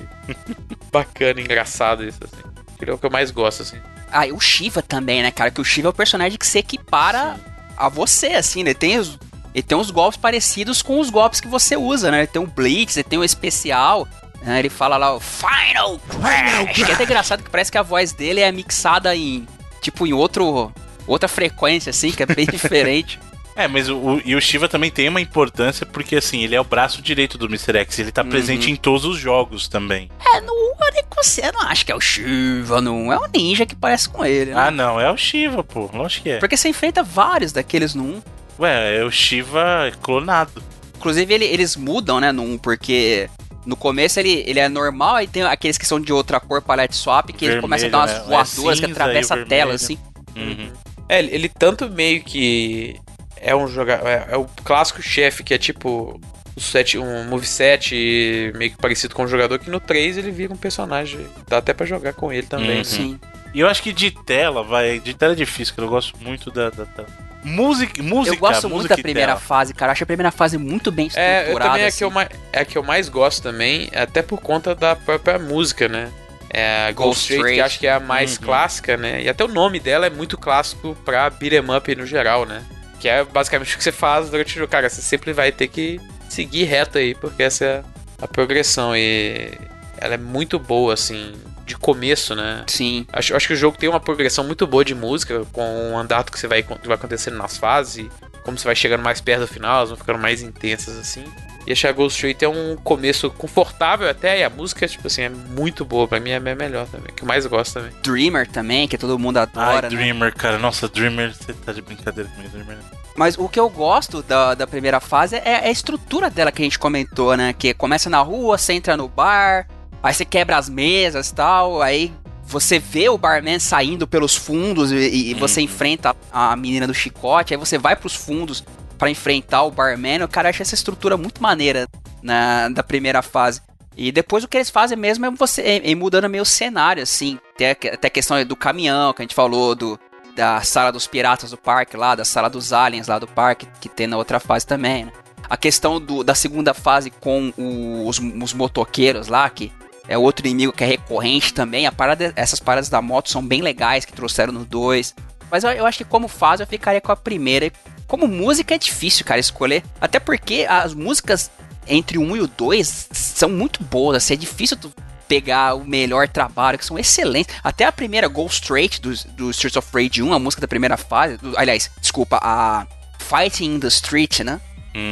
[0.92, 2.42] bacana, engraçado isso, assim.
[2.84, 3.76] Ele é o que eu mais gosto, assim.
[4.12, 5.50] Ah, e o Shiva também, né, cara?
[5.50, 7.36] Que o Shiva é o personagem que se equipara
[7.76, 8.74] a você, assim, né?
[8.74, 9.18] Tem os,
[9.54, 12.18] ele tem uns golpes parecidos com os golpes que você usa, né?
[12.20, 14.06] Ele tem um Blitz, ele tem um especial.
[14.42, 14.58] né?
[14.58, 16.74] Ele fala lá o Final Crash.
[16.74, 19.46] Que é até engraçado que parece que a voz dele é mixada em.
[19.80, 20.72] Tipo, em outro.
[21.06, 23.18] Outra frequência, assim, que é bem diferente.
[23.56, 26.64] É, mas o, e o Shiva também tem uma importância porque, assim, ele é o
[26.64, 27.78] braço direito do Mr.
[27.78, 27.98] X.
[27.98, 28.72] Ele tá presente Uhum.
[28.72, 30.08] em todos os jogos também.
[30.34, 33.12] É, no único você não acha que é o Shiva, não.
[33.12, 34.60] É o ninja que parece com ele, né?
[34.60, 35.90] Ah, não, é o Shiva, pô.
[35.92, 36.38] Lógico que é.
[36.38, 38.22] Porque você enfrenta vários daqueles no 1.
[38.60, 40.62] Ué, é o Shiva clonado.
[40.96, 43.28] Inclusive, ele- eles mudam, né, no 1, porque
[43.66, 46.96] no começo ele, ele é normal, aí tem aqueles que são de outra cor, palette
[46.96, 48.16] swap, que ele Vermelho, começa a dar umas né?
[48.16, 49.98] É voadoras que cinza atravessa e a tela, assim.
[50.36, 50.70] Uhum.
[51.08, 52.96] É, ele, ele tanto meio que
[53.40, 54.06] é um jogador.
[54.06, 56.20] É, é o clássico chefe que é tipo
[56.56, 60.52] o set, um moveset meio que parecido com o jogador, que no 3 ele vira
[60.52, 61.26] um personagem.
[61.48, 62.78] Dá até pra jogar com ele também.
[62.78, 62.84] Uhum.
[62.84, 63.20] Sim.
[63.54, 65.00] E eu acho que de tela, vai.
[65.00, 67.08] De tela é difícil, que eu gosto muito da, da tela.
[67.42, 69.40] Música, música, Eu gosto muito da primeira tela.
[69.40, 69.90] fase, cara.
[69.90, 71.48] Eu acho a primeira fase muito bem estruturada.
[71.48, 71.98] É, eu também é, assim.
[71.98, 75.38] que eu mais, é a que eu mais gosto também, até por conta da própria
[75.38, 76.10] música, né?
[76.52, 77.60] É a Ghost Ghost Straight, que Straight.
[77.62, 78.44] acho que é a mais Uhum.
[78.44, 79.22] clássica, né?
[79.22, 82.62] E até o nome dela é muito clássico pra beat'em up no geral, né?
[83.00, 84.70] Que é basicamente o que você faz durante o jogo.
[84.70, 87.84] Cara, você sempre vai ter que seguir reto aí, porque essa é
[88.20, 88.94] a progressão.
[88.94, 89.50] E
[89.96, 91.32] ela é muito boa, assim,
[91.66, 92.64] de começo, né?
[92.66, 93.06] Sim.
[93.12, 96.24] Acho, acho que o jogo tem uma progressão muito boa de música, com o andar
[96.24, 98.06] que você vai, que vai acontecendo nas fases,
[98.44, 101.24] como você vai chegando mais perto do final, elas vão ficando mais intensas assim.
[101.66, 105.22] E achei a Ghost Street é um começo confortável até, e a música, tipo assim,
[105.22, 106.08] é muito boa.
[106.08, 107.90] Pra mim é a melhor também, que eu mais gosto também.
[108.02, 109.96] Dreamer também, que todo mundo Ai, adora, né?
[109.96, 110.58] Dreamer, cara.
[110.58, 112.78] Nossa, Dreamer, você tá de brincadeira comigo, Dreamer.
[113.16, 116.62] Mas o que eu gosto da, da primeira fase é, é a estrutura dela que
[116.62, 117.52] a gente comentou, né?
[117.52, 119.66] Que começa na rua, você entra no bar,
[120.02, 122.12] aí você quebra as mesas e tal, aí
[122.46, 125.66] você vê o barman saindo pelos fundos e, e você Uhum.
[125.66, 128.64] enfrenta a menina do chicote, aí você vai pros fundos
[129.00, 130.22] pra enfrentar o barman.
[130.22, 131.88] O cara acha essa estrutura muito maneira
[132.22, 133.60] na, da primeira fase.
[133.96, 137.02] E depois o que eles fazem mesmo é você é, é mudando meio o cenário,
[137.02, 137.38] assim.
[137.56, 139.98] Tem a- até a questão do caminhão que a gente falou, do,
[140.36, 143.88] da sala dos piratas do parque lá, da sala dos aliens lá do parque, que
[143.88, 145.12] tem na outra fase também, né?
[145.48, 149.72] A questão do, da segunda fase com o- os, os motoqueiros lá, que
[150.06, 151.86] é outro inimigo que é recorrente também.
[151.86, 155.14] A parada, essas paradas da moto são bem legais que trouxeram no 2.
[155.50, 157.72] Mas eu, eu acho que como fase eu ficaria com a primeira.
[158.10, 159.82] Como música é difícil, cara, escolher.
[160.00, 161.48] Até porque as músicas
[161.86, 164.16] entre o 1 e o 2 são muito boas.
[164.16, 164.92] Assim, é difícil tu
[165.28, 167.54] pegar o melhor trabalho, que são excelentes.
[167.62, 170.96] Até a primeira Go Straight do, do Streets of Rage 1, a música da primeira
[170.96, 171.36] fase.
[171.36, 172.84] do- aliás, desculpa, a
[173.20, 174.60] Fighting in the Street, né?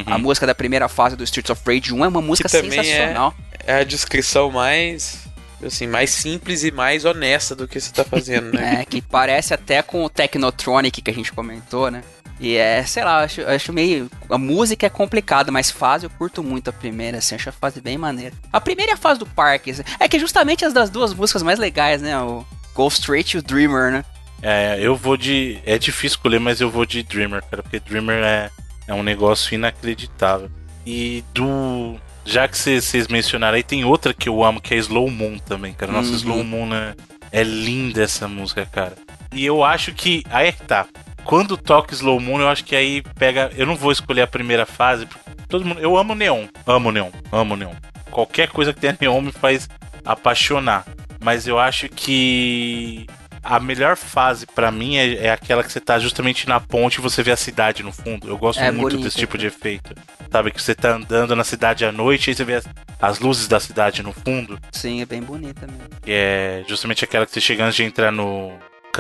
[0.06, 3.32] A música da primeira fase do Streets of Rage 1 é uma música também sensacional.
[3.64, 5.20] é, é a descrição mais
[5.64, 8.78] assim, mais simples e mais honesta do que você tá fazendo, né?
[8.82, 12.02] É, que parece até com o Technotronic que a gente comentou, né?
[12.40, 14.08] E é, sei lá, eu acho, eu acho meio.
[14.30, 17.80] A música é complicada, mas fase eu curto muito a primeira, assim, acho a fase
[17.80, 18.34] bem maneira.
[18.52, 21.12] A primeira é a fase do parque, assim, é que é justamente as das duas
[21.12, 22.16] músicas mais legais, né?
[22.20, 24.04] O Go Straight e o Dreamer, né?
[24.40, 25.58] É, eu vou de.
[25.66, 28.50] É difícil escolher, mas eu vou de Dreamer, cara, porque Dreamer é,
[28.86, 30.48] é um negócio inacreditável.
[30.86, 31.96] E do.
[32.24, 35.72] Já que vocês mencionaram aí, tem outra que eu amo, que é Slow Moon também,
[35.72, 35.90] cara.
[35.90, 36.14] Nossa, Uhum.
[36.16, 36.94] Slow Moon é,
[37.32, 38.94] é linda essa música, cara.
[39.32, 40.22] E eu acho que.
[40.30, 40.86] Aí é que tá.
[41.28, 43.50] Quando toca Slow Moon, eu acho que aí pega.
[43.54, 45.06] Eu não vou escolher a primeira fase.
[45.46, 45.78] Todo mundo.
[45.78, 46.46] Eu amo Neon.
[46.66, 47.10] Amo Neon.
[47.30, 47.74] Amo Neon.
[48.10, 49.68] Qualquer coisa que tenha Neon me faz
[50.06, 50.86] apaixonar.
[51.20, 53.06] Mas eu acho que
[53.42, 57.02] a melhor fase pra mim é, é aquela que você tá justamente na ponte e
[57.02, 58.26] você vê a cidade no fundo.
[58.26, 59.94] Eu gosto É muito bonito, desse tipo de efeito.
[60.32, 62.66] Sabe, que você tá andando na cidade à noite e aí você vê as,
[62.98, 64.58] as luzes da cidade no fundo.
[64.72, 65.90] Sim, é bem bonita mesmo.
[66.00, 68.50] Que é justamente aquela que você chega antes de entrar no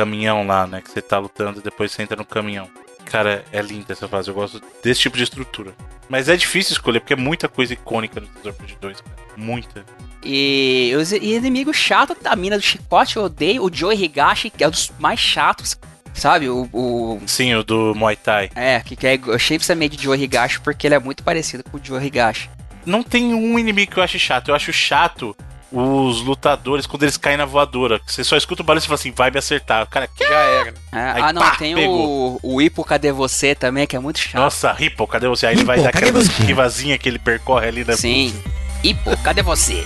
[0.02, 0.80] caminhão lá, né?
[0.80, 2.68] Que você tá lutando e depois você entra no caminhão.
[3.04, 4.28] Cara, é linda essa fase.
[4.28, 5.72] Eu gosto desse tipo de estrutura.
[6.08, 9.16] Mas é difícil escolher, porque é muita coisa icônica no Tesouro de 2, cara.
[9.36, 9.84] Muita.
[10.24, 13.64] E os e inimigo chato da mina do chicote, eu odeio.
[13.64, 15.78] O Joey Higashi, que é um dos mais chatos,
[16.14, 16.48] sabe?
[16.48, 16.68] O.
[16.72, 18.50] o- Sim, o do Muay Thai.
[18.54, 21.22] é, que, que é, eu achei você meio de Joey Higashi porque ele é muito
[21.24, 22.50] parecido com o Joey Higashi.
[22.86, 24.48] Não tem um inimigo que eu acho chato.
[24.48, 25.36] Eu acho chato
[25.70, 28.00] os lutadores quando eles caem na voadora.
[28.06, 29.84] Você só escuta o barulho e fala assim, vai me acertar.
[29.84, 30.74] O cara, Já era.
[30.92, 32.38] É, Aí, ah, não, pá, tem pegou.
[32.42, 34.40] o, o Ipo Cadê Você também, que é muito chato.
[34.40, 35.46] nossa, Ripple, cadê você?
[35.46, 37.94] Aí ele vai dar aquela esquivazinha que ele percorre ali, né?
[37.96, 38.34] Sim.
[38.82, 39.82] Ipo, cadê você?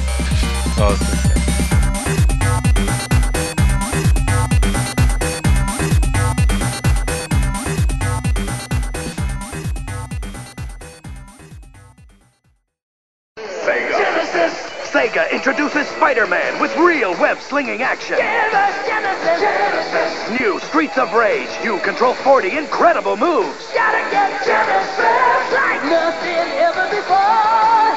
[0.78, 1.04] Nossa.
[1.04, 1.39] Sega.
[14.90, 18.18] Sega introduces Spider-Man with real web-slinging action.
[18.18, 18.80] Genesis
[20.40, 21.48] new Streets of Rage.
[21.62, 23.70] You control 40 incredible moves.
[23.72, 27.94] Gotta get Genesis like nothing ever before.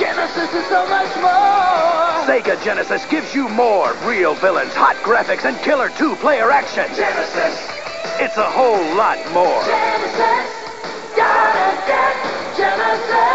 [0.00, 2.24] Genesis is so much more.
[2.24, 6.86] Sega Genesis gives you more real villains, hot graphics, and killer two-player action.
[6.96, 7.68] Genesis.
[8.18, 9.60] It's a whole lot more.
[9.64, 10.48] Genesis.
[11.16, 12.16] Gotta get
[12.56, 13.34] Genesis.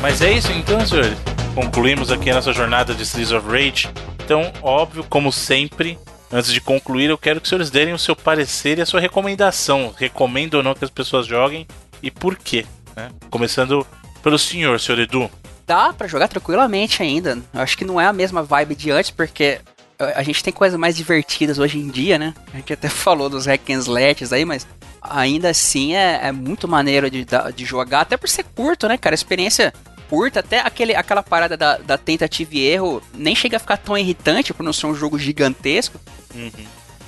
[0.00, 1.16] Mas é isso então, senhores.
[1.54, 3.88] Concluímos aqui a nossa jornada de Streets of Rage.
[4.24, 5.98] Então, óbvio, como sempre,
[6.32, 9.00] antes de concluir, eu quero que os senhores derem o seu parecer e a sua
[9.00, 9.92] recomendação.
[9.96, 11.66] Recomendo ou não que as pessoas joguem
[12.02, 12.64] e por quê.
[12.96, 13.10] né?
[13.30, 13.86] Começando
[14.22, 15.30] pelo senhor, senhor Edu.
[15.66, 17.38] Dá pra jogar tranquilamente ainda.
[17.52, 19.60] Eu acho que não é a mesma vibe de antes, porque
[19.98, 22.32] a a gente tem coisas mais divertidas hoje em dia, né?
[22.54, 23.82] A gente até falou dos hack and
[24.32, 24.66] aí, mas
[25.02, 29.14] ainda assim é, é muito maneiro de, de jogar, até por ser curto, né, cara?
[29.14, 29.72] Experiência
[30.10, 33.96] curta, até aquele, aquela parada da, da tentativa e erro nem chega a ficar tão
[33.96, 35.98] irritante por não ser um jogo gigantesco.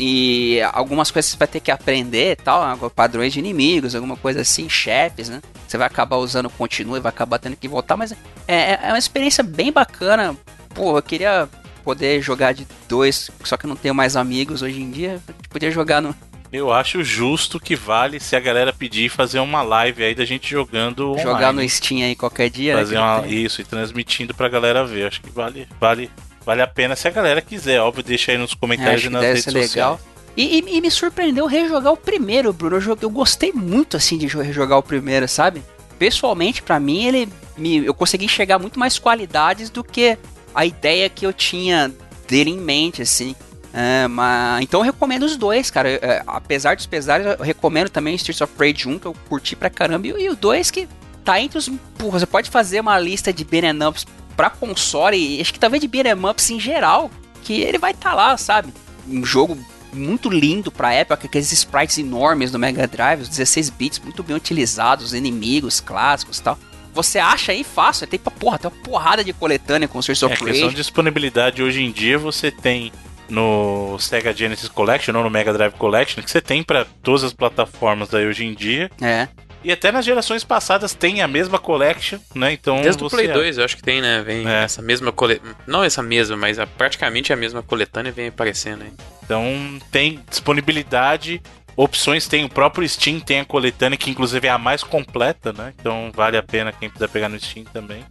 [0.00, 4.68] E algumas coisas você vai ter que aprender tal, padrões de inimigos, alguma coisa assim,
[4.68, 5.42] chefes, né?
[5.68, 8.16] Você vai acabar usando continua e vai acabar tendo que voltar, mas é,
[8.48, 10.34] é- é uma experiência bem bacana.
[10.74, 11.48] Pô, eu queria
[11.84, 15.20] poder jogar de dois, só que eu não tenho mais amigos hoje em dia.
[15.50, 16.14] Podia jogar no.
[16.52, 20.50] Eu acho justo que vale se a galera pedir fazer uma live aí da gente
[20.50, 21.22] jogando online.
[21.22, 22.74] Jogar no Steam aí qualquer dia.
[22.74, 25.06] né, Fazer uma, isso e transmitindo pra galera ver.
[25.06, 26.10] Acho que vale, vale,
[26.44, 27.80] vale a pena se a galera quiser.
[27.80, 29.96] Óbvio, deixa aí nos É, comentários acho e nas redes ser legal.
[29.98, 30.12] sociais.
[30.36, 32.76] E, e- e me surpreendeu rejogar o primeiro, Bruno.
[32.76, 35.62] Eu, eu gostei muito assim de jo- rejogar o primeiro, sabe?
[35.98, 40.18] Pessoalmente, pra mim, ele me, eu consegui enxergar muito mais qualidades do que
[40.54, 41.90] a ideia que eu tinha
[42.28, 43.34] dele em mente, assim.
[43.74, 45.88] É, mas, então eu recomendo os dois, cara.
[45.88, 49.70] É, apesar dos pesares, eu recomendo também Streets of Rage 1, que eu curti pra
[49.70, 50.86] caramba, e, o- e o 2 que
[51.24, 51.68] tá entre os.
[51.96, 55.80] Porra, você pode fazer uma lista de beat'em ups pra console, e acho que talvez
[55.80, 57.10] de beat'em ups em geral,
[57.42, 58.72] que ele vai estar tá lá, sabe?
[59.08, 59.58] Um jogo
[59.92, 64.36] muito lindo pra época, aqueles sprites enormes do Mega Drive, os 16 bits muito bem
[64.36, 66.58] utilizados, os inimigos clássicos e tal.
[66.94, 70.26] Você acha aí fácil, tem pra porra, tem uma porrada de coletânea com Streets É,
[70.26, 70.76] of questão Rage.
[70.76, 72.92] de disponibilidade hoje em dia você tem
[73.32, 77.32] no Sega Genesis Collection ou no Mega Drive Collection, que você tem pra todas as
[77.32, 78.90] plataformas aí hoje em dia.
[79.00, 79.26] É.
[79.64, 82.52] E até nas gerações passadas tem a mesma collection, né?
[82.52, 84.20] Então Desde o Play 2, eu acho que tem, né?
[84.20, 84.64] Vem É.
[84.64, 85.54] essa mesma coletânea.
[85.68, 88.92] Não essa mesma, mas a- praticamente a mesma coletânea vem aparecendo aí.
[89.22, 91.40] Então tem disponibilidade,
[91.76, 95.72] opções, tem o próprio Steam, tem a coletânea, que inclusive é a mais completa, né?
[95.80, 98.04] Então vale a pena quem quiser pegar no Steam também.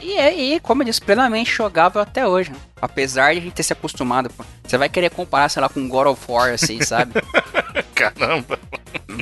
[0.00, 2.50] E, é- e, como eu disse, plenamente jogável até hoje.
[2.50, 2.56] né?
[2.80, 4.30] Apesar de a gente ter se acostumado.
[4.30, 4.44] pô.
[4.64, 7.12] Você vai querer comparar, sei lá, com God of War, assim, sabe?
[7.94, 8.58] Caramba!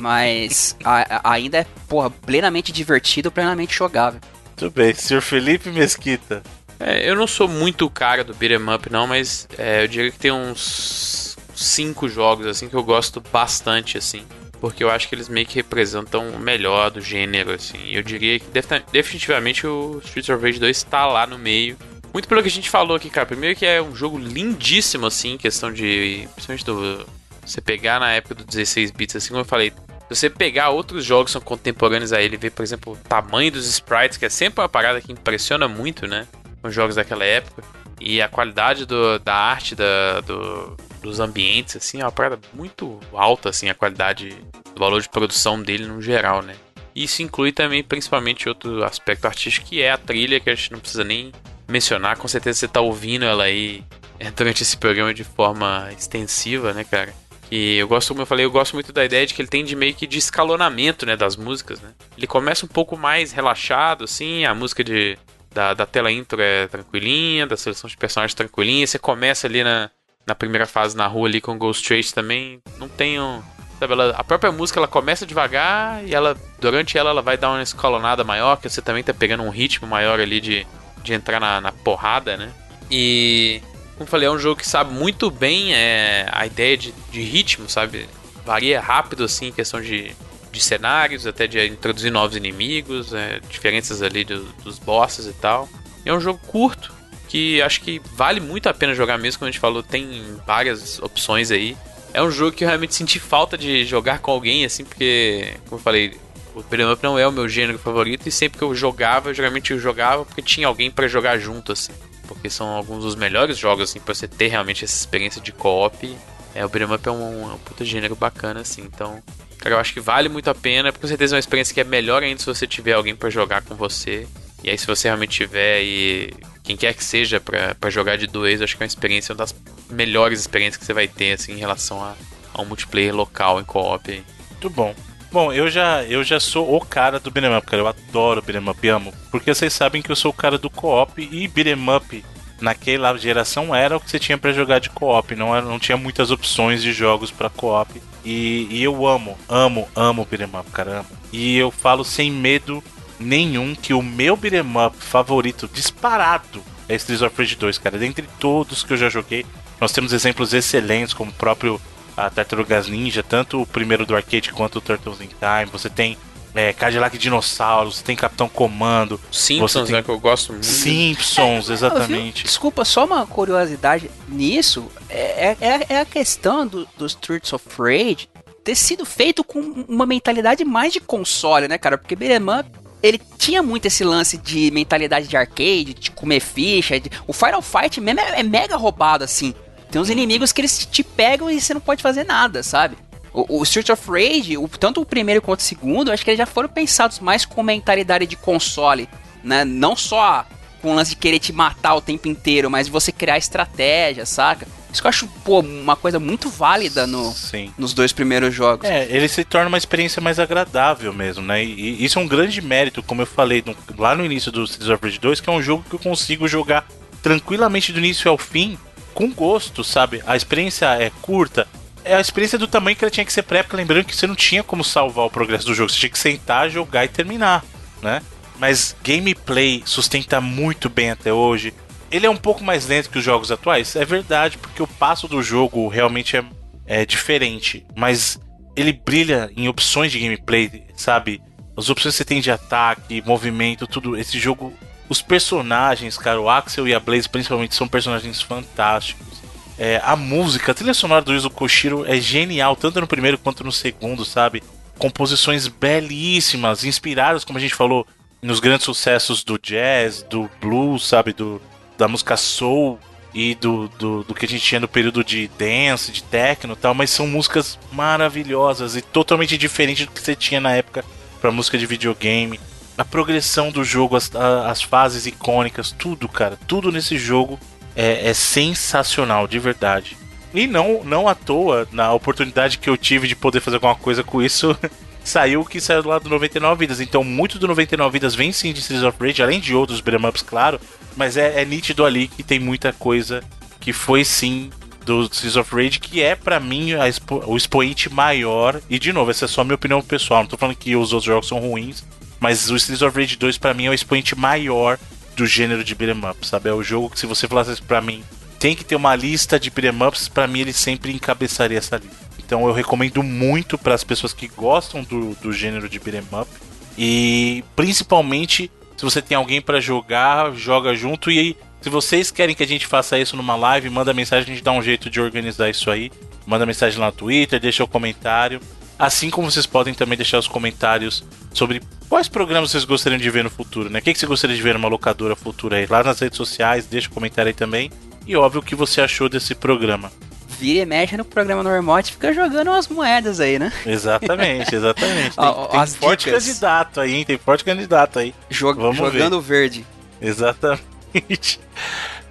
[0.01, 4.19] Mas a- a- ainda é, porra, plenamente divertido, plenamente jogável.
[4.59, 5.21] Muito bem, Sr.
[5.21, 6.41] Felipe Mesquita.
[6.79, 10.11] É, eu não sou muito o cara do beat'em up, não, mas é, eu diria
[10.11, 14.23] que tem uns cinco jogos assim que eu gosto bastante, assim.
[14.59, 17.77] Porque eu acho que eles meio que representam o melhor do gênero, assim.
[17.91, 21.77] Eu diria que defi- definitivamente o Streets of Rage 2 está lá no meio.
[22.11, 23.25] Muito pelo que a gente falou aqui, cara.
[23.27, 26.27] Primeiro que é um jogo lindíssimo, assim, em questão de.
[26.33, 27.05] Principalmente do.
[27.45, 29.71] Você pegar na época do 16 bits, assim como eu falei.
[30.09, 33.67] Você pegar outros jogos que são contemporâneos a ele, ver, por exemplo, o tamanho dos
[33.67, 36.25] sprites, que é sempre uma parada que impressiona muito, né?
[36.61, 37.61] Com jogos daquela época.
[37.99, 42.99] E a qualidade do- da arte da, do- dos ambientes, assim, é uma parada muito
[43.13, 44.29] alta, assim, a qualidade
[44.73, 46.55] do valor de produção dele no geral, né?
[46.95, 50.79] Isso inclui também, principalmente, outro aspecto artístico, que é a trilha, que a gente não
[50.79, 51.31] precisa nem
[51.67, 52.17] mencionar.
[52.17, 53.83] Com certeza você tá ouvindo ela aí
[54.19, 57.13] é, durante esse programa de forma extensiva, né, cara?
[57.51, 59.63] E eu gosto, como eu falei, eu gosto muito da ideia de que ele tem
[59.63, 61.91] de meio que de escalonamento, né, das músicas, né?
[62.17, 65.17] Ele começa um pouco mais relaxado, assim, a música de,
[65.51, 69.89] da, da tela intro é tranquilinha, da seleção de personagens tranquilinha, você começa ali na,
[70.27, 72.87] na primeira fase na rua ali com Ghost Trace também, não
[73.19, 73.41] um...
[73.79, 77.51] Sabe, ela- a própria música ela começa devagar e ela durante ela ela vai dar
[77.51, 80.65] uma escalonada maior, que você também tá pegando um ritmo maior ali de,
[81.03, 82.51] de entrar na, na porrada, né?
[82.89, 83.61] E
[83.95, 87.69] como falei, é um jogo que sabe muito bem é, a ideia de, de ritmo,
[87.69, 88.07] sabe?
[88.45, 90.11] Varia rápido assim, em questão de,
[90.51, 95.69] de cenários, até de introduzir novos inimigos, é, diferenças ali do- dos bosses e tal.
[96.03, 96.91] É um jogo curto,
[97.27, 100.99] que acho que vale muito a pena jogar mesmo, como a gente falou, tem várias
[100.99, 101.77] opções aí.
[102.13, 105.79] É um jogo que eu realmente senti falta de jogar com alguém, assim, porque, como
[105.79, 106.17] eu falei,
[106.55, 109.33] o beat'em up não é o meu gênero favorito, e sempre que eu jogava, eu
[109.33, 111.93] geralmente eu jogava porque tinha alguém pra jogar junto, assim.
[112.27, 116.17] Porque são alguns dos melhores jogos, assim, pra você ter realmente essa experiência de co-op.
[116.55, 119.21] É, o beat'em up é um, é um puta gênero bacana, assim, então...
[119.59, 121.81] Cara, eu acho que vale muito a pena, porque com certeza é uma experiência que
[121.81, 124.27] é melhor ainda se você tiver alguém pra jogar com você.
[124.63, 128.61] E aí, se você realmente tiver e quem quer que seja pra jogar de dois,
[128.61, 129.55] acho que é uma experiência, uma das
[129.89, 132.15] melhores experiências que você vai ter, assim, em relação a,
[132.53, 134.23] a um multiplayer local em co-op.
[134.51, 134.93] Muito bom.
[135.31, 137.81] Bom, eu já, eu já sou o cara do beat'em up, cara.
[137.81, 139.13] Eu adoro beat'em up, amo.
[139.29, 142.25] Porque vocês sabem que eu sou o cara do co-op e beat'em up
[142.59, 145.35] naquela geração era o que você tinha pra jogar de co-op.
[145.35, 148.01] Não, não tinha muitas opções de jogos pra co-op.
[148.25, 150.99] E, e eu amo, amo, amo beat'em up, cara.
[150.99, 151.09] amo.
[151.31, 152.83] E eu falo sem medo
[153.19, 157.97] nenhum que o meu beat'em up favorito disparado é Streets of Rage 2, cara.
[157.97, 159.45] Dentre todos que eu já joguei,
[159.79, 161.81] nós temos exemplos excelentes, como o próprio
[162.15, 165.71] a Tartarugas Ninja, tanto o primeiro do arcade quanto o Turtles in Time.
[165.71, 166.17] Você tem
[166.55, 169.21] é, Cadillac Dinossauro, você tem Capitão Comando.
[169.31, 170.65] Simpsons, você tem né, que eu gosto muito.
[170.65, 172.43] Simpsons, exatamente.
[172.43, 178.27] Desculpa, só uma curiosidade nisso é, é, é a questão do, dos Streets of Rage
[178.63, 181.97] ter sido feito com uma mentalidade mais de console, né, cara?
[181.97, 182.69] Porque Beat'em Up,
[183.03, 186.99] ele tinha muito esse lance de mentalidade de arcade, de comer ficha.
[186.99, 189.53] de- O Final Fight mesmo é, é mega roubado, assim.
[189.91, 192.97] Tem uns inimigos que eles te pegam e você não pode fazer nada, sabe?
[193.33, 196.37] O, o Streets of Rage, o- tanto o primeiro quanto o segundo, acho que eles
[196.39, 199.07] já foram pensados mais com mentalidade de console,
[199.43, 199.63] né?
[199.63, 200.45] Não só
[200.81, 204.67] com o lance de querer te matar o tempo inteiro, mas você criar estratégia, saca?
[204.97, 207.71] Isso que eu acho, pô, uma coisa muito válida no, Sim.
[207.77, 208.89] nos dois primeiros jogos.
[208.89, 211.63] É, ele se torna uma experiência mais agradável mesmo, né?
[211.63, 214.63] E, e isso é um grande mérito, como eu falei no- lá no início do
[214.63, 216.87] Streets of Rage 2, que é um jogo que eu consigo jogar
[217.21, 218.75] tranquilamente do início ao fim,
[219.13, 220.23] com gosto, sabe?
[220.25, 221.67] A experiência é curta,
[222.03, 224.25] é a experiência do tamanho que ela tinha que ser pra época, lembrando que você
[224.25, 227.63] não tinha como salvar o progresso do jogo, você tinha que sentar, jogar e terminar,
[228.01, 228.19] né?
[228.57, 231.71] Mas gameplay sustenta muito bem até hoje.
[232.11, 235.27] Ele é um pouco mais lento que os jogos atuais, é verdade, porque o passo
[235.27, 236.43] do jogo realmente é,
[236.85, 238.39] é diferente, mas
[238.75, 241.41] ele brilha em opções de gameplay, sabe?
[241.75, 244.15] As opções que você tem de ataque, movimento, tudo.
[244.15, 244.73] Esse jogo,
[245.09, 249.41] os personagens, cara, o Axel e a Blaze principalmente são personagens fantásticos.
[249.77, 253.63] É, a música, a trilha sonora do Yuzo Koshiro é genial, tanto no primeiro quanto
[253.63, 254.63] no segundo, sabe?
[254.97, 258.07] Composições belíssimas, inspiradas, como a gente falou,
[258.41, 261.33] nos grandes sucessos do jazz, do blues, sabe?
[261.33, 261.61] Do,
[261.97, 262.99] da música soul
[263.33, 266.75] e do, do, do que a gente tinha no período de dance, de techno e
[266.75, 271.03] tal, mas são músicas maravilhosas e totalmente diferentes do que você tinha na época
[271.39, 272.59] pra música de videogame.
[272.97, 277.59] A progressão do jogo, as, as fases icônicas, tudo, cara, tudo nesse jogo
[277.95, 280.17] é, é sensacional, de verdade.
[280.53, 284.23] E não, não à toa, na oportunidade que eu tive de poder fazer alguma coisa
[284.23, 284.75] com isso,
[285.23, 286.99] saiu o que saiu lá do 99 Vidas.
[286.99, 290.27] Então, muito do 99 Vidas vem sim de Streets of Rage, além de outros beat'em
[290.27, 290.79] ups, claro.
[291.17, 293.43] Mas é, é nítido ali que tem muita coisa
[293.81, 294.69] que foi sim
[295.05, 298.79] do Streets of Rage, que é pra mim expo- o expoente maior.
[298.89, 300.41] E de novo, essa é só minha opinião pessoal.
[300.43, 302.03] Não tô falando que os outros jogos são ruins,
[302.39, 304.99] mas o Streets of Rage 2 pra mim é o expoente maior
[305.35, 306.69] do gênero de beat'em up, sabe?
[306.69, 308.23] É o jogo que se você falasse pra mim,
[308.59, 312.27] tem que ter uma lista de beat'em ups, pra mim ele sempre encabeçaria essa lista.
[312.39, 316.49] Então eu recomendo muito para as pessoas que gostam do, do gênero de beat'em up
[316.97, 322.55] e principalmente se você tem alguém pra jogar, joga junto e aí se vocês querem
[322.55, 325.21] que a gente faça isso numa live, manda mensagem, a gente dá um jeito de
[325.21, 326.11] organizar isso aí.
[326.45, 328.59] Manda mensagem lá no Twitter, deixa o comentário.
[328.97, 333.43] Assim como vocês podem também deixar os comentários sobre quais programas vocês gostariam de ver
[333.43, 333.99] no futuro, né?
[333.99, 335.85] O que, que você gostaria de ver numa locadora futura aí?
[335.85, 337.91] Lá nas redes sociais, deixa o comentário aí também.
[338.25, 340.11] E óbvio o que você achou desse programa.
[340.59, 343.71] Vira e mexe no programa no remote e fica jogando umas moedas aí, né?
[343.85, 345.35] Exatamente, exatamente.
[345.35, 346.45] Tem, Ó, tem forte dicas.
[346.45, 347.25] candidato aí, hein?
[347.25, 348.33] Tem forte candidato aí.
[348.49, 349.85] Jog- Vamos jogando verde.
[350.21, 351.59] Exatamente.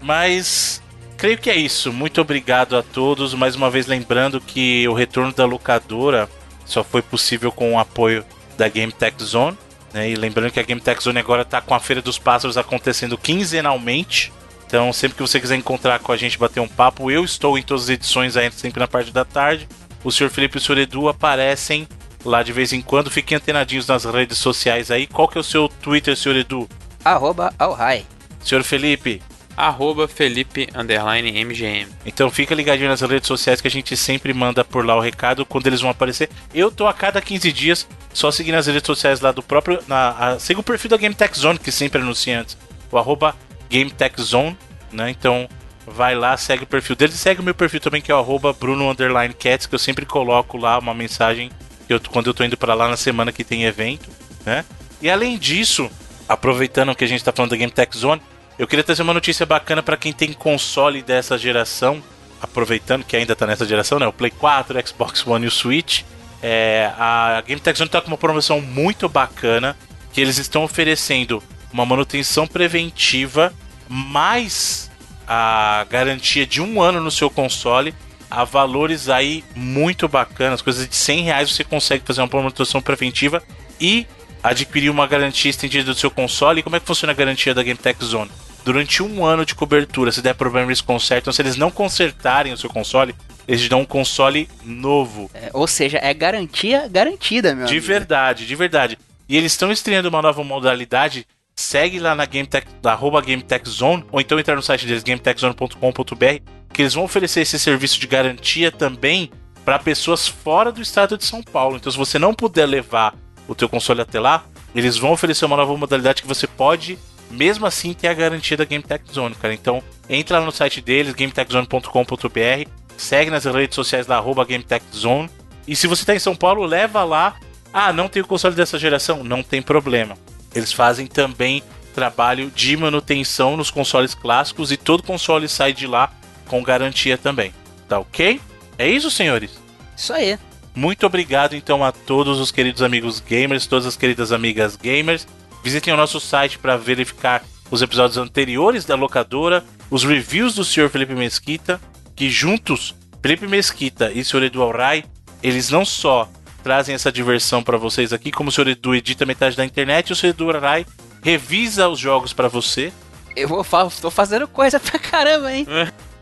[0.00, 0.82] Mas
[1.16, 1.92] creio que é isso.
[1.92, 3.34] Muito obrigado a todos.
[3.34, 6.28] Mais uma vez lembrando que o retorno da locadora
[6.64, 8.24] só foi possível com o apoio
[8.58, 9.56] da Game Tech Zone.
[9.92, 10.10] né?
[10.10, 13.16] E lembrando que a Game Tech Zone agora está com a Feira dos Pássaros acontecendo
[13.16, 14.32] quinzenalmente.
[14.66, 17.62] Então, sempre que você quiser encontrar com a gente, bater um papo, eu estou em
[17.62, 19.68] todas as edições aí, sempre na parte da tarde.
[20.02, 20.28] O Sr.
[20.28, 20.78] Felipe e o Sr.
[20.78, 21.88] Edu aparecem
[22.24, 23.10] lá de vez em quando.
[23.10, 25.06] Fiquem antenadinhos nas redes sociais aí.
[25.06, 26.36] Qual que é o seu Twitter, Sr.
[26.36, 26.68] Edu?
[27.04, 28.04] Arroba Alhai.
[28.42, 28.62] Sr.
[28.62, 29.22] Felipe?
[29.56, 31.88] Arroba Felipe underline MGM.
[32.04, 35.46] Então fica ligadinho nas redes sociais que a gente sempre manda por lá o recado
[35.46, 36.28] quando eles vão aparecer.
[36.52, 39.82] Eu tô a cada 15 dias só seguindo as redes sociais lá do próprio.
[39.88, 42.58] Na, a, siga o perfil da Game Tech Zone, que sempre anuncia antes.
[42.92, 43.34] O arroba
[43.68, 44.56] Game Tech Zone,
[44.92, 45.10] né?
[45.10, 45.48] Então
[45.86, 48.18] vai lá, segue o perfil deles e segue o meu perfil também, que é o
[48.18, 51.50] arroba Bruno Underline Cats, que eu sempre coloco lá uma mensagem
[51.88, 54.08] eu- quando eu tô indo para lá na semana que tem evento,
[54.44, 54.64] né?
[55.00, 55.88] E além disso,
[56.28, 58.20] aproveitando que a gente tá falando da Game Tech Zone,
[58.58, 62.02] eu queria trazer uma notícia bacana para quem tem console dessa geração,
[62.42, 64.06] aproveitando que ainda tá nessa geração, né?
[64.08, 66.02] O Play 4, o Xbox One e o Switch.
[66.42, 69.76] É, a Game Tech Zone tá com uma promoção muito bacana,
[70.12, 71.42] que eles estão oferecendo
[71.76, 73.52] uma manutenção preventiva
[73.86, 74.90] mais
[75.28, 77.94] a garantia de um ano no seu console
[78.30, 83.42] a valores aí muito bacanas, coisas de 100 reais você consegue fazer uma manutenção preventiva
[83.80, 84.06] e
[84.42, 86.60] adquirir uma garantia estendida do seu console.
[86.60, 88.30] E como é que funciona a garantia da Game Tech Zone?
[88.64, 91.32] Durante um ano de cobertura, se der problema eles consertam.
[91.32, 93.14] Se eles não consertarem o seu console,
[93.46, 95.30] eles dão um console novo.
[95.32, 97.86] É, ou seja, é garantia garantida, meu De amigo.
[97.86, 98.98] verdade, de verdade.
[99.28, 101.26] E eles estão estreando uma nova modalidade.
[101.58, 106.42] Segue lá na GameTech, da arroba GameTech Zone, ou então entrar no site deles, gametechzone.com.br,
[106.72, 109.30] que eles vão oferecer esse serviço de garantia também
[109.64, 111.76] para pessoas fora do estado de São Paulo.
[111.76, 113.14] Então, se você não puder levar
[113.48, 116.98] o teu console até lá, eles vão oferecer uma nova modalidade que você pode,
[117.30, 119.54] mesmo assim, ter a garantia da GameTech Zone, cara.
[119.54, 125.30] Então, entra lá no site deles, gametechzone.com.br, segue nas redes sociais da arroba GameTech Zone.
[125.66, 127.34] E se você está em São Paulo, leva lá.
[127.72, 129.24] Ah, não tem o console dessa geração?
[129.24, 130.16] Não tem problema.
[130.56, 131.62] Eles fazem também
[131.94, 136.10] trabalho de manutenção nos consoles clássicos e todo console sai de lá
[136.46, 137.52] com garantia também.
[137.86, 138.40] Tá ok?
[138.78, 139.58] É isso, senhores?
[139.94, 140.38] Isso aí.
[140.74, 145.28] Muito obrigado então a todos os queridos amigos gamers, todas as queridas amigas gamers.
[145.62, 150.88] Visitem o nosso site para verificar os episódios anteriores da locadora, os reviews do Sr.
[150.88, 151.78] Felipe Mesquita,
[152.14, 154.44] que juntos, Felipe Mesquita e Sr.
[154.44, 155.04] Edu Alray,
[155.42, 156.30] eles não só
[156.66, 158.66] trazem essa diversão para vocês aqui, como o Sr.
[158.70, 160.30] Edu edita metade da internet, o Sr.
[160.30, 160.84] Edu Alray
[161.22, 162.92] revisa os jogos para você.
[163.36, 165.64] Eu vou fa tô fazendo coisa pra caramba, hein?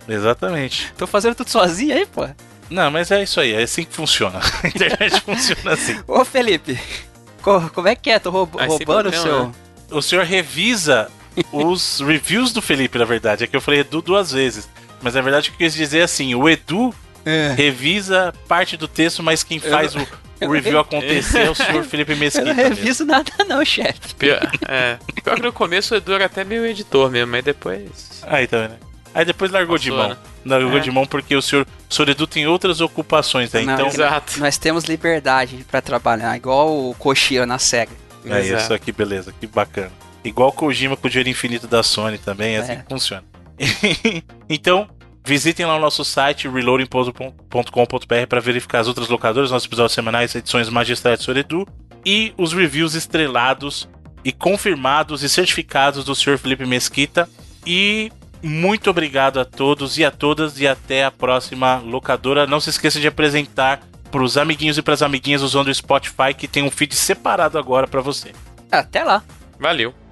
[0.07, 0.93] Exatamente.
[0.99, 2.29] Tô fazendo tudo sozinho aí, pô.
[2.69, 4.39] Não, mas é isso aí, é assim que funciona.
[4.63, 5.99] A internet funciona assim.
[6.07, 6.79] Ô, Felipe,
[7.41, 8.19] co- como é que é?
[8.19, 9.47] Tô roub- Ah, roubando o seu.
[9.47, 9.53] né?
[9.91, 11.11] O senhor revisa
[11.51, 13.45] os reviews do Felipe, na verdade.
[13.45, 14.69] É que eu falei Edu duas vezes.
[15.01, 16.95] Mas na verdade o que eu quis dizer é assim: o Edu
[17.57, 20.79] revisa parte do texto, mas quem Eu faz não- o, eu o não review re-
[20.79, 22.45] acontecer é o senhor Felipe Eu Mesquita.
[22.47, 22.75] não mesmo.
[22.75, 24.15] reviso nada, não, chefe.
[24.17, 28.23] Pior, é, pior que no começo o Edu era até meio editor mesmo, mas depois.
[28.23, 28.77] Aí tá vendo?
[29.15, 30.17] Aí depois largou de Passou, mão.
[30.17, 30.17] né?
[30.45, 30.81] Largou É.
[30.81, 33.63] de mão porque o senhor, o senhor Edu tem outras ocupações, né?
[33.63, 37.93] Não, Então, que Nós temos liberdade pra trabalhar, igual o Koshiro na SEGA.
[38.27, 39.93] é isso aqui, beleza, que bacana.
[40.25, 42.77] Igual o Kojima com o dinheiro infinito da Sony também, é assim É.
[42.77, 43.23] que funciona.
[44.49, 44.89] então,
[45.25, 50.69] visitem lá o nosso site, reloading.com.br, para verificar as outras locadoras, nossos episódios semanais, edições
[50.69, 51.39] magistrais do Sr.
[51.39, 51.67] Edu
[52.05, 53.89] e os reviews estrelados
[54.23, 56.39] e confirmados e certificados do Sr.
[56.39, 57.29] Felipe Mesquita.
[57.67, 62.47] E muito obrigado a todos e a todas e até a próxima locadora.
[62.47, 63.81] Não se esqueça de apresentar
[64.11, 67.59] para os amiguinhos e para as amiguinhas usando o Spotify que tem um feed separado
[67.59, 68.33] agora para você.
[68.71, 69.23] Até lá.
[69.59, 70.04] Valeu.